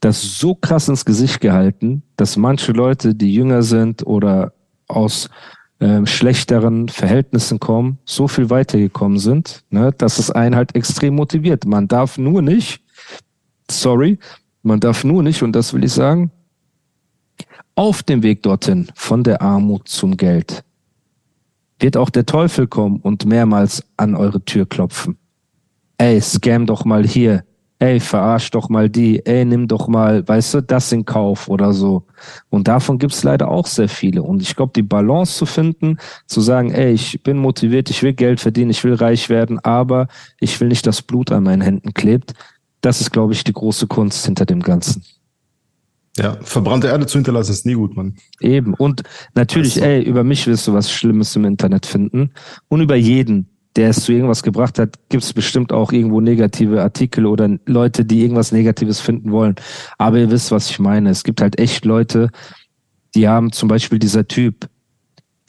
das 0.00 0.40
so 0.40 0.56
krass 0.56 0.88
ins 0.88 1.04
Gesicht 1.04 1.40
gehalten, 1.40 2.02
dass 2.16 2.36
manche 2.36 2.72
Leute, 2.72 3.14
die 3.14 3.32
jünger 3.32 3.62
sind 3.62 4.04
oder 4.04 4.54
aus 4.88 5.30
ähm, 5.78 6.04
schlechteren 6.04 6.88
Verhältnissen 6.88 7.60
kommen, 7.60 7.98
so 8.04 8.26
viel 8.26 8.50
weitergekommen 8.50 9.20
sind, 9.20 9.62
ne, 9.70 9.92
dass 9.96 10.18
es 10.18 10.32
einen 10.32 10.56
halt 10.56 10.74
extrem 10.74 11.14
motiviert. 11.14 11.64
Man 11.64 11.86
darf 11.86 12.18
nur 12.18 12.42
nicht, 12.42 12.82
sorry, 13.70 14.18
man 14.64 14.80
darf 14.80 15.04
nur 15.04 15.22
nicht, 15.22 15.42
und 15.42 15.52
das 15.52 15.72
will 15.72 15.84
ich 15.84 15.92
sagen, 15.92 16.30
auf 17.74 18.02
dem 18.02 18.22
Weg 18.22 18.42
dorthin 18.42 18.88
von 18.94 19.22
der 19.22 19.42
Armut 19.42 19.88
zum 19.88 20.16
Geld 20.16 20.64
wird 21.80 21.96
auch 21.96 22.10
der 22.10 22.24
Teufel 22.24 22.66
kommen 22.66 23.00
und 23.00 23.26
mehrmals 23.26 23.84
an 23.96 24.14
eure 24.14 24.44
Tür 24.44 24.66
klopfen. 24.66 25.18
Ey, 25.98 26.20
scam 26.20 26.66
doch 26.66 26.84
mal 26.84 27.04
hier. 27.04 27.44
Ey, 27.80 27.98
verarsch 28.00 28.50
doch 28.52 28.68
mal 28.68 28.88
die. 28.88 29.26
Ey, 29.26 29.44
nimm 29.44 29.68
doch 29.68 29.88
mal, 29.88 30.26
weißt 30.26 30.54
du, 30.54 30.62
das 30.62 30.92
in 30.92 31.04
Kauf 31.04 31.48
oder 31.48 31.72
so. 31.72 32.04
Und 32.48 32.68
davon 32.68 32.98
gibt's 32.98 33.24
leider 33.24 33.48
auch 33.48 33.66
sehr 33.66 33.88
viele. 33.88 34.22
Und 34.22 34.40
ich 34.40 34.54
glaube, 34.54 34.72
die 34.74 34.82
Balance 34.82 35.36
zu 35.36 35.44
finden, 35.44 35.98
zu 36.26 36.40
sagen, 36.40 36.70
ey, 36.70 36.92
ich 36.92 37.22
bin 37.22 37.36
motiviert, 37.36 37.90
ich 37.90 38.02
will 38.02 38.14
Geld 38.14 38.40
verdienen, 38.40 38.70
ich 38.70 38.84
will 38.84 38.94
reich 38.94 39.28
werden, 39.28 39.58
aber 39.58 40.06
ich 40.40 40.58
will 40.60 40.68
nicht, 40.68 40.86
dass 40.86 41.02
Blut 41.02 41.32
an 41.32 41.42
meinen 41.42 41.62
Händen 41.62 41.92
klebt. 41.92 42.34
Das 42.84 43.00
ist, 43.00 43.12
glaube 43.12 43.32
ich, 43.32 43.44
die 43.44 43.52
große 43.52 43.86
Kunst 43.86 44.26
hinter 44.26 44.44
dem 44.44 44.60
Ganzen. 44.60 45.02
Ja, 46.18 46.36
verbrannte 46.42 46.88
Erde 46.88 47.06
zu 47.06 47.18
hinterlassen 47.18 47.52
ist 47.52 47.66
nie 47.66 47.74
gut, 47.74 47.96
Mann. 47.96 48.14
Eben. 48.40 48.74
Und 48.74 49.02
natürlich, 49.34 49.74
du? 49.74 49.80
ey, 49.82 50.02
über 50.02 50.22
mich 50.22 50.46
wirst 50.46 50.68
du 50.68 50.74
was 50.74 50.90
Schlimmes 50.90 51.34
im 51.34 51.44
Internet 51.44 51.86
finden. 51.86 52.32
Und 52.68 52.82
über 52.82 52.94
jeden, 52.94 53.48
der 53.74 53.88
es 53.88 54.04
zu 54.04 54.12
irgendwas 54.12 54.42
gebracht 54.42 54.78
hat, 54.78 54.98
gibt 55.08 55.24
es 55.24 55.32
bestimmt 55.32 55.72
auch 55.72 55.92
irgendwo 55.92 56.20
negative 56.20 56.82
Artikel 56.82 57.26
oder 57.26 57.58
Leute, 57.66 58.04
die 58.04 58.22
irgendwas 58.22 58.52
Negatives 58.52 59.00
finden 59.00 59.32
wollen. 59.32 59.56
Aber 59.98 60.18
ihr 60.18 60.30
wisst, 60.30 60.52
was 60.52 60.70
ich 60.70 60.78
meine. 60.78 61.10
Es 61.10 61.24
gibt 61.24 61.40
halt 61.40 61.58
echt 61.58 61.84
Leute, 61.84 62.30
Die 63.14 63.28
haben 63.28 63.52
zum 63.52 63.68
Beispiel 63.68 63.98
dieser 63.98 64.26
Typ, 64.26 64.68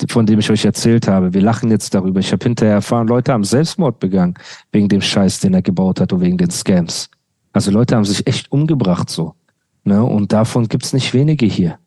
von 0.09 0.25
dem 0.25 0.39
ich 0.39 0.49
euch 0.51 0.65
erzählt 0.65 1.07
habe. 1.07 1.33
Wir 1.33 1.41
lachen 1.41 1.71
jetzt 1.71 1.93
darüber. 1.93 2.19
Ich 2.19 2.31
habe 2.31 2.43
hinterher 2.43 2.75
erfahren, 2.75 3.07
Leute 3.07 3.33
haben 3.33 3.43
Selbstmord 3.43 3.99
begangen 3.99 4.35
wegen 4.71 4.89
dem 4.89 5.01
Scheiß, 5.01 5.39
den 5.39 5.53
er 5.53 5.61
gebaut 5.61 5.99
hat 5.99 6.13
und 6.13 6.21
wegen 6.21 6.37
den 6.37 6.51
Scams. 6.51 7.09
Also 7.55 7.71
Leute 7.71 7.95
haben 7.95 8.03
sich 8.03 8.27
echt 8.27 8.51
umgebracht 8.51 9.09
so. 9.09 9.33
Ne? 9.85 10.03
Und 10.03 10.33
davon 10.33 10.67
gibt's 10.67 10.91
nicht 10.91 11.13
wenige 11.13 11.45
hier. 11.45 11.79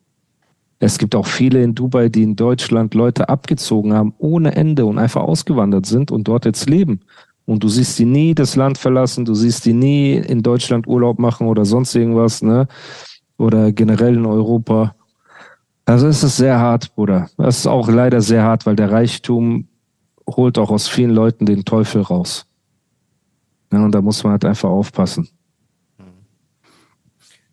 Es 0.79 0.97
gibt 0.97 1.15
auch 1.15 1.27
viele 1.27 1.63
in 1.63 1.75
Dubai, 1.75 2.09
die 2.09 2.23
in 2.23 2.37
Deutschland 2.37 2.95
Leute 2.95 3.29
abgezogen 3.29 3.93
haben 3.93 4.15
ohne 4.17 4.57
Ende 4.57 4.87
und 4.87 4.99
einfach 4.99 5.21
ausgewandert 5.21 5.85
sind 5.85 6.11
und 6.11 6.27
dort 6.27 6.47
jetzt 6.47 6.71
leben. 6.71 7.01
Und 7.45 7.63
du 7.65 7.69
siehst 7.69 7.99
die 7.99 8.07
nie 8.07 8.35
das 8.35 8.57
Land 8.57 8.79
verlassen, 8.79 9.27
du 9.27 9.35
siehst 9.35 9.67
die 9.67 9.75
nie 9.75 10.15
in 10.15 10.43
Deutschland 10.43 10.87
Urlaub 10.87 11.19
machen 11.19 11.47
oder 11.47 11.67
sonst 11.67 11.95
irgendwas, 11.95 12.41
ne? 12.41 12.67
Oder 13.37 13.71
generell 13.71 14.17
in 14.17 14.25
Europa. 14.25 14.95
Also 15.85 16.07
es 16.07 16.23
ist 16.23 16.39
sehr 16.39 16.59
hart, 16.59 16.95
Bruder. 16.95 17.29
Es 17.37 17.59
ist 17.59 17.67
auch 17.67 17.91
leider 17.91 18.23
sehr 18.23 18.43
hart, 18.43 18.65
weil 18.65 18.77
der 18.77 18.91
Reichtum 18.91 19.69
holt 20.27 20.57
auch 20.57 20.71
aus 20.71 20.89
vielen 20.89 21.11
Leuten 21.11 21.45
den 21.45 21.67
Teufel 21.67 22.01
raus. 22.01 22.47
Ja, 23.71 23.85
und 23.85 23.95
da 23.95 24.01
muss 24.01 24.25
man 24.25 24.33
halt 24.33 24.47
einfach 24.47 24.71
aufpassen. 24.71 25.29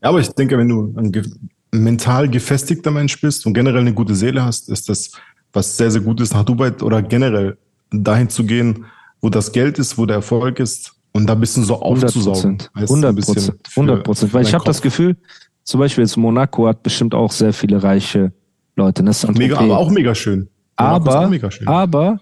Aber 0.05 0.19
ich 0.19 0.29
denke, 0.29 0.57
wenn 0.57 0.69
du 0.69 0.93
ein 0.97 1.11
ge 1.11 1.23
mental 1.71 2.29
gefestigter 2.29 2.91
Mensch 2.91 3.19
bist 3.19 3.45
und 3.45 3.53
generell 3.53 3.81
eine 3.81 3.93
gute 3.93 4.15
Seele 4.15 4.45
hast, 4.45 4.69
ist 4.69 4.87
das 4.87 5.11
was 5.51 5.77
sehr, 5.77 5.89
sehr 5.91 6.01
gut 6.01 6.21
ist, 6.21 6.33
nach 6.33 6.43
Dubai 6.43 6.71
oder 6.81 7.01
generell 7.01 7.57
dahin 7.91 8.29
zu 8.29 8.45
gehen, 8.45 8.85
wo 9.21 9.29
das 9.29 9.51
Geld 9.51 9.79
ist, 9.79 9.97
wo 9.97 10.05
der 10.05 10.17
Erfolg 10.17 10.59
ist 10.59 10.93
und 11.13 11.27
da 11.27 11.33
ein 11.33 11.39
bisschen 11.39 11.63
so 11.63 11.81
100 11.81 12.05
aufzusaugen. 12.05 12.57
Prozent. 12.57 12.71
Weißt 12.73 12.89
du, 12.89 12.93
ein 12.93 13.03
100 13.03 13.15
bisschen 13.15 13.33
Prozent. 13.33 13.67
für 13.67 13.81
100 13.81 14.03
Prozent. 14.03 14.33
Weil 14.33 14.43
ich 14.43 14.53
habe 14.53 14.65
das. 14.65 14.81
Gefühl, 14.81 15.15
zum 15.63 15.79
Beispiel 15.79 16.03
jetzt 16.03 16.17
Monaco 16.17 16.67
hat 16.67 16.83
bestimmt 16.83 17.15
auch 17.15 17.31
sehr 17.31 17.53
viele 17.53 17.81
reiche 17.81 18.33
Leute. 18.75 19.01
Ne? 19.01 19.11
Mega, 19.35 19.57
aber 19.57 19.77
auch 19.77 19.89
mega 19.89 20.13
schön. 20.13 20.49
Aber, 20.75 21.21
auch 21.21 21.29
mega 21.29 21.49
schön. 21.49 21.67
aber 21.67 22.19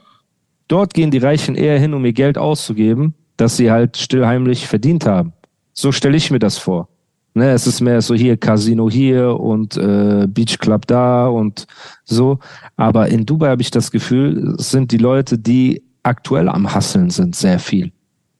dort 0.67 0.93
gehen 0.93 1.11
die 1.11 1.17
Reichen 1.17 1.55
eher 1.55 1.79
hin, 1.79 1.93
um 1.93 2.05
ihr 2.05 2.13
Geld 2.13 2.37
auszugeben, 2.37 3.15
dass 3.35 3.57
sie 3.57 3.71
halt 3.71 3.97
stillheimlich 3.97 4.67
verdient 4.67 5.05
haben. 5.05 5.33
So 5.73 5.91
stelle 5.91 6.15
ich 6.15 6.29
mir 6.29 6.39
das 6.39 6.59
vor. 6.59 6.87
Ne, 7.35 7.49
es 7.51 7.65
ist 7.65 7.81
mehr 7.81 7.99
so 8.01 8.13
hier 8.13 8.37
Casino 8.37 8.91
hier 8.91 9.39
und 9.39 9.75
äh, 9.75 10.27
Beach 10.27 10.59
Club 10.59 10.85
da 10.85 11.27
und 11.27 11.65
so. 12.03 12.39
Aber 12.77 13.07
in 13.07 13.25
Dubai 13.25 13.49
habe 13.49 13.61
ich 13.63 13.71
das 13.71 13.89
Gefühl, 13.89 14.55
sind 14.59 14.91
die 14.91 14.99
Leute, 14.99 15.39
die 15.39 15.81
aktuell 16.03 16.47
am 16.47 16.71
Hasseln 16.71 17.09
sind, 17.09 17.35
sehr 17.35 17.59
viel. 17.59 17.91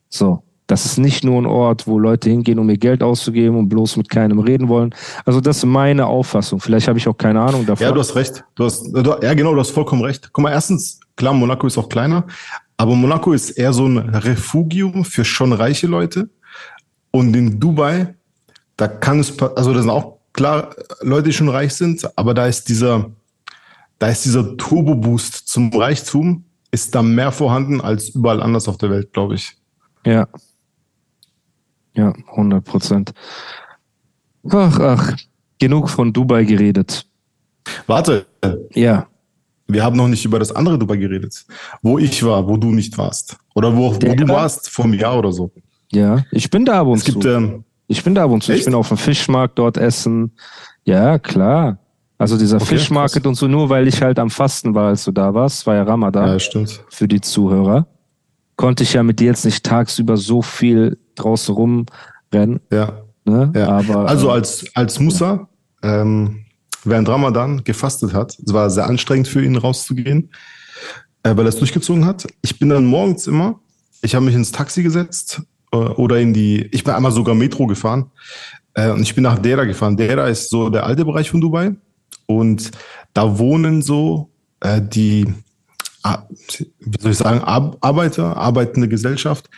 So. 0.09 0.43
Das 0.67 0.85
ist 0.85 0.97
nicht 0.97 1.25
nur 1.25 1.41
ein 1.41 1.45
Ort, 1.45 1.87
wo 1.87 1.99
Leute 1.99 2.29
hingehen, 2.29 2.57
um 2.57 2.69
ihr 2.69 2.77
Geld 2.77 3.03
auszugeben 3.03 3.57
und 3.57 3.67
bloß 3.67 3.97
mit 3.97 4.09
keinem 4.09 4.39
reden 4.39 4.69
wollen. 4.69 4.95
Also 5.25 5.41
das 5.41 5.57
ist 5.57 5.65
meine 5.65 6.05
Auffassung. 6.05 6.59
Vielleicht 6.61 6.87
habe 6.87 6.97
ich 6.97 7.07
auch 7.07 7.17
keine 7.17 7.41
Ahnung 7.41 7.65
davon. 7.65 7.85
Ja, 7.85 7.91
du 7.91 7.99
hast 7.99 8.15
recht. 8.15 8.45
Du 8.55 8.63
hast, 8.63 8.85
du, 8.85 9.17
ja, 9.21 9.33
genau, 9.33 9.53
du 9.53 9.59
hast 9.59 9.71
vollkommen 9.71 10.03
recht. 10.03 10.29
Guck 10.31 10.43
mal, 10.43 10.51
erstens, 10.51 11.01
klar, 11.17 11.33
Monaco 11.33 11.67
ist 11.67 11.77
auch 11.77 11.89
kleiner, 11.89 12.25
aber 12.77 12.95
Monaco 12.95 13.33
ist 13.33 13.51
eher 13.51 13.73
so 13.73 13.85
ein 13.85 13.97
Refugium 13.97 15.03
für 15.03 15.25
schon 15.25 15.51
reiche 15.51 15.87
Leute. 15.87 16.29
Und 17.11 17.35
in 17.35 17.59
Dubai, 17.59 18.15
da 18.77 18.87
kann 18.87 19.19
es, 19.19 19.39
also 19.41 19.73
da 19.73 19.79
sind 19.81 19.89
auch 19.89 20.17
klar 20.33 20.75
Leute, 21.01 21.29
die 21.29 21.33
schon 21.33 21.49
reich 21.49 21.73
sind, 21.75 22.09
aber 22.17 22.33
da 22.33 22.47
ist 22.47 22.67
dieser, 22.69 23.11
da 23.99 24.07
ist 24.07 24.25
dieser 24.25 24.57
Turbo-Boost 24.57 25.47
zum 25.47 25.71
Reichtum, 25.73 26.45
ist 26.71 26.93
da 26.95 27.01
mehr 27.03 27.31
vorhanden 27.31 27.81
als 27.81 28.09
überall 28.09 28.41
anders 28.41 28.67
auf 28.67 28.77
der 28.77 28.89
Welt, 28.89 29.13
glaube 29.13 29.35
ich. 29.35 29.55
Ja. 30.05 30.27
Ja, 31.95 32.11
100 32.31 32.63
Prozent. 32.63 33.13
Ach, 34.49 34.79
ach, 34.79 35.15
genug 35.59 35.89
von 35.89 36.11
Dubai 36.11 36.43
geredet. 36.43 37.05
Warte, 37.87 38.25
Ja, 38.73 39.07
wir 39.67 39.83
haben 39.83 39.95
noch 39.95 40.07
nicht 40.07 40.25
über 40.25 40.37
das 40.39 40.51
andere 40.51 40.77
Dubai 40.77 40.97
geredet. 40.97 41.45
Wo 41.81 41.97
ich 41.97 42.21
war, 42.23 42.45
wo 42.47 42.57
du 42.57 42.71
nicht 42.71 42.97
warst. 42.97 43.37
Oder 43.55 43.75
wo, 43.75 43.93
wo 43.93 44.15
du 44.15 44.27
war- 44.27 44.37
warst, 44.37 44.69
vor 44.69 44.85
einem 44.85 44.95
Jahr 44.95 45.17
oder 45.17 45.31
so. 45.31 45.51
ja. 45.91 46.23
Ich 46.31 46.49
bin 46.49 46.65
da 46.65 46.81
ab 46.81 46.87
und 46.87 46.97
Es 46.97 47.05
gibt, 47.05 47.21
zu. 47.23 47.29
ähm, 47.29 47.63
ich 47.93 48.03
bin 48.03 48.15
da 48.15 48.23
ab 48.25 48.31
und 48.31 48.43
zu. 48.43 48.51
Ich 48.51 48.59
echt? 48.59 48.65
bin 48.65 48.75
auf 48.75 48.87
dem 48.89 48.97
Fischmarkt 48.97 49.59
dort 49.59 49.77
essen. 49.77 50.31
Ja, 50.83 51.19
klar. 51.19 51.77
Also 52.17 52.37
dieser 52.37 52.57
Okay, 52.57 52.77
Fischmarket 52.77 53.23
krass. 53.23 53.29
und 53.29 53.35
so, 53.35 53.47
nur 53.47 53.69
weil 53.69 53.87
ich 53.87 54.01
halt 54.01 54.19
am 54.19 54.29
Fasten 54.29 54.73
war, 54.75 54.87
als 54.87 55.03
du 55.03 55.11
da 55.11 55.33
warst, 55.33 55.65
war 55.67 55.75
ja 55.75 55.83
Ramadan 55.83 56.27
ja, 56.27 56.39
stimmt. 56.39 56.83
für 56.89 57.07
die 57.07 57.21
Zuhörer, 57.21 57.87
konnte 58.55 58.83
ich 58.83 58.93
ja 58.93 59.03
mit 59.03 59.19
dir 59.19 59.27
jetzt 59.27 59.45
nicht 59.45 59.63
tagsüber 59.63 60.17
so 60.17 60.41
viel 60.41 60.97
draußen 61.15 61.53
rumrennen. 61.53 62.59
Ja. 62.71 63.01
Ne? 63.25 63.51
Ja. 63.55 63.69
Aber, 63.69 64.07
also 64.07 64.29
äh, 64.29 64.31
als, 64.31 64.65
als 64.73 64.99
Musa 64.99 65.47
ähm, 65.81 66.45
während 66.83 67.09
Ramadan 67.09 67.63
gefastet 67.63 68.13
hat, 68.13 68.37
es 68.45 68.53
war 68.53 68.69
sehr 68.69 68.87
anstrengend 68.87 69.27
für 69.27 69.43
ihn 69.43 69.55
rauszugehen, 69.55 70.29
äh, 71.23 71.35
weil 71.35 71.45
er 71.45 71.49
es 71.49 71.57
durchgezogen 71.57 72.05
hat. 72.05 72.27
Ich 72.41 72.59
bin 72.59 72.69
dann 72.69 72.85
morgens 72.85 73.27
immer, 73.27 73.59
ich 74.01 74.15
habe 74.15 74.25
mich 74.25 74.35
ins 74.35 74.51
Taxi 74.51 74.83
gesetzt 74.83 75.41
oder 75.77 76.19
in 76.19 76.33
die, 76.33 76.67
ich 76.71 76.83
bin 76.83 76.93
einmal 76.93 77.11
sogar 77.11 77.35
Metro 77.35 77.65
gefahren 77.67 78.05
äh, 78.75 78.89
und 78.91 79.01
ich 79.01 79.13
bin 79.15 79.23
nach 79.23 79.39
Dera 79.39 79.65
gefahren. 79.65 79.97
Dera 79.97 80.27
ist 80.27 80.49
so 80.49 80.69
der 80.69 80.85
alte 80.85 81.03
Bereich 81.05 81.29
von 81.29 81.41
Dubai 81.41 81.71
und 82.27 82.71
da 83.13 83.37
wohnen 83.37 83.81
so 83.81 84.29
äh, 84.61 84.81
die, 84.81 85.25
ah, 86.03 86.19
wie 86.79 87.01
soll 87.01 87.11
ich 87.11 87.17
sagen, 87.17 87.41
Ar 87.43 87.75
Arbeiter, 87.81 88.35
arbeitende 88.37 88.87
Gesellschaft. 88.87 89.49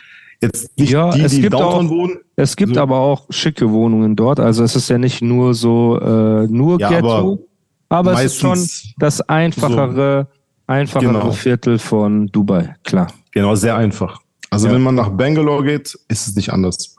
Jetzt 0.42 0.76
nicht 0.78 0.90
Ja, 0.90 1.10
die, 1.12 1.22
es 1.22 1.32
die 1.32 1.40
gibt 1.42 1.54
Downtown 1.54 1.86
auch- 1.86 1.90
wohnen. 1.90 2.18
Es 2.36 2.54
gibt 2.56 2.74
So. 2.74 2.80
aber 2.82 2.98
auch 2.98 3.26
schicke 3.30 3.70
Wohnungen 3.70 4.14
dort. 4.16 4.38
Also 4.40 4.62
es 4.64 4.76
ist 4.76 4.90
ja 4.90 4.98
nicht 4.98 5.22
nur 5.22 5.54
so 5.54 5.98
äh, 5.98 6.46
nur 6.46 6.78
Ja, 6.78 6.90
Ghetto, 6.90 7.40
aber, 7.88 8.12
es 8.14 8.24
ist 8.34 8.40
schon 8.40 8.58
das 8.98 9.22
einfachere, 9.22 10.26
einfachere 10.66 11.12
Genau. 11.12 11.30
Viertel 11.32 11.78
von 11.78 12.26
Dubai, 12.26 12.74
klar. 12.84 13.06
Genau, 13.32 13.54
sehr 13.54 13.76
einfach. 13.76 14.20
Also 14.56 14.68
Ja. 14.68 14.74
wenn 14.74 14.82
man 14.82 14.94
nach 14.94 15.10
Bangalore 15.10 15.62
geht, 15.64 15.98
ist 16.08 16.28
es 16.28 16.34
nicht 16.34 16.50
anders. 16.50 16.96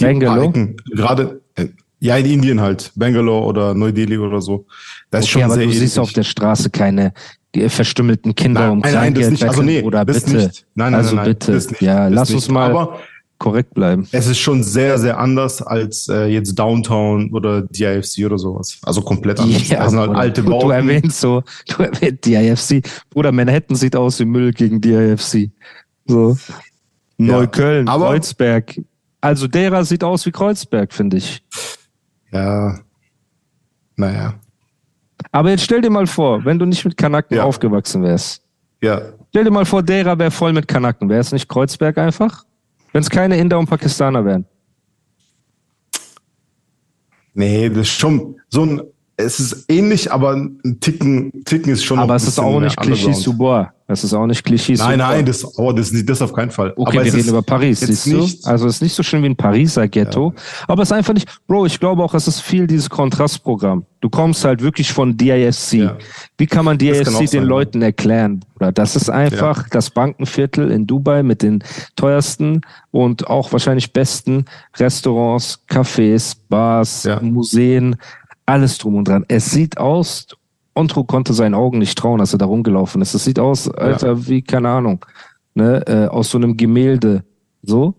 Die 0.00 0.04
Bangalore? 0.04 0.36
paar 0.38 0.44
Ecken, 0.48 0.76
Gerade, 0.92 1.40
äh, 1.54 1.66
ja, 2.00 2.16
in 2.16 2.26
Indien 2.26 2.60
halt. 2.60 2.90
Bangalore 2.96 3.44
oder 3.46 3.74
Neu-Delhi 3.74 4.18
oder 4.18 4.40
so. 4.40 4.66
Das 5.10 5.20
ist 5.24 5.30
Okay, 5.30 5.32
schon 5.34 5.42
aber 5.44 5.54
sehr 5.54 5.66
du 5.66 5.72
siehst 5.72 5.98
auf 6.00 6.12
der 6.12 6.24
Straße 6.24 6.70
keine 6.70 7.12
verstümmelten 7.68 8.34
Kinder 8.34 8.60
nein, 8.62 8.70
um 8.70 8.78
nein, 8.80 8.92
nein, 8.92 9.14
das 9.14 9.22
Kleingeld 9.22 9.30
nicht. 9.32 9.44
Also 9.48 9.62
nee, 9.62 9.82
oder 9.82 10.04
das 10.04 10.24
bitte. 10.24 10.36
nicht. 10.36 10.66
Nein, 10.74 10.92
nein, 10.92 10.94
also 11.00 11.14
nein, 11.16 11.24
nein, 11.24 11.34
bitte. 11.34 11.52
nicht. 11.52 11.80
Ja, 11.80 12.08
lass 12.08 12.28
nicht. 12.28 12.36
uns 12.36 12.48
mal 12.48 12.70
Aber 12.70 12.98
korrekt 13.38 13.72
bleiben. 13.74 14.06
es 14.12 14.26
ist 14.26 14.38
schon 14.38 14.62
sehr, 14.64 14.98
sehr 14.98 15.18
anders 15.18 15.62
als 15.62 16.08
äh, 16.08 16.26
jetzt 16.26 16.56
Downtown 16.58 17.30
oder 17.32 17.62
DIFC 17.62 18.26
oder 18.26 18.36
sowas. 18.38 18.78
Also 18.82 19.00
komplett 19.00 19.38
anders. 19.40 19.68
Ja, 19.68 19.78
das 19.80 19.90
sind 19.90 20.00
halt 20.00 20.10
alte 20.14 20.42
du, 20.42 20.46
du 20.50 20.52
Bauten. 20.52 20.70
erwähnst 20.72 21.20
so, 21.20 21.42
du 21.68 21.82
erwähnst 21.84 22.24
DIFC. 22.26 22.82
Bruder, 23.10 23.32
Manhattan 23.32 23.76
sieht 23.76 23.94
aus 23.96 24.18
wie 24.20 24.24
Müll 24.24 24.52
gegen 24.52 24.80
DIFC. 24.80 25.50
So. 26.08 26.36
Neukölln, 27.18 27.88
aber- 27.88 28.06
Kreuzberg. 28.08 28.80
Also 29.20 29.46
derer 29.48 29.84
sieht 29.84 30.04
aus 30.04 30.24
wie 30.26 30.30
Kreuzberg, 30.32 30.92
finde 30.92 31.16
ich. 31.18 31.42
ja. 32.32 32.78
Naja. 33.96 34.34
Aber 35.32 35.50
jetzt 35.50 35.64
stell 35.64 35.80
dir 35.80 35.90
mal 35.90 36.06
vor, 36.06 36.44
wenn 36.44 36.56
du 36.60 36.64
nicht 36.64 36.84
mit 36.84 36.96
Kanaken 36.96 37.36
Ja. 37.36 37.42
aufgewachsen 37.42 38.02
wärst. 38.04 38.42
Ja. 38.80 39.02
Stell 39.30 39.42
dir 39.44 39.50
mal 39.50 39.64
vor, 39.64 39.82
derer 39.82 40.16
wäre 40.20 40.30
voll 40.30 40.52
mit 40.52 40.68
Kanaken. 40.68 41.08
Wäre 41.08 41.20
es 41.20 41.32
nicht 41.32 41.48
Kreuzberg 41.48 41.98
einfach? 41.98 42.44
Wenn 42.92 43.00
es 43.02 43.10
keine 43.10 43.36
Inder 43.36 43.58
und 43.58 43.68
Pakistaner 43.68 44.24
wären. 44.24 44.46
Nee, 47.34 47.68
das 47.68 47.78
ist 47.80 47.88
schon 47.98 48.36
so 48.48 48.62
ein, 48.64 48.82
es 49.20 49.40
ist 49.40 49.64
ähnlich, 49.68 50.12
aber 50.12 50.32
ein 50.34 50.78
Ticken, 50.80 51.44
Ticken 51.44 51.72
ist 51.72 51.84
schon 51.84 51.98
Aber 51.98 52.14
ein 52.14 52.16
es 52.16 52.28
ist 52.28 52.38
auch 52.38 52.60
nicht 52.60 52.80
underground. 52.80 53.16
Soubois. 53.16 53.66
Es 53.90 54.04
ist 54.04 54.12
auch 54.12 54.26
nicht 54.26 54.46
Cliché 54.46 54.76
Nein, 54.76 54.76
Soubois. 54.76 54.96
nein, 54.98 55.26
das, 55.26 55.58
oh, 55.58 55.72
das, 55.72 55.90
nicht, 55.92 56.08
das 56.08 56.20
auf 56.20 56.32
keinen 56.34 56.50
Fall. 56.50 56.74
Okay, 56.76 56.98
aber 56.98 57.06
wir 57.06 57.14
reden 57.14 57.28
über 57.30 57.40
Paris, 57.42 57.80
siehst 57.80 58.06
du? 58.06 58.18
nicht, 58.18 58.46
Also 58.46 58.66
es 58.66 58.76
ist 58.76 58.82
nicht 58.82 58.94
so 58.94 59.02
schön 59.02 59.22
wie 59.22 59.28
ein 59.30 59.36
Pariser 59.36 59.88
Ghetto, 59.88 60.34
aber 60.68 60.82
es 60.82 60.90
ist 60.90 60.92
einfach 60.92 61.14
nicht, 61.14 61.26
Bro, 61.46 61.66
ich 61.66 61.80
glaube 61.80 62.04
auch, 62.04 62.12
es 62.14 62.28
ist 62.28 62.40
viel 62.40 62.66
dieses 62.66 62.90
Kontrastprogramm. 62.90 63.86
Du 64.00 64.10
kommst 64.10 64.44
halt 64.44 64.62
wirklich 64.62 64.92
von 64.92 65.16
DIFC. 65.16 65.72
Ja. 65.72 65.96
Wie 66.36 66.46
kann 66.46 66.64
man 66.66 66.78
Das 66.78 67.02
kann 67.02 67.14
den 67.18 67.26
sein, 67.26 67.40
ja. 67.42 67.48
Leuten 67.48 67.82
erklären? 67.82 68.44
Bruder? 68.54 68.72
Das 68.72 68.94
ist 68.94 69.08
einfach 69.10 69.68
das 69.70 69.90
Bankenviertel 69.90 70.70
in 70.70 70.86
Dubai 70.86 71.22
mit 71.22 71.42
den 71.42 71.64
teuersten 71.96 72.60
und 72.92 73.26
auch 73.26 73.50
wahrscheinlich 73.52 73.92
besten 73.92 74.44
Restaurants, 74.76 75.64
Cafés, 75.68 76.36
Bars, 76.48 77.04
Ja. 77.04 77.20
Museen, 77.20 77.96
alles 78.48 78.78
drum 78.78 78.96
und 78.96 79.08
dran. 79.08 79.24
Es 79.28 79.50
sieht 79.50 79.78
aus, 79.78 80.26
Ontro 80.74 81.04
konnte 81.04 81.32
seinen 81.34 81.54
Augen 81.54 81.78
nicht 81.78 81.98
trauen, 81.98 82.20
als 82.20 82.32
er 82.32 82.38
da 82.38 82.46
rumgelaufen 82.46 83.02
ist. 83.02 83.14
Es 83.14 83.24
sieht 83.24 83.38
aus, 83.38 83.68
Alter, 83.70 84.26
wie, 84.26 84.42
keine 84.42 84.68
Ahnung, 84.68 85.04
ne, 85.54 85.82
äh, 85.86 86.06
aus 86.06 86.30
so 86.30 86.38
einem 86.38 86.56
Gemälde. 86.56 87.24
So. 87.62 87.94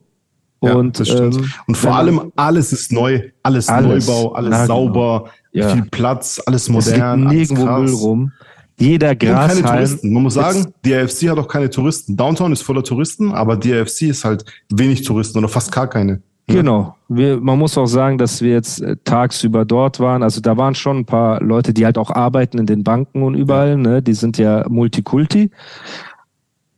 Ja, 0.62 0.76
und, 0.76 0.98
stimmt. 0.98 1.36
ähm, 1.36 1.52
und 1.68 1.78
vor 1.78 1.96
allem 1.96 2.32
alles 2.36 2.74
ist 2.74 2.92
neu, 2.92 3.22
alles, 3.44 3.70
Alles. 3.70 4.08
Neubau, 4.08 4.34
alles 4.34 4.50
Na, 4.50 4.62
genau. 4.64 4.68
sauber, 4.76 5.30
Ja. 5.54 5.70
viel 5.70 5.84
Platz, 5.84 6.42
alles 6.46 6.64
es 6.64 6.70
modern, 6.70 7.28
alles 7.28 7.34
nirgendwo 7.34 7.66
krass. 7.66 7.82
Müll 7.82 7.94
rum. 7.94 8.32
Jeder 8.78 9.10
Und 9.12 9.20
keine. 9.20 9.62
Touristen. 9.62 10.14
Man 10.14 10.24
muss 10.24 10.34
sagen, 10.36 10.74
DFC 10.86 11.30
hat 11.30 11.38
auch 11.38 11.48
keine 11.48 11.70
Touristen. 11.70 12.16
Downtown 12.18 12.54
ist 12.54 12.62
voller 12.62 12.84
Touristen, 12.84 13.32
aber 13.34 13.56
DFC 13.58 14.04
ist 14.04 14.24
halt 14.26 14.46
wenig 14.74 15.02
Touristen 15.04 15.38
oder 15.38 15.50
fast 15.50 15.72
gar 15.72 15.88
keine. 15.88 16.22
Genau. 16.50 16.96
Wir, 17.08 17.40
man 17.40 17.58
muss 17.58 17.78
auch 17.78 17.86
sagen, 17.88 18.18
dass 18.18 18.42
wir 18.42 18.52
jetzt 18.52 18.82
äh, 18.82 18.96
tagsüber 19.04 19.66
dort 19.66 20.00
waren. 20.00 20.24
Also 20.24 20.42
da 20.42 20.58
waren 20.58 20.76
schon 20.76 20.98
ein 20.98 21.06
paar 21.06 21.42
Leute, 21.42 21.74
die 21.74 21.86
halt 21.86 21.98
auch 21.98 22.12
arbeiten 22.12 22.58
in 22.58 22.66
den 22.66 22.84
Banken 22.84 23.24
und 23.24 23.36
überall. 23.36 23.78
Ne? 23.78 24.02
Die 24.02 24.14
sind 24.14 24.38
ja 24.38 24.66
Multikulti. 24.68 25.52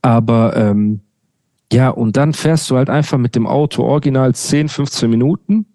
Aber 0.02 0.56
ähm, 0.56 1.00
ja, 1.72 1.88
und 1.88 2.16
dann 2.16 2.32
fährst 2.34 2.70
du 2.70 2.76
halt 2.76 2.90
einfach 2.90 3.18
mit 3.18 3.34
dem 3.34 3.46
Auto 3.46 3.82
original 3.82 4.34
10, 4.34 4.68
15 4.68 5.08
Minuten 5.10 5.66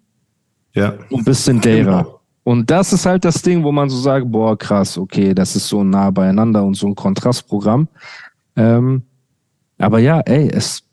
Ja. 0.74 0.94
und 1.10 1.26
bist 1.26 1.48
in 1.48 1.60
Deira. 1.62 2.04
Genau. 2.04 2.20
Und 2.44 2.70
das 2.72 2.94
ist 2.94 3.06
halt 3.06 3.26
das 3.26 3.42
Ding, 3.42 3.64
wo 3.64 3.72
man 3.72 3.90
so 3.90 3.98
sagt, 3.98 4.32
boah, 4.32 4.58
krass, 4.58 4.98
okay, 4.98 5.34
das 5.34 5.56
ist 5.56 5.68
so 5.68 5.84
nah 5.84 6.12
beieinander 6.12 6.64
und 6.64 6.76
so 6.76 6.88
ein 6.88 6.96
Kontrastprogramm. 6.96 7.90
Ähm, 8.56 9.02
aber 9.78 10.00
ja, 10.00 10.22
ey, 10.22 10.50
es 10.50 10.87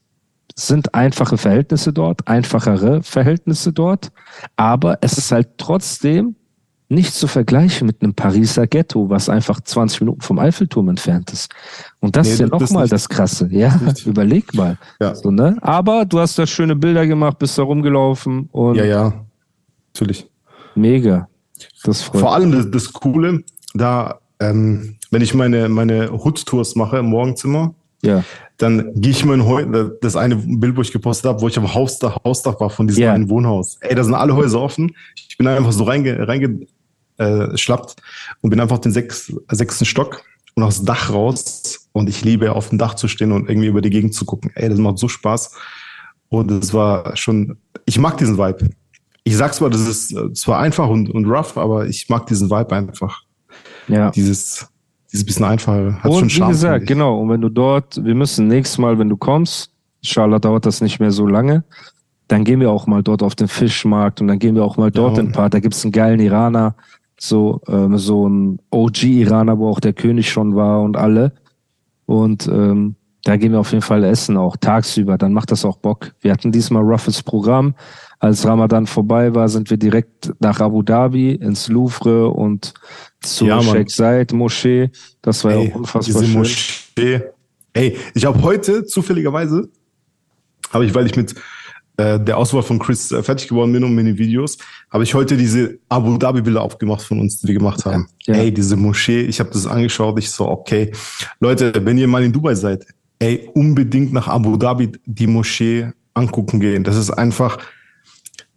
sind 0.55 0.95
einfache 0.95 1.37
Verhältnisse 1.37 1.93
dort, 1.93 2.27
einfachere 2.29 3.03
Verhältnisse 3.03 3.73
dort, 3.73 4.13
aber 4.57 4.99
es 5.01 5.19
ist 5.19 5.33
halt 5.33 5.49
trotzdem 5.59 6.37
nicht 6.89 7.15
zu 7.15 7.27
vergleichen 7.27 7.87
mit 7.87 8.03
einem 8.03 8.15
Pariser 8.15 8.67
Ghetto, 8.67 9.09
was 9.09 9.29
einfach 9.29 9.61
20 9.61 10.03
Minuten 10.03 10.21
vom 10.21 10.39
Eiffelturm 10.39 10.91
entfernt 10.91 11.33
ist. 11.33 11.51
Und 12.01 12.15
das 12.15 12.27
Nee, 12.27 12.33
ist 12.35 12.41
ja 12.41 12.47
nochmal 12.47 12.89
das 12.89 13.09
Krasse. 13.09 13.49
Ja, 13.51 13.81
überleg 14.05 14.55
mal. 14.55 14.79
Ja. 15.01 15.15
So, 15.15 15.31
ne? 15.31 15.57
Aber 15.63 16.05
du 16.05 16.21
hast 16.21 16.39
da 16.39 16.47
schöne 16.47 16.77
Bilder 16.77 17.07
gemacht, 17.07 17.39
bist 17.39 17.59
da 17.59 17.63
rumgelaufen 17.63 18.49
und 18.53 18.77
Ja, 18.77 18.85
ja. 18.85 19.13
Natürlich. 19.95 20.29
mega. 20.75 21.29
Das 21.85 22.03
freut 22.03 22.21
Vor 22.21 22.35
allem 22.35 22.53
das, 22.53 22.71
das 22.71 22.93
Coole, 22.93 23.43
da, 23.75 24.21
ähm, 24.41 24.97
wenn 25.11 25.23
ich 25.23 25.35
meine, 25.35 25.69
meine 25.69 26.13
Hood-Tours 26.13 26.77
mache 26.77 26.99
im 26.99 27.07
Morgenzimmer, 27.07 27.75
Ja, 28.05 28.25
dann 28.59 28.93
gehe 28.95 29.11
ich 29.11 29.25
mal 29.25 29.35
in 29.35 29.47
Heu 29.47 29.65
das 30.01 30.15
eine 30.17 30.37
Bild, 30.37 30.77
wo 30.77 30.83
ich 30.83 30.93
gepostet 30.93 31.29
habe, 31.29 31.41
wo 31.41 31.49
ich 31.49 31.59
am 31.59 31.75
Hausdach, 31.75 32.19
Hausdach 32.25 32.61
war 32.61 32.71
von 32.71 32.87
diesem 32.87 33.03
Ja. 33.03 33.13
einen 33.13 33.29
Wohnhaus. 33.29 33.79
Ey, 33.81 33.95
da 33.95 34.05
sind 34.05 34.15
alle 34.15 34.37
Häuser 34.37 34.61
offen. 34.61 34.95
Ich 35.29 35.37
bin 35.37 35.47
einfach 35.49 35.73
so 35.73 35.85
reinge, 35.85 36.27
reinge 36.29 36.67
äh, 37.19 37.49
und 38.41 38.51
bin 38.51 38.61
einfach 38.61 38.77
auf 38.77 38.81
den 38.81 38.93
sechs, 38.93 39.33
sechsten 39.51 39.85
Stock 39.85 40.23
und 40.55 40.63
aufs 40.63 40.85
Dach 40.85 41.11
raus. 41.13 41.89
Und 41.93 42.09
ich 42.09 42.25
liebe 42.25 42.53
auf 42.53 42.69
dem 42.69 42.79
Dach 42.79 42.95
zu 42.95 43.09
stehen 43.09 43.33
und 43.33 43.49
irgendwie 43.49 43.69
über 43.69 43.81
die 43.81 43.91
Gegend 43.91 44.15
zu 44.15 44.25
gucken. 44.25 44.51
Ey, 44.55 44.69
das 44.69 44.79
macht 44.79 44.99
so 44.99 45.09
Spaß. 45.09 45.53
Und 46.29 46.51
es 46.51 46.73
war 46.73 47.17
schon, 47.17 47.59
ich 47.87 47.99
mag 47.99 48.17
diesen 48.19 48.39
Vibe. 48.39 48.71
Ich 49.25 49.37
sag's 49.37 49.61
mal, 49.61 49.71
das 49.71 49.87
ist 49.87 50.13
äh, 50.13 50.33
zwar 50.33 50.61
einfach 50.61 50.89
und, 50.89 51.09
und 51.11 51.25
rough, 51.27 51.57
aber 51.57 51.87
ich 51.87 52.09
mag 52.09 52.27
diesen 52.27 52.51
Vibe 52.51 52.75
einfach. 52.75 53.23
ja. 53.89 54.11
Dieses, 54.11 54.69
dieses 55.15 55.25
bisschen 55.25 55.47
einfache. 55.47 55.95
Hat 56.03 56.13
schon 56.13 56.23
Und 56.25 56.27
wie 56.27 56.31
Charme, 56.31 56.51
gesagt, 56.51 56.73
finde 56.75 56.85
ich. 56.85 56.89
genau, 56.89 57.19
und 57.21 57.29
wenn 57.31 57.41
du 57.41 57.49
dort, 57.49 58.05
wir 58.05 58.15
müssen 58.15 58.49
nächstes 58.49 58.77
Mal, 58.79 58.99
wenn 58.99 59.09
du 59.09 59.17
kommst, 59.17 59.71
inshallah 60.03 60.39
dauert 60.41 60.67
das 60.67 60.81
nicht 60.83 61.01
mehr 61.01 61.11
so 61.13 61.27
lange, 61.27 61.65
dann 62.29 62.45
gehen 62.45 62.61
wir 62.61 62.71
auch 62.71 62.87
mal 62.87 63.03
dort 63.03 63.23
auf 63.23 63.35
den 63.35 63.49
Fischmarkt 63.49 64.21
und 64.21 64.29
dann 64.29 64.39
gehen 64.39 64.55
wir 64.57 64.65
auch 64.65 64.77
mal 64.77 64.91
dort 64.91 65.17
Ja. 65.17 65.23
in 65.23 65.29
ein 65.29 65.33
paar, 65.33 65.49
da 65.51 65.61
gibt's 65.61 65.85
einen 65.85 65.93
geilen 65.93 66.21
Iraner, 66.21 66.75
so, 67.19 67.61
ähm, 67.69 67.97
so 67.97 68.29
ein 68.29 68.59
OG-Iraner, 68.71 69.59
wo 69.59 69.69
auch 69.69 69.81
der 69.81 69.93
König 69.93 70.31
schon 70.31 70.57
war 70.57 70.83
und 70.83 70.97
alle. 70.97 71.33
Und 72.07 72.47
ähm, 72.49 72.97
da 73.25 73.37
gehen 73.37 73.53
wir 73.53 73.61
auf 73.61 73.73
jeden 73.73 73.83
Fall 73.83 74.05
essen, 74.05 74.37
auch 74.37 74.57
tagsüber, 74.57 75.17
dann 75.17 75.33
macht 75.33 75.51
das 75.51 75.65
auch 75.65 75.79
Bock. 75.79 76.13
Wir 76.21 76.31
hatten 76.31 76.53
diesmal 76.53 76.83
roughes 76.83 77.23
Programm. 77.23 77.75
Als 78.21 78.47
Ramadan 78.47 78.87
vorbei 78.87 79.35
war, 79.35 79.49
sind 79.49 79.71
wir 79.71 79.77
direkt 79.77 80.33
nach 80.41 80.61
Abu 80.61 80.83
Dhabi 80.83 81.33
ins 81.33 81.69
Louvre 81.69 82.29
und 82.29 82.75
zur 83.21 83.49
Ja. 83.49 83.63
Sheikh 83.63 83.91
Zayed 83.91 84.33
Moschee. 84.33 84.91
Das 85.23 85.43
war 85.43 85.53
ja 85.53 85.61
Ey, 85.61 85.73
auch 85.73 85.77
unfassbar 85.77 86.23
schön. 86.23 86.33
Moschee. 86.33 87.23
Ey, 87.73 87.97
ich 88.15 88.25
habe 88.25 88.41
heute 88.43 88.85
zufälligerweise, 88.85 89.69
habe 90.71 90.85
ich, 90.85 90.95
weil 90.95 91.07
ich 91.07 91.17
mit 91.17 91.35
äh, 91.97 92.21
der 92.21 92.37
Auswahl 92.37 92.63
von 92.63 92.79
Chris 92.79 93.11
äh, 93.11 93.23
fertig 93.23 93.49
geworden 93.49 93.73
bin 93.73 93.85
und 93.85 93.95
mit 93.95 94.07
den 94.07 94.19
Videos, 94.19 94.59
habe 94.91 95.03
ich 95.05 95.15
heute 95.15 95.37
diese 95.37 95.79
Abu 95.89 96.17
Dhabi 96.19 96.43
Bilder 96.43 96.63
aufgemacht 96.63 97.03
von 97.03 97.21
uns, 97.21 97.41
die 97.41 97.49
wir 97.49 97.55
gemacht 97.55 97.85
haben. 97.85 98.07
Ja. 98.27 98.35
Ey, 98.35 98.53
diese 98.53 98.77
Moschee, 98.77 99.23
ich 99.23 99.41
habe 99.41 99.51
das 99.51 99.67
angeschaut, 99.67 100.19
ich 100.19 100.31
so, 100.31 100.47
okay, 100.49 100.93
Leute, 101.41 101.73
wenn 101.85 101.97
ihr 101.99 102.07
mal 102.07 102.23
in 102.23 102.33
Dubai 102.33 102.55
seid, 102.55 102.87
ey, 103.25 103.49
unbedingt 103.55 104.13
nach 104.13 104.29
Abu 104.29 104.57
Dhabi 104.57 104.93
die 105.07 105.27
Moschee 105.27 105.89
angucken 106.15 106.61
gehen. 106.61 106.85
Das 106.85 106.97
ist 106.97 107.11
einfach 107.11 107.59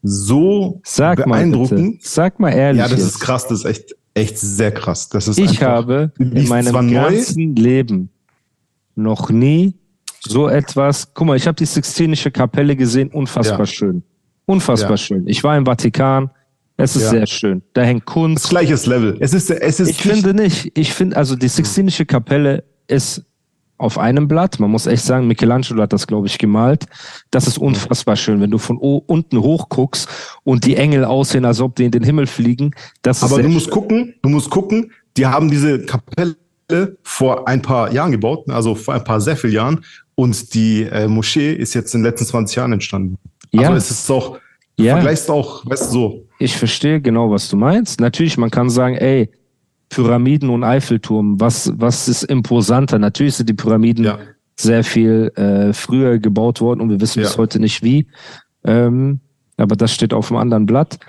so 0.03 0.82
Sag 0.84 1.20
mal 1.26 1.36
beeindruckend. 1.38 1.93
bitte. 1.97 2.07
Sag 2.07 2.39
mal 2.39 2.51
ehrlich. 2.51 2.80
Ja, 2.80 2.88
das 2.88 2.99
jetzt. 2.99 3.07
ist 3.15 3.20
krass, 3.20 3.47
das 3.47 3.59
ist 3.59 3.65
echt, 3.65 3.95
echt 4.13 4.38
sehr 4.38 4.72
krass. 4.72 5.09
Das 5.09 5.28
ist 5.28 5.38
Ich 5.39 5.61
habe 5.63 6.11
in 6.20 6.47
meinem 6.47 6.68
zwar 6.68 6.82
neu, 6.84 6.93
ganzen 6.93 7.55
Leben 7.55 8.09
noch 8.95 9.30
nie 9.30 9.76
so 10.22 10.47
etwas. 10.47 11.13
Guck 11.13 11.28
mal, 11.28 11.38
ich 11.38 11.47
habe 11.47 11.55
die 11.55 11.65
Sixtinische 11.65 12.32
Kapelle 12.32 12.76
gesehen, 12.76 13.09
unfassbar 13.09 13.59
Ja. 13.59 13.65
schön. 13.65 14.03
Unfassbar 14.45 14.91
Ja. 14.91 14.97
schön. 14.97 15.28
Ich 15.28 15.43
war 15.43 15.57
im 15.57 15.65
Vatikan. 15.65 16.30
Es 16.78 16.95
ist 16.95 17.03
Ja. 17.03 17.09
sehr 17.09 17.28
schön. 17.28 17.61
Da 17.74 17.82
hängt 17.84 18.03
Das 18.07 18.13
Kunst. 18.13 18.49
gleiches 18.49 18.86
Level. 18.86 19.18
Es 19.20 19.34
ist, 19.34 19.49
es 19.49 19.80
ist 19.80 19.89
Ich 19.89 20.01
finde 20.01 20.34
nicht. 20.34 20.72
Ich 20.78 20.93
finde, 20.93 21.18
also 21.18 21.36
die 21.36 21.47
Sixtinische 21.47 22.05
Kapelle 22.05 22.63
ist 22.88 23.24
auf 23.78 23.97
einem 23.97 24.28
Blatt. 24.28 24.59
Man 24.59 24.71
muss 24.71 24.88
echt 24.88 25.03
sagen, 25.03 25.28
Michelangelo 25.28 25.82
hat 25.84 25.93
das, 25.93 26.07
glaube 26.07 26.28
ich, 26.28 26.38
gemalt. 26.38 26.86
Das 27.32 27.47
ist 27.47 27.57
unfassbar 27.57 28.15
schön, 28.15 28.41
wenn 28.41 28.51
du 28.51 28.57
von 28.57 28.78
unten 28.78 29.39
hoch 29.41 29.69
guckst 29.69 30.09
und 30.43 30.65
die 30.65 30.75
Engel 30.75 31.05
aussehen, 31.05 31.45
als 31.45 31.61
ob 31.61 31.75
die 31.75 31.86
in 31.86 31.91
den 31.91 32.03
Himmel 32.03 32.28
fliegen. 32.28 32.71
Das 33.01 33.23
Aber 33.23 33.41
du 33.41 33.49
musst 33.49 33.65
schön. 33.65 33.73
gucken, 33.73 34.13
du 34.21 34.30
musst 34.30 34.49
gucken, 34.49 34.91
die 35.15 35.25
haben 35.25 35.49
diese 35.51 35.86
Kapelle 35.86 36.36
vor 37.03 37.47
ein 37.47 37.61
paar 37.61 37.91
Jahren 37.93 38.11
gebaut, 38.11 38.49
also 38.49 38.75
vor 38.75 38.93
ein 38.95 39.03
paar 39.03 39.21
sehr 39.21 39.38
vielen 39.38 39.53
Jahren. 39.53 39.86
Und 40.15 40.53
die 40.53 40.84
äh, 40.84 41.07
Moschee 41.07 41.53
ist 41.53 41.73
jetzt 41.75 41.93
in 41.93 42.01
den 42.01 42.11
letzten 42.11 42.25
20 42.25 42.55
Jahren 42.57 42.73
entstanden. 42.73 43.17
Ja. 43.51 43.69
Also 43.69 43.75
es 43.78 43.91
ist 43.91 44.09
auch, 44.11 44.39
du 44.75 44.84
Ja. 44.84 44.93
vergleichst 44.95 45.30
auch, 45.30 45.65
weißt 45.65 45.89
du, 45.89 45.91
so. 45.91 46.23
Ich 46.39 46.55
verstehe 46.57 46.99
genau, 47.01 47.30
was 47.32 47.49
du 47.49 47.57
meinst. 47.57 47.99
Natürlich, 47.99 48.38
man 48.38 48.49
kann 48.51 48.69
sagen, 48.69 48.95
ey, 48.95 49.30
Pyramiden 49.90 50.50
und 50.50 50.64
Eiffelturm, 50.64 51.40
was, 51.40 51.72
was 51.78 52.08
ist 52.08 52.24
imposanter? 52.24 53.00
Natürlich 53.00 53.36
sind 53.36 53.50
die 53.50 53.54
Pyramiden 53.54 54.04
Ja. 54.06 54.20
sehr 54.60 54.84
viel 54.84 55.32
äh, 55.36 55.74
früher 55.74 56.20
gebaut 56.20 56.62
worden 56.62 56.82
und 56.82 56.90
wir 56.90 57.00
wissen 57.02 57.22
bis 57.22 57.34
Ja. 57.34 57.38
heute 57.38 57.60
nicht 57.60 57.84
wie. 57.84 58.08
Ähm, 58.66 59.20
aber 59.58 59.76
das 59.76 59.94
steht 59.94 60.14
auf 60.14 60.30
einem 60.32 60.40
anderen 60.40 60.66
Blatt. 60.66 61.00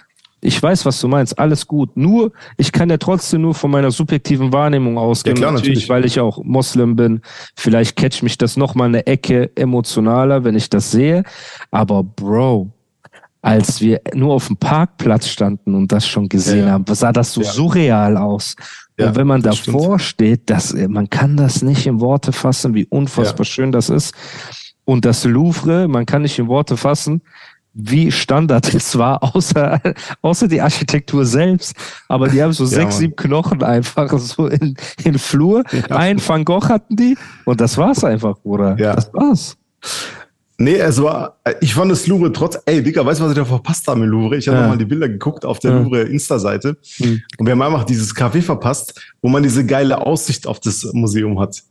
Ich 0.41 0.63
weiß, 0.63 0.87
was 0.87 1.01
du 1.01 1.09
meinst, 1.09 1.37
alles 1.41 1.67
gut. 1.67 1.97
Nur, 1.97 2.31
ich 2.57 2.71
kann 2.71 2.89
ja 2.91 2.97
trotzdem 2.97 3.41
nur 3.43 3.55
von 3.55 3.73
meiner 3.73 3.91
subjektiven 3.91 4.53
Wahrnehmung 4.53 4.97
ausgehen. 4.97 5.35
Ja, 5.37 5.41
klar, 5.43 5.53
natürlich. 5.53 5.89
weil 5.89 6.05
ich 6.05 6.21
auch 6.21 6.41
Moslem 6.45 6.95
bin. 6.95 7.23
Vielleicht 7.57 7.97
catcht 7.97 8.23
mich 8.23 8.39
das 8.39 8.57
noch 8.57 8.77
mal 8.77 8.85
eine 8.85 9.05
Ecke 9.09 9.51
emotionaler, 9.57 10.45
wenn 10.45 10.55
ich 10.55 10.71
das 10.71 10.93
sehe. 10.93 11.25
Aber 11.73 12.05
Bro, 12.05 12.71
als 13.43 13.81
wir 13.81 14.01
nur 14.15 14.35
auf 14.35 14.49
dem 14.49 14.57
Parkplatz 14.57 15.29
standen 15.29 15.75
und 15.75 15.93
das 15.93 16.07
schon 16.07 16.29
gesehen 16.29 16.67
Ja, 16.67 16.73
haben, 16.73 16.85
sah 16.93 17.13
das 17.13 17.33
so 17.33 17.43
Ja. 17.43 17.51
surreal 17.51 18.17
aus. 18.17 18.57
Ja, 18.99 19.09
und 19.09 19.17
wenn 19.17 19.27
man 19.29 19.43
davor 19.43 19.99
steht, 20.01 20.51
das, 20.51 20.75
man 20.75 21.09
kann 21.09 21.37
das 21.37 21.63
nicht 21.63 21.87
in 21.87 22.01
Worte 22.01 22.33
fassen, 22.33 22.75
wie 22.75 22.87
unfassbar 22.87 23.45
schön 23.47 23.71
das 23.71 23.91
ist. 23.91 24.13
Und 24.85 25.05
das 25.05 25.25
Louvre, 25.25 25.87
man 25.87 26.05
kann 26.05 26.23
nicht 26.23 26.39
in 26.39 26.49
Worte 26.49 26.77
fassen, 26.77 27.23
wie 27.75 28.11
Standard 28.11 28.75
es 28.75 28.99
war, 28.99 29.23
außer, 29.23 29.81
außer 30.21 30.49
die 30.49 30.61
Architektur 30.61 31.25
selbst. 31.25 31.77
Aber 32.09 32.27
die 32.29 32.43
haben 32.43 32.53
so 32.53 32.67
sechs, 32.67 32.95
Mann. 32.95 32.99
sieben 33.01 33.15
Knochen 33.17 33.63
einfach 33.63 34.11
so 34.19 34.49
in, 34.49 34.75
in 35.05 35.17
Flur. 35.17 35.63
Ein 35.91 36.21
Van 36.27 36.45
Gogh 36.45 36.69
hatten 36.69 36.97
die 36.97 37.17
und 37.45 37.61
das 37.61 37.79
war's 37.79 38.03
einfach, 38.03 38.37
Bruder. 38.41 38.77
Ja. 38.81 38.97
Das 38.97 39.13
war's. 39.15 39.57
Nee, 40.61 40.75
es 40.77 41.01
war, 41.01 41.39
ich 41.61 41.73
fand 41.73 41.93
das 41.93 42.07
Louvre 42.09 42.33
trotz, 42.33 42.59
ey, 42.67 42.83
Digga, 42.83 43.07
weißt 43.07 43.21
du, 43.21 43.25
was 43.25 43.31
ich 43.31 43.37
da 43.39 43.45
verpasst 43.45 43.87
habe 43.87 44.01
im 44.01 44.07
Louvre? 44.07 44.37
Ich 44.37 44.49
habe 44.49 44.57
Ja. 44.57 44.63
noch 44.65 44.71
mal 44.71 44.77
die 44.79 44.85
Bilder 44.87 45.09
geguckt 45.09 45.45
auf 45.45 45.61
der 45.61 45.71
Ja. 45.71 45.79
Louvre 45.79 46.03
Insta-Seite 46.03 46.77
Hm. 46.97 47.21
und 47.39 47.47
wir 47.47 47.53
haben 47.53 47.63
einfach 47.63 47.85
dieses 47.85 48.13
Café 48.15 48.43
verpasst, 48.43 49.01
wo 49.23 49.29
man 49.29 49.43
diese 49.45 49.65
geile 49.65 50.05
Aussicht 50.05 50.49
auf 50.49 50.59
das 50.59 50.85
Museum 50.93 51.39
hat. 51.39 51.63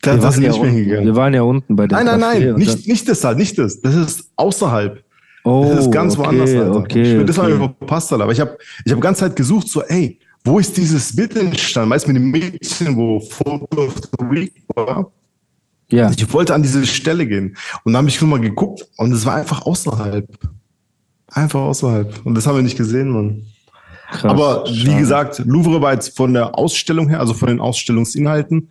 Da, 0.00 0.16
da 0.16 0.32
sind 0.32 0.42
wir 0.42 0.48
ja 0.48 0.52
nicht 0.54 0.60
mehr 0.60 0.68
unten, 0.70 0.74
hingegangen. 0.76 1.06
wir 1.06 1.14
waren 1.16 1.34
ja 1.34 1.42
unten 1.42 1.76
bei 1.76 1.86
dem 1.86 1.94
Nein, 1.96 2.06
nein, 2.06 2.20
Café 2.20 2.46
nein, 2.46 2.54
nicht, 2.56 2.88
nicht 2.88 3.08
das 3.08 3.20
da, 3.20 3.34
nicht 3.34 3.56
das. 3.58 3.80
Das 3.80 3.94
ist 3.94 4.24
außerhalb. 4.34 5.04
Oh, 5.44 5.66
Das 5.72 5.84
ist 5.86 5.92
ganz 5.92 6.18
okay, 6.18 6.26
woanders, 6.26 6.50
Alter. 6.50 6.76
Okay, 6.76 7.20
ich, 7.20 7.26
das 7.26 7.38
haben 7.38 7.44
okay. 7.52 7.60
wir 7.60 7.74
verpasst, 7.78 8.12
Alter. 8.12 8.24
Aber 8.24 8.32
ich 8.32 8.40
habe 8.40 8.58
ich 8.84 8.92
hab 8.92 9.00
ganz 9.00 9.18
Zeit 9.18 9.36
gesucht, 9.36 9.68
so, 9.68 9.82
ey, 9.82 10.18
wo 10.44 10.58
ist 10.58 10.76
dieses 10.76 11.14
Bild 11.14 11.36
entstanden? 11.36 11.90
Weißt 11.90 12.08
du, 12.08 12.12
mit 12.12 12.20
dem 12.20 12.30
Mädchen, 12.32 12.96
wo 12.96 13.20
Photo 13.20 13.84
of 13.86 13.94
the 14.18 14.24
Week 14.28 14.52
war? 14.74 15.12
Ja, 15.92 16.10
Ich 16.10 16.32
wollte 16.32 16.54
an 16.54 16.62
diese 16.62 16.86
Stelle 16.86 17.26
gehen. 17.26 17.56
Und 17.84 17.92
dann 17.92 17.98
habe 17.98 18.08
ich 18.08 18.20
nur 18.20 18.30
mal 18.30 18.40
geguckt 18.40 18.86
und 18.96 19.12
es 19.12 19.26
war 19.26 19.34
einfach 19.34 19.62
außerhalb. 19.66 20.26
Einfach 21.28 21.60
außerhalb. 21.60 22.24
Und 22.24 22.34
das 22.34 22.46
haben 22.46 22.56
wir 22.56 22.62
nicht 22.62 22.76
gesehen, 22.76 23.10
Mann. 23.10 23.46
krass. 24.10 24.24
Aber 24.24 24.64
wie 24.66 24.86
Schade. 24.86 24.98
gesagt, 24.98 25.42
Louvre 25.44 25.80
war 25.80 25.92
jetzt 25.92 26.16
von 26.16 26.32
der 26.32 26.58
Ausstellung 26.58 27.08
her, 27.08 27.20
also 27.20 27.34
von 27.34 27.48
den 27.48 27.60
Ausstellungsinhalten, 27.60 28.70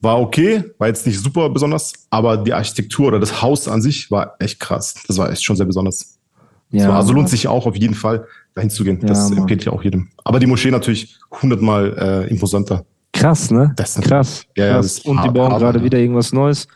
war 0.00 0.20
okay, 0.20 0.64
war 0.78 0.88
jetzt 0.88 1.06
nicht 1.06 1.20
super 1.20 1.48
besonders, 1.48 1.92
aber 2.10 2.36
die 2.36 2.52
Architektur 2.52 3.08
oder 3.08 3.18
das 3.18 3.40
Haus 3.42 3.66
an 3.66 3.80
sich 3.80 4.10
war 4.10 4.36
echt 4.38 4.60
krass. 4.60 4.94
Das 5.08 5.18
war 5.18 5.30
echt 5.30 5.44
schon 5.44 5.56
sehr 5.56 5.66
besonders. 5.66 6.18
Ja, 6.70 6.88
war, 6.88 6.96
also 6.96 7.12
lohnt 7.12 7.28
sich 7.28 7.48
auch 7.48 7.66
auf 7.66 7.76
jeden 7.76 7.94
Fall, 7.94 8.26
dahin 8.54 8.70
zu 8.70 8.84
gehen. 8.84 8.98
Ja, 9.00 9.08
das 9.08 9.30
empfiehlt 9.30 9.64
ja 9.64 9.72
auch 9.72 9.82
jedem. 9.82 10.08
Aber 10.24 10.38
die 10.38 10.46
Moschee 10.46 10.70
natürlich 10.70 11.16
hundertmal 11.40 11.96
äh, 12.26 12.30
imposanter. 12.30 12.84
Krass, 13.18 13.50
ne? 13.50 13.72
Das 13.76 13.96
ist- 13.96 14.04
Krass. 14.04 14.44
Ja, 14.56 14.66
ja, 14.66 14.72
krass. 14.74 14.86
ist 14.86 15.06
Und 15.06 15.22
die 15.24 15.30
bauen 15.30 15.50
gerade 15.58 15.78
ja. 15.78 15.84
wieder 15.84 15.98
irgendwas 15.98 16.32
Neues. 16.32 16.66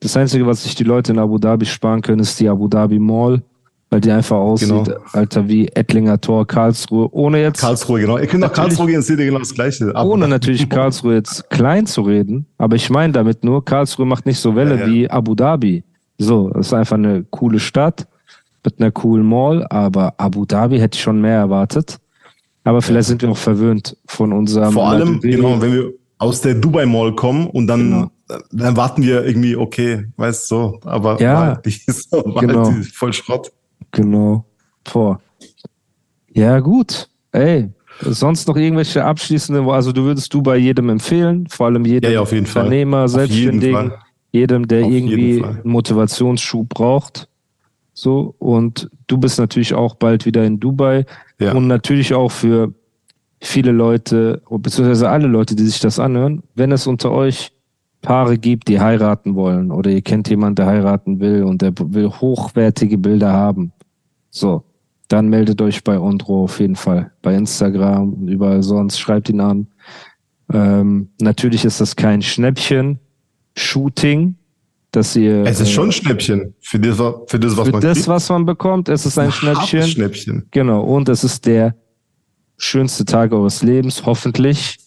Das 0.00 0.16
Einzige, 0.16 0.46
was 0.46 0.62
sich 0.62 0.74
die 0.74 0.84
Leute 0.84 1.12
in 1.12 1.18
Abu 1.18 1.38
Dhabi 1.38 1.64
sparen 1.66 2.02
können, 2.02 2.20
ist 2.20 2.38
die 2.38 2.48
Abu 2.48 2.68
Dhabi 2.68 2.98
Mall. 2.98 3.42
weil 3.88 4.00
die 4.00 4.10
einfach 4.10 4.36
aussieht, 4.36 4.68
Genau. 4.68 4.98
Alter, 5.12 5.48
wie 5.48 5.68
Ettlinger 5.68 6.20
Tor, 6.20 6.44
Karlsruhe, 6.44 7.08
ohne 7.12 7.40
jetzt, 7.40 7.60
Karlsruhe, 7.60 8.00
genau. 8.00 8.18
Ihr 8.18 8.26
könnt 8.26 8.40
nach. 8.40 8.52
Karlsruhe 8.52 8.88
gehen, 8.88 9.00
seht 9.00 9.20
ihr 9.20 9.26
genau 9.26 9.38
das 9.38 9.54
Gleiche. 9.54 9.92
Aber- 9.94 10.10
ohne 10.10 10.26
natürlich 10.26 10.68
Karlsruhe 10.68 11.14
jetzt 11.14 11.48
klein 11.50 11.86
zu 11.86 12.02
reden, 12.02 12.46
aber 12.58 12.74
ich 12.74 12.90
meine 12.90 13.12
damit 13.12 13.44
nur, 13.44 13.64
Karlsruhe 13.64 14.04
macht 14.04 14.26
nicht 14.26 14.40
so 14.40 14.56
Welle 14.56 14.74
Ja, 14.74 14.80
ja. 14.80 14.92
wie 14.92 15.08
Abu 15.08 15.36
Dhabi. 15.36 15.84
So, 16.18 16.50
das 16.50 16.66
ist 16.66 16.72
einfach 16.74 16.96
eine 16.96 17.24
coole 17.30 17.60
Stadt 17.60 18.08
mit 18.64 18.80
einer 18.80 18.90
coolen 18.90 19.24
Mall, 19.24 19.64
aber 19.70 20.14
Abu 20.18 20.44
Dhabi 20.44 20.80
hätte 20.80 20.96
ich 20.96 21.02
schon 21.02 21.20
mehr 21.20 21.36
erwartet. 21.38 21.98
Aber 22.66 22.82
vielleicht 22.82 23.06
sind 23.08 23.22
wir 23.22 23.30
auch 23.30 23.36
verwöhnt 23.36 23.96
von 24.06 24.32
unserem 24.32 24.72
Vor 24.72 24.88
allem, 24.88 25.20
genau, 25.20 25.60
wenn 25.62 25.72
wir 25.72 25.92
aus 26.18 26.40
der 26.40 26.54
Dubai 26.54 26.84
Mall 26.84 27.14
kommen 27.14 27.46
und 27.46 27.68
dann, 27.68 28.10
Genau. 28.26 28.40
dann 28.50 28.76
warten 28.76 29.02
wir 29.02 29.24
irgendwie, 29.24 29.54
okay, 29.54 30.06
weißt 30.16 30.50
du, 30.50 30.54
so, 30.56 30.80
aber 30.84 31.20
Ja. 31.20 31.34
war 31.34 31.46
halt 31.46 31.66
nicht 31.66 31.86
so, 31.92 32.22
war 32.26 32.42
Genau. 32.42 32.72
halt 32.72 32.86
voll 32.86 33.12
Schrott. 33.12 33.52
Genau. 33.92 34.44
Vor. 34.84 35.20
Ja, 36.32 36.58
gut. 36.58 37.08
Ey, 37.30 37.70
sonst 38.00 38.48
noch 38.48 38.56
irgendwelche 38.56 39.04
abschließende, 39.04 39.62
also 39.72 39.92
du 39.92 40.02
würdest 40.02 40.34
du 40.34 40.42
bei 40.42 40.56
jedem 40.56 40.88
empfehlen, 40.88 41.46
vor 41.48 41.66
allem 41.66 41.84
jedem 41.84 42.10
Ja, 42.10 42.20
ja, 42.20 42.24
Fall. 42.24 42.38
Unternehmer, 42.40 42.98
jeden 43.02 43.08
Selbstständigen, 43.08 43.90
Fall. 43.90 43.98
jedem, 44.32 44.66
der 44.66 44.84
Auf 44.86 44.90
irgendwie 44.90 45.38
Fall. 45.40 45.50
einen 45.50 45.70
Motivationsschub 45.70 46.68
braucht. 46.68 47.28
So, 47.94 48.34
und 48.38 48.90
du 49.06 49.16
bist 49.18 49.38
natürlich 49.38 49.72
auch 49.72 49.94
bald 49.94 50.26
wieder 50.26 50.44
in 50.44 50.58
Dubai 50.60 51.06
Ja. 51.38 51.52
und 51.52 51.66
natürlich 51.66 52.14
auch 52.14 52.30
für 52.30 52.72
viele 53.40 53.72
Leute, 53.72 54.40
beziehungsweise 54.48 55.10
alle 55.10 55.26
Leute, 55.26 55.54
die 55.54 55.64
sich 55.64 55.80
das 55.80 55.98
anhören, 55.98 56.42
wenn 56.54 56.72
es 56.72 56.86
unter 56.86 57.12
euch 57.12 57.52
Paare 58.00 58.38
gibt, 58.38 58.68
die 58.68 58.80
heiraten 58.80 59.34
wollen 59.34 59.70
oder 59.70 59.90
ihr 59.90 60.00
kennt 60.02 60.30
jemanden, 60.30 60.54
der 60.56 60.66
heiraten 60.66 61.20
will 61.20 61.42
und 61.42 61.60
der 61.62 61.72
will 61.76 62.08
hochwertige 62.08 62.98
Bilder 62.98 63.32
haben, 63.32 63.72
so, 64.30 64.64
dann 65.08 65.28
meldet 65.28 65.60
euch 65.62 65.84
bei 65.84 65.98
Ondro 65.98 66.44
auf 66.44 66.60
jeden 66.60 66.76
Fall. 66.76 67.10
Bei 67.22 67.34
Instagram, 67.34 68.28
überall 68.28 68.62
sonst, 68.62 68.98
schreibt 68.98 69.28
ihn 69.28 69.40
an. 69.40 69.66
Ähm, 70.52 71.08
natürlich 71.20 71.64
ist 71.64 71.80
das 71.80 71.96
kein 71.96 72.22
Schnäppchen-Shooting, 72.22 74.36
dass 74.96 75.14
ihr. 75.14 75.44
Es 75.44 75.60
ist 75.60 75.68
äh, 75.68 75.72
schon 75.72 75.88
ein 75.88 75.92
Schnäppchen 75.92 76.54
für 76.60 76.78
das, 76.78 76.96
für 76.96 77.38
das 77.38 77.56
was 77.56 77.66
für 77.66 77.72
man 77.72 77.80
das, 77.82 77.98
kriegt. 77.98 78.08
was 78.08 78.28
man 78.30 78.46
bekommt, 78.46 78.88
es 78.88 79.04
ist 79.04 79.18
ein 79.18 79.30
Schnäppchen. 79.30 79.80
Hartes 79.80 79.90
Schnäppchen. 79.90 80.46
Genau, 80.50 80.82
und 80.82 81.08
es 81.08 81.22
ist 81.22 81.44
der 81.46 81.76
schönste 82.56 83.04
Tag 83.04 83.32
eures 83.32 83.62
Lebens, 83.62 84.06
hoffentlich, 84.06 84.78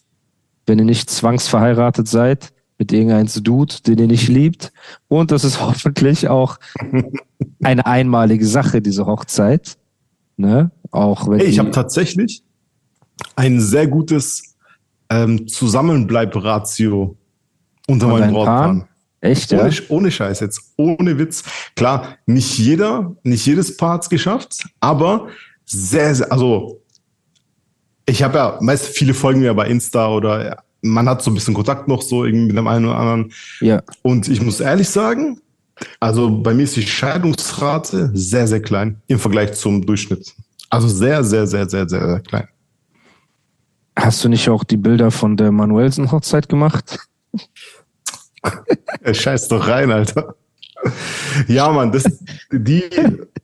wenn 0.66 0.80
ihr 0.80 0.86
nicht 0.86 1.10
zwangsverheiratet 1.10 2.07
seid 2.07 2.51
mit 2.80 2.91
irgendeinem 2.91 3.28
Dude, 3.43 3.76
den 3.86 3.99
ihr 3.99 4.07
nicht 4.07 4.28
liebt. 4.30 4.72
Und 5.07 5.32
das 5.32 5.43
ist 5.43 5.62
hoffentlich 5.62 6.28
auch 6.28 6.57
eine 7.64 7.86
einmalige 7.86 8.45
Sache, 8.45 8.82
diese 8.82 9.05
Hochzeit. 9.05 9.78
Ne? 10.38 10.72
Auch 10.91 11.30
wenn 11.30 11.41
Ey, 11.41 11.47
ich 11.47 11.60
habe 11.60 11.72
tatsächlich 11.72 12.41
ein 13.36 13.60
sehr 13.60 13.88
gutes 13.88 14.55
ähm, 15.10 15.47
Zusammenbleib-Ratio 15.47 17.18
unter 17.88 18.07
meinen 18.07 18.34
Brautpaaren. 18.34 18.89
Echt, 19.22 19.51
ja? 19.51 19.61
Ohne, 19.61 19.74
ohne 19.89 20.11
Scheiß 20.11 20.39
jetzt, 20.39 20.74
ohne 20.78 21.17
Witz. 21.17 21.43
Klar, 21.76 22.17
nicht 22.26 22.57
jeder, 22.57 23.15
nicht 23.24 23.45
jedes 23.45 23.76
Paar 23.76 23.95
hat's 23.95 24.09
geschafft, 24.09 24.65
aber 24.80 25.28
sehr, 25.65 26.15
sehr, 26.15 26.32
also 26.32 26.82
ich 28.05 28.24
habe 28.24 28.38
ja, 28.38 28.57
meist 28.61 28.88
viele 28.88 29.13
folgen 29.13 29.41
mir 29.41 29.53
bei 29.53 29.67
Insta 29.67 30.09
oder 30.09 30.63
man 30.82 31.07
hat 31.09 31.22
so 31.22 31.32
ein 31.32 31.34
bisschen 31.34 31.53
Kontakt 31.53 31.88
noch 31.88 32.01
so 32.01 32.26
irgendwie 32.26 32.47
mit 32.47 32.57
dem 32.57 32.67
einen 32.67 32.86
oder 32.86 32.97
anderen. 32.97 33.34
Ja. 33.59 33.84
Und 34.01 34.28
ich 34.30 34.41
muss 34.41 34.59
ehrlich 34.59 34.89
sagen, 34.89 35.41
also 35.99 36.30
bei 36.41 36.53
mir 36.53 36.63
ist 36.63 36.76
die 36.76 36.82
Scheidungsrate 36.82 38.11
sehr, 38.13 38.47
sehr 38.47 38.61
klein 38.61 39.01
im 39.07 39.20
Vergleich 39.20 39.53
zum 39.53 39.86
Durchschnitt. 39.86 40.34
Also 40.70 40.88
sehr, 40.88 41.24
sehr, 41.24 41.47
sehr, 41.47 41.70
sehr, 41.70 41.88
sehr, 41.88 42.07
sehr 42.07 42.20
klein. 42.22 42.47
Hast 43.95 44.24
du 44.24 44.30
nicht 44.30 44.47
auch 44.49 44.63
die 44.63 44.78
Bilder 44.78 45.11
von 45.11 45.36
der 45.36 45.51
Manuelsen-Hochzeit 45.51 46.47
gemacht? 46.47 46.99
Er 49.02 49.14
scheißt 49.14 49.52
doch 49.52 49.68
rein, 49.68 49.92
Alter. 49.92 50.36
Ja, 51.48 51.70
Mann, 51.72 51.92
das, 51.92 52.04
die, 52.52 52.84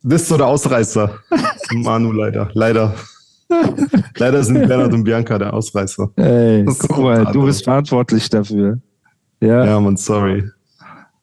das 0.03 0.21
ist 0.23 0.27
so 0.29 0.37
der 0.37 0.47
Ausreißer. 0.47 1.11
Manu, 1.73 2.11
leider. 2.11 2.49
Leider. 2.53 2.95
Leider 4.17 4.43
sind 4.43 4.67
Bernhard 4.67 4.93
und 4.93 5.03
Bianca 5.03 5.37
der 5.37 5.53
Ausreißer. 5.53 6.09
Ey, 6.15 6.65
guck 6.65 6.97
mal, 6.97 7.25
du 7.25 7.45
bist 7.45 7.63
verantwortlich 7.63 8.29
dafür. 8.29 8.79
Ja. 9.41 9.65
Ja, 9.65 9.79
Mann, 9.79 9.97
sorry. 9.97 10.49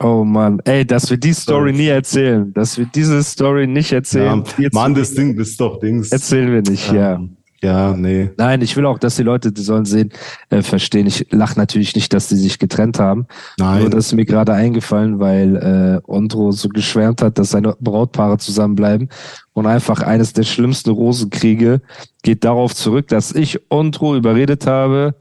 Oh 0.03 0.25
Mann, 0.25 0.61
ey, 0.65 0.85
dass 0.85 1.09
wir 1.11 1.17
die 1.17 1.33
Story 1.33 1.73
nie 1.73 1.87
erzählen, 1.87 2.53
dass 2.55 2.77
wir 2.77 2.87
diese 2.87 3.23
Story 3.23 3.67
nicht 3.69 3.91
Ja, 3.93 3.99
erzählen, 3.99 4.45
jetzt 4.59 4.75
Mann, 4.75 4.95
das 4.95 5.15
Ding, 5.15 5.37
das 5.37 5.51
ist 5.51 5.61
doch 5.61 5.79
Dings. 5.79 6.11
erzählen 6.11 6.53
wir 6.53 6.63
nicht, 6.63 6.93
ja. 6.93 7.15
Ähm, 7.15 7.37
Ja, 7.63 7.95
nee. 7.97 8.31
Nein, 8.37 8.61
ich 8.61 8.77
will 8.77 8.87
auch, 8.87 8.99
dass 8.99 9.15
die 9.15 9.23
Leute, 9.23 9.53
die 9.53 9.63
sollen 9.63 9.85
sehen, 9.85 10.11
äh, 10.51 10.63
verstehen. 10.63 11.07
Ich 11.07 11.29
lach 11.31 11.55
natürlich 11.55 11.95
nicht, 11.95 12.13
dass 12.13 12.27
die 12.27 12.35
sich 12.35 12.59
getrennt 12.59 12.99
haben. 12.99 13.27
Nein. 13.57 13.83
Nur 13.83 13.91
das 13.91 14.07
ist 14.07 14.15
mir 14.15 14.25
gerade 14.25 14.53
eingefallen, 14.53 15.21
weil 15.21 15.57
äh, 16.05 16.11
Ondro 16.11 16.51
so 16.51 16.69
geschwärmt 16.69 17.23
hat, 17.23 17.39
dass 17.39 17.51
seine 17.51 17.77
Brautpaare 17.79 18.39
zusammenbleiben. 18.39 19.09
Und 19.53 19.67
einfach 19.67 20.03
eines 20.03 20.33
der 20.33 20.43
schlimmsten 20.43 20.91
Rosenkriege 20.91 21.83
geht 22.25 22.43
darauf 22.43 22.75
zurück, 22.75 23.07
dass 23.09 23.33
ich 23.33 23.61
Ondro 23.71 24.17
überredet 24.17 24.67
habe, 24.67 25.15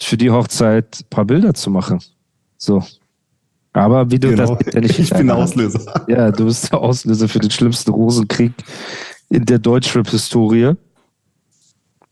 für 0.00 0.16
die 0.16 0.30
Hochzeit 0.30 1.00
ein 1.00 1.10
paar 1.10 1.24
Bilder 1.26 1.52
zu 1.52 1.70
machen. 1.70 1.98
So. 2.56 2.82
Aber 3.74 4.10
wie 4.10 4.18
du 4.18 4.30
Genau. 4.30 4.54
das 4.54 4.74
ja 4.74 4.80
nicht 4.80 4.98
Ich 4.98 5.10
bin 5.10 5.26
der. 5.26 5.36
Auslöser. 5.42 6.04
Ja, 6.08 6.30
du 6.30 6.46
bist 6.46 6.72
der 6.72 6.80
Auslöser 6.80 7.28
für 7.28 7.40
den 7.40 7.50
schlimmsten 7.50 7.90
Rosenkrieg 7.90 8.52
in 9.28 9.44
der 9.44 9.58
Deutschrap-Historie. 9.58 10.74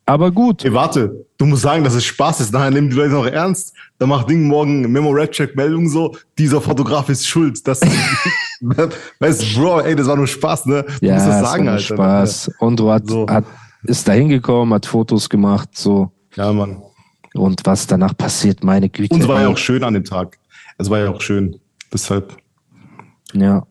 Aber 0.07 0.31
gut. 0.31 0.65
Ey, 0.65 0.73
warte, 0.73 1.27
du 1.37 1.47
musst 1.47 1.63
sagen, 1.63 1.83
dass 1.83 1.95
es 1.95 2.05
Spaß 2.05 2.41
ist. 2.41 2.53
Nachher 2.53 2.71
nehmen 2.71 2.89
die 2.91 2.97
Leute 2.97 3.11
noch 3.13 3.27
ernst. 3.27 3.75
Da 3.99 4.07
macht 4.07 4.31
Ding 4.31 4.47
morgen 4.47 4.83
Memo 4.93 5.11
Red 5.11 5.33
Check 5.33 5.57
Meldung 5.57 5.89
so, 5.89 6.17
dieser 6.39 6.61
Fotograf 6.61 7.09
ist 7.09 7.27
schuld. 7.27 7.67
Das, 7.67 7.81
weißt 9.19 9.43
du, 9.43 9.61
Bro, 9.61 9.81
ey, 9.81 9.97
das 9.97 10.07
war 10.07 10.17
nur 10.17 10.27
Spaß, 10.29 10.67
ne? 10.67 10.85
Du 11.01 11.07
Ja, 11.07 11.15
musst 11.15 11.27
das 11.27 11.41
sagen, 11.41 11.67
war 11.67 11.73
nur 11.73 11.73
Alter. 11.73 11.95
Spaß. 11.95 12.51
Und 12.61 12.79
du 12.81 12.91
hat, 12.91 13.09
So. 13.09 13.27
hat, 13.29 13.45
ist 13.83 14.07
da 14.07 14.13
hingekommen, 14.13 14.73
hat 14.75 14.87
Fotos 14.87 15.29
gemacht, 15.29 15.71
so. 15.73 16.11
Ja, 16.37 16.53
Mann. 16.53 16.83
Und 17.35 17.61
was 17.65 17.87
danach 17.87 18.17
passiert, 18.17 18.63
meine 18.65 18.89
Güte. 18.89 19.13
Und 19.15 19.23
es 19.23 19.29
war 19.29 19.43
ja 19.43 19.49
auch 19.49 19.59
schön 19.59 19.83
an 19.85 19.95
dem 19.95 20.05
Tag. 20.05 20.39
Es 20.79 20.89
war 20.89 21.01
ja 21.01 21.11
auch 21.11 21.21
schön. 21.21 21.59
Deshalb. 21.93 22.37
Ja, 23.35 23.67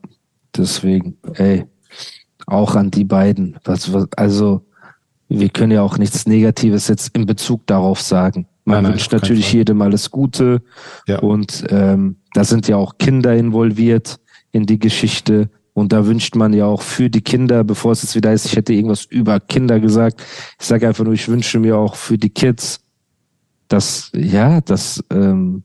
deswegen, 0.55 1.17
ey, 1.33 1.65
auch 2.45 2.75
an 2.75 2.91
die 2.91 3.05
beiden. 3.05 3.57
Was, 3.63 3.91
was, 3.93 4.07
also, 4.17 4.65
wir 5.27 5.49
können 5.49 5.71
ja 5.71 5.81
auch 5.81 5.97
nichts 5.97 6.25
Negatives 6.27 6.87
jetzt 6.87 7.15
in 7.15 7.25
Bezug 7.25 7.65
darauf 7.67 8.01
sagen. 8.01 8.47
Man 8.63 8.75
Nein, 8.75 8.83
nein, 8.83 8.91
wünscht 8.93 9.11
keinen 9.11 9.21
natürlich 9.21 9.53
jedem 9.53 9.81
alles 9.81 10.11
Gute. 10.11 10.61
Ja. 11.07 11.19
Und 11.19 11.65
ähm, 11.69 12.17
da 12.33 12.43
sind 12.43 12.67
ja 12.67 12.77
auch 12.77 12.97
Kinder 12.97 13.35
involviert 13.35 14.19
in 14.51 14.65
die 14.65 14.79
Geschichte. 14.79 15.49
Und 15.73 15.91
da 15.91 16.05
wünscht 16.05 16.35
man 16.35 16.53
ja 16.53 16.65
auch 16.65 16.81
für 16.81 17.09
die 17.09 17.21
Kinder, 17.21 17.63
bevor 17.63 17.91
es 17.91 18.01
jetzt 18.01 18.15
wieder 18.15 18.31
ist, 18.31 18.45
ich 18.45 18.55
hätte 18.55 18.73
irgendwas 18.73 19.05
über 19.05 19.39
Kinder 19.39 19.79
gesagt. 19.79 20.23
Ich 20.59 20.65
sage 20.65 20.87
einfach 20.87 21.03
nur, 21.03 21.13
ich 21.13 21.27
wünsche 21.27 21.59
mir 21.59 21.77
auch 21.77 21.95
für 21.95 22.17
die 22.17 22.29
Kids, 22.29 22.79
dass, 23.67 24.11
ja, 24.15 24.61
dass 24.61 25.03
ähm, 25.11 25.63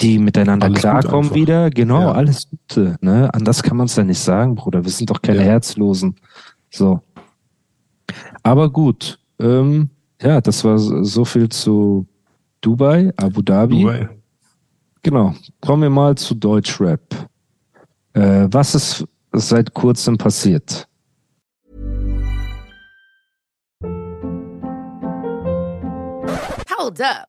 die 0.00 0.18
miteinander 0.18 0.66
Alles 0.66 0.80
klarkommen 0.80 1.34
wieder. 1.34 1.70
Genau, 1.70 2.00
Ja. 2.00 2.12
alles 2.12 2.48
Gute. 2.50 2.96
Ne? 3.00 3.32
Anders 3.32 3.62
kann 3.62 3.76
man 3.76 3.86
es 3.86 3.96
ja 3.96 4.04
nicht 4.04 4.18
sagen, 4.18 4.54
Bruder. 4.54 4.84
Wir 4.84 4.90
sind 4.90 5.08
doch 5.10 5.22
keine 5.22 5.38
Ja. 5.38 5.44
Herzlosen. 5.44 6.16
So. 6.70 7.00
Aber 8.42 8.70
gut. 8.70 9.18
Ähm, 9.40 9.90
ja, 10.20 10.40
das 10.40 10.64
war 10.64 10.78
so 10.78 11.02
so 11.02 11.24
viel 11.24 11.48
zu 11.48 12.06
Dubai, 12.60 13.12
Abu 13.16 13.42
Dhabi. 13.42 13.82
Dubai. 13.82 14.08
Genau. 15.02 15.34
Kommen 15.60 15.82
wir 15.82 15.90
mal 15.90 16.14
zu 16.16 16.34
Deutschrap. 16.34 17.00
Äh, 18.14 18.48
was 18.50 18.74
ist 18.74 19.04
seit 19.32 19.72
kurzem 19.74 20.16
passiert? 20.16 20.88
Hold 26.78 27.00
up. 27.00 27.28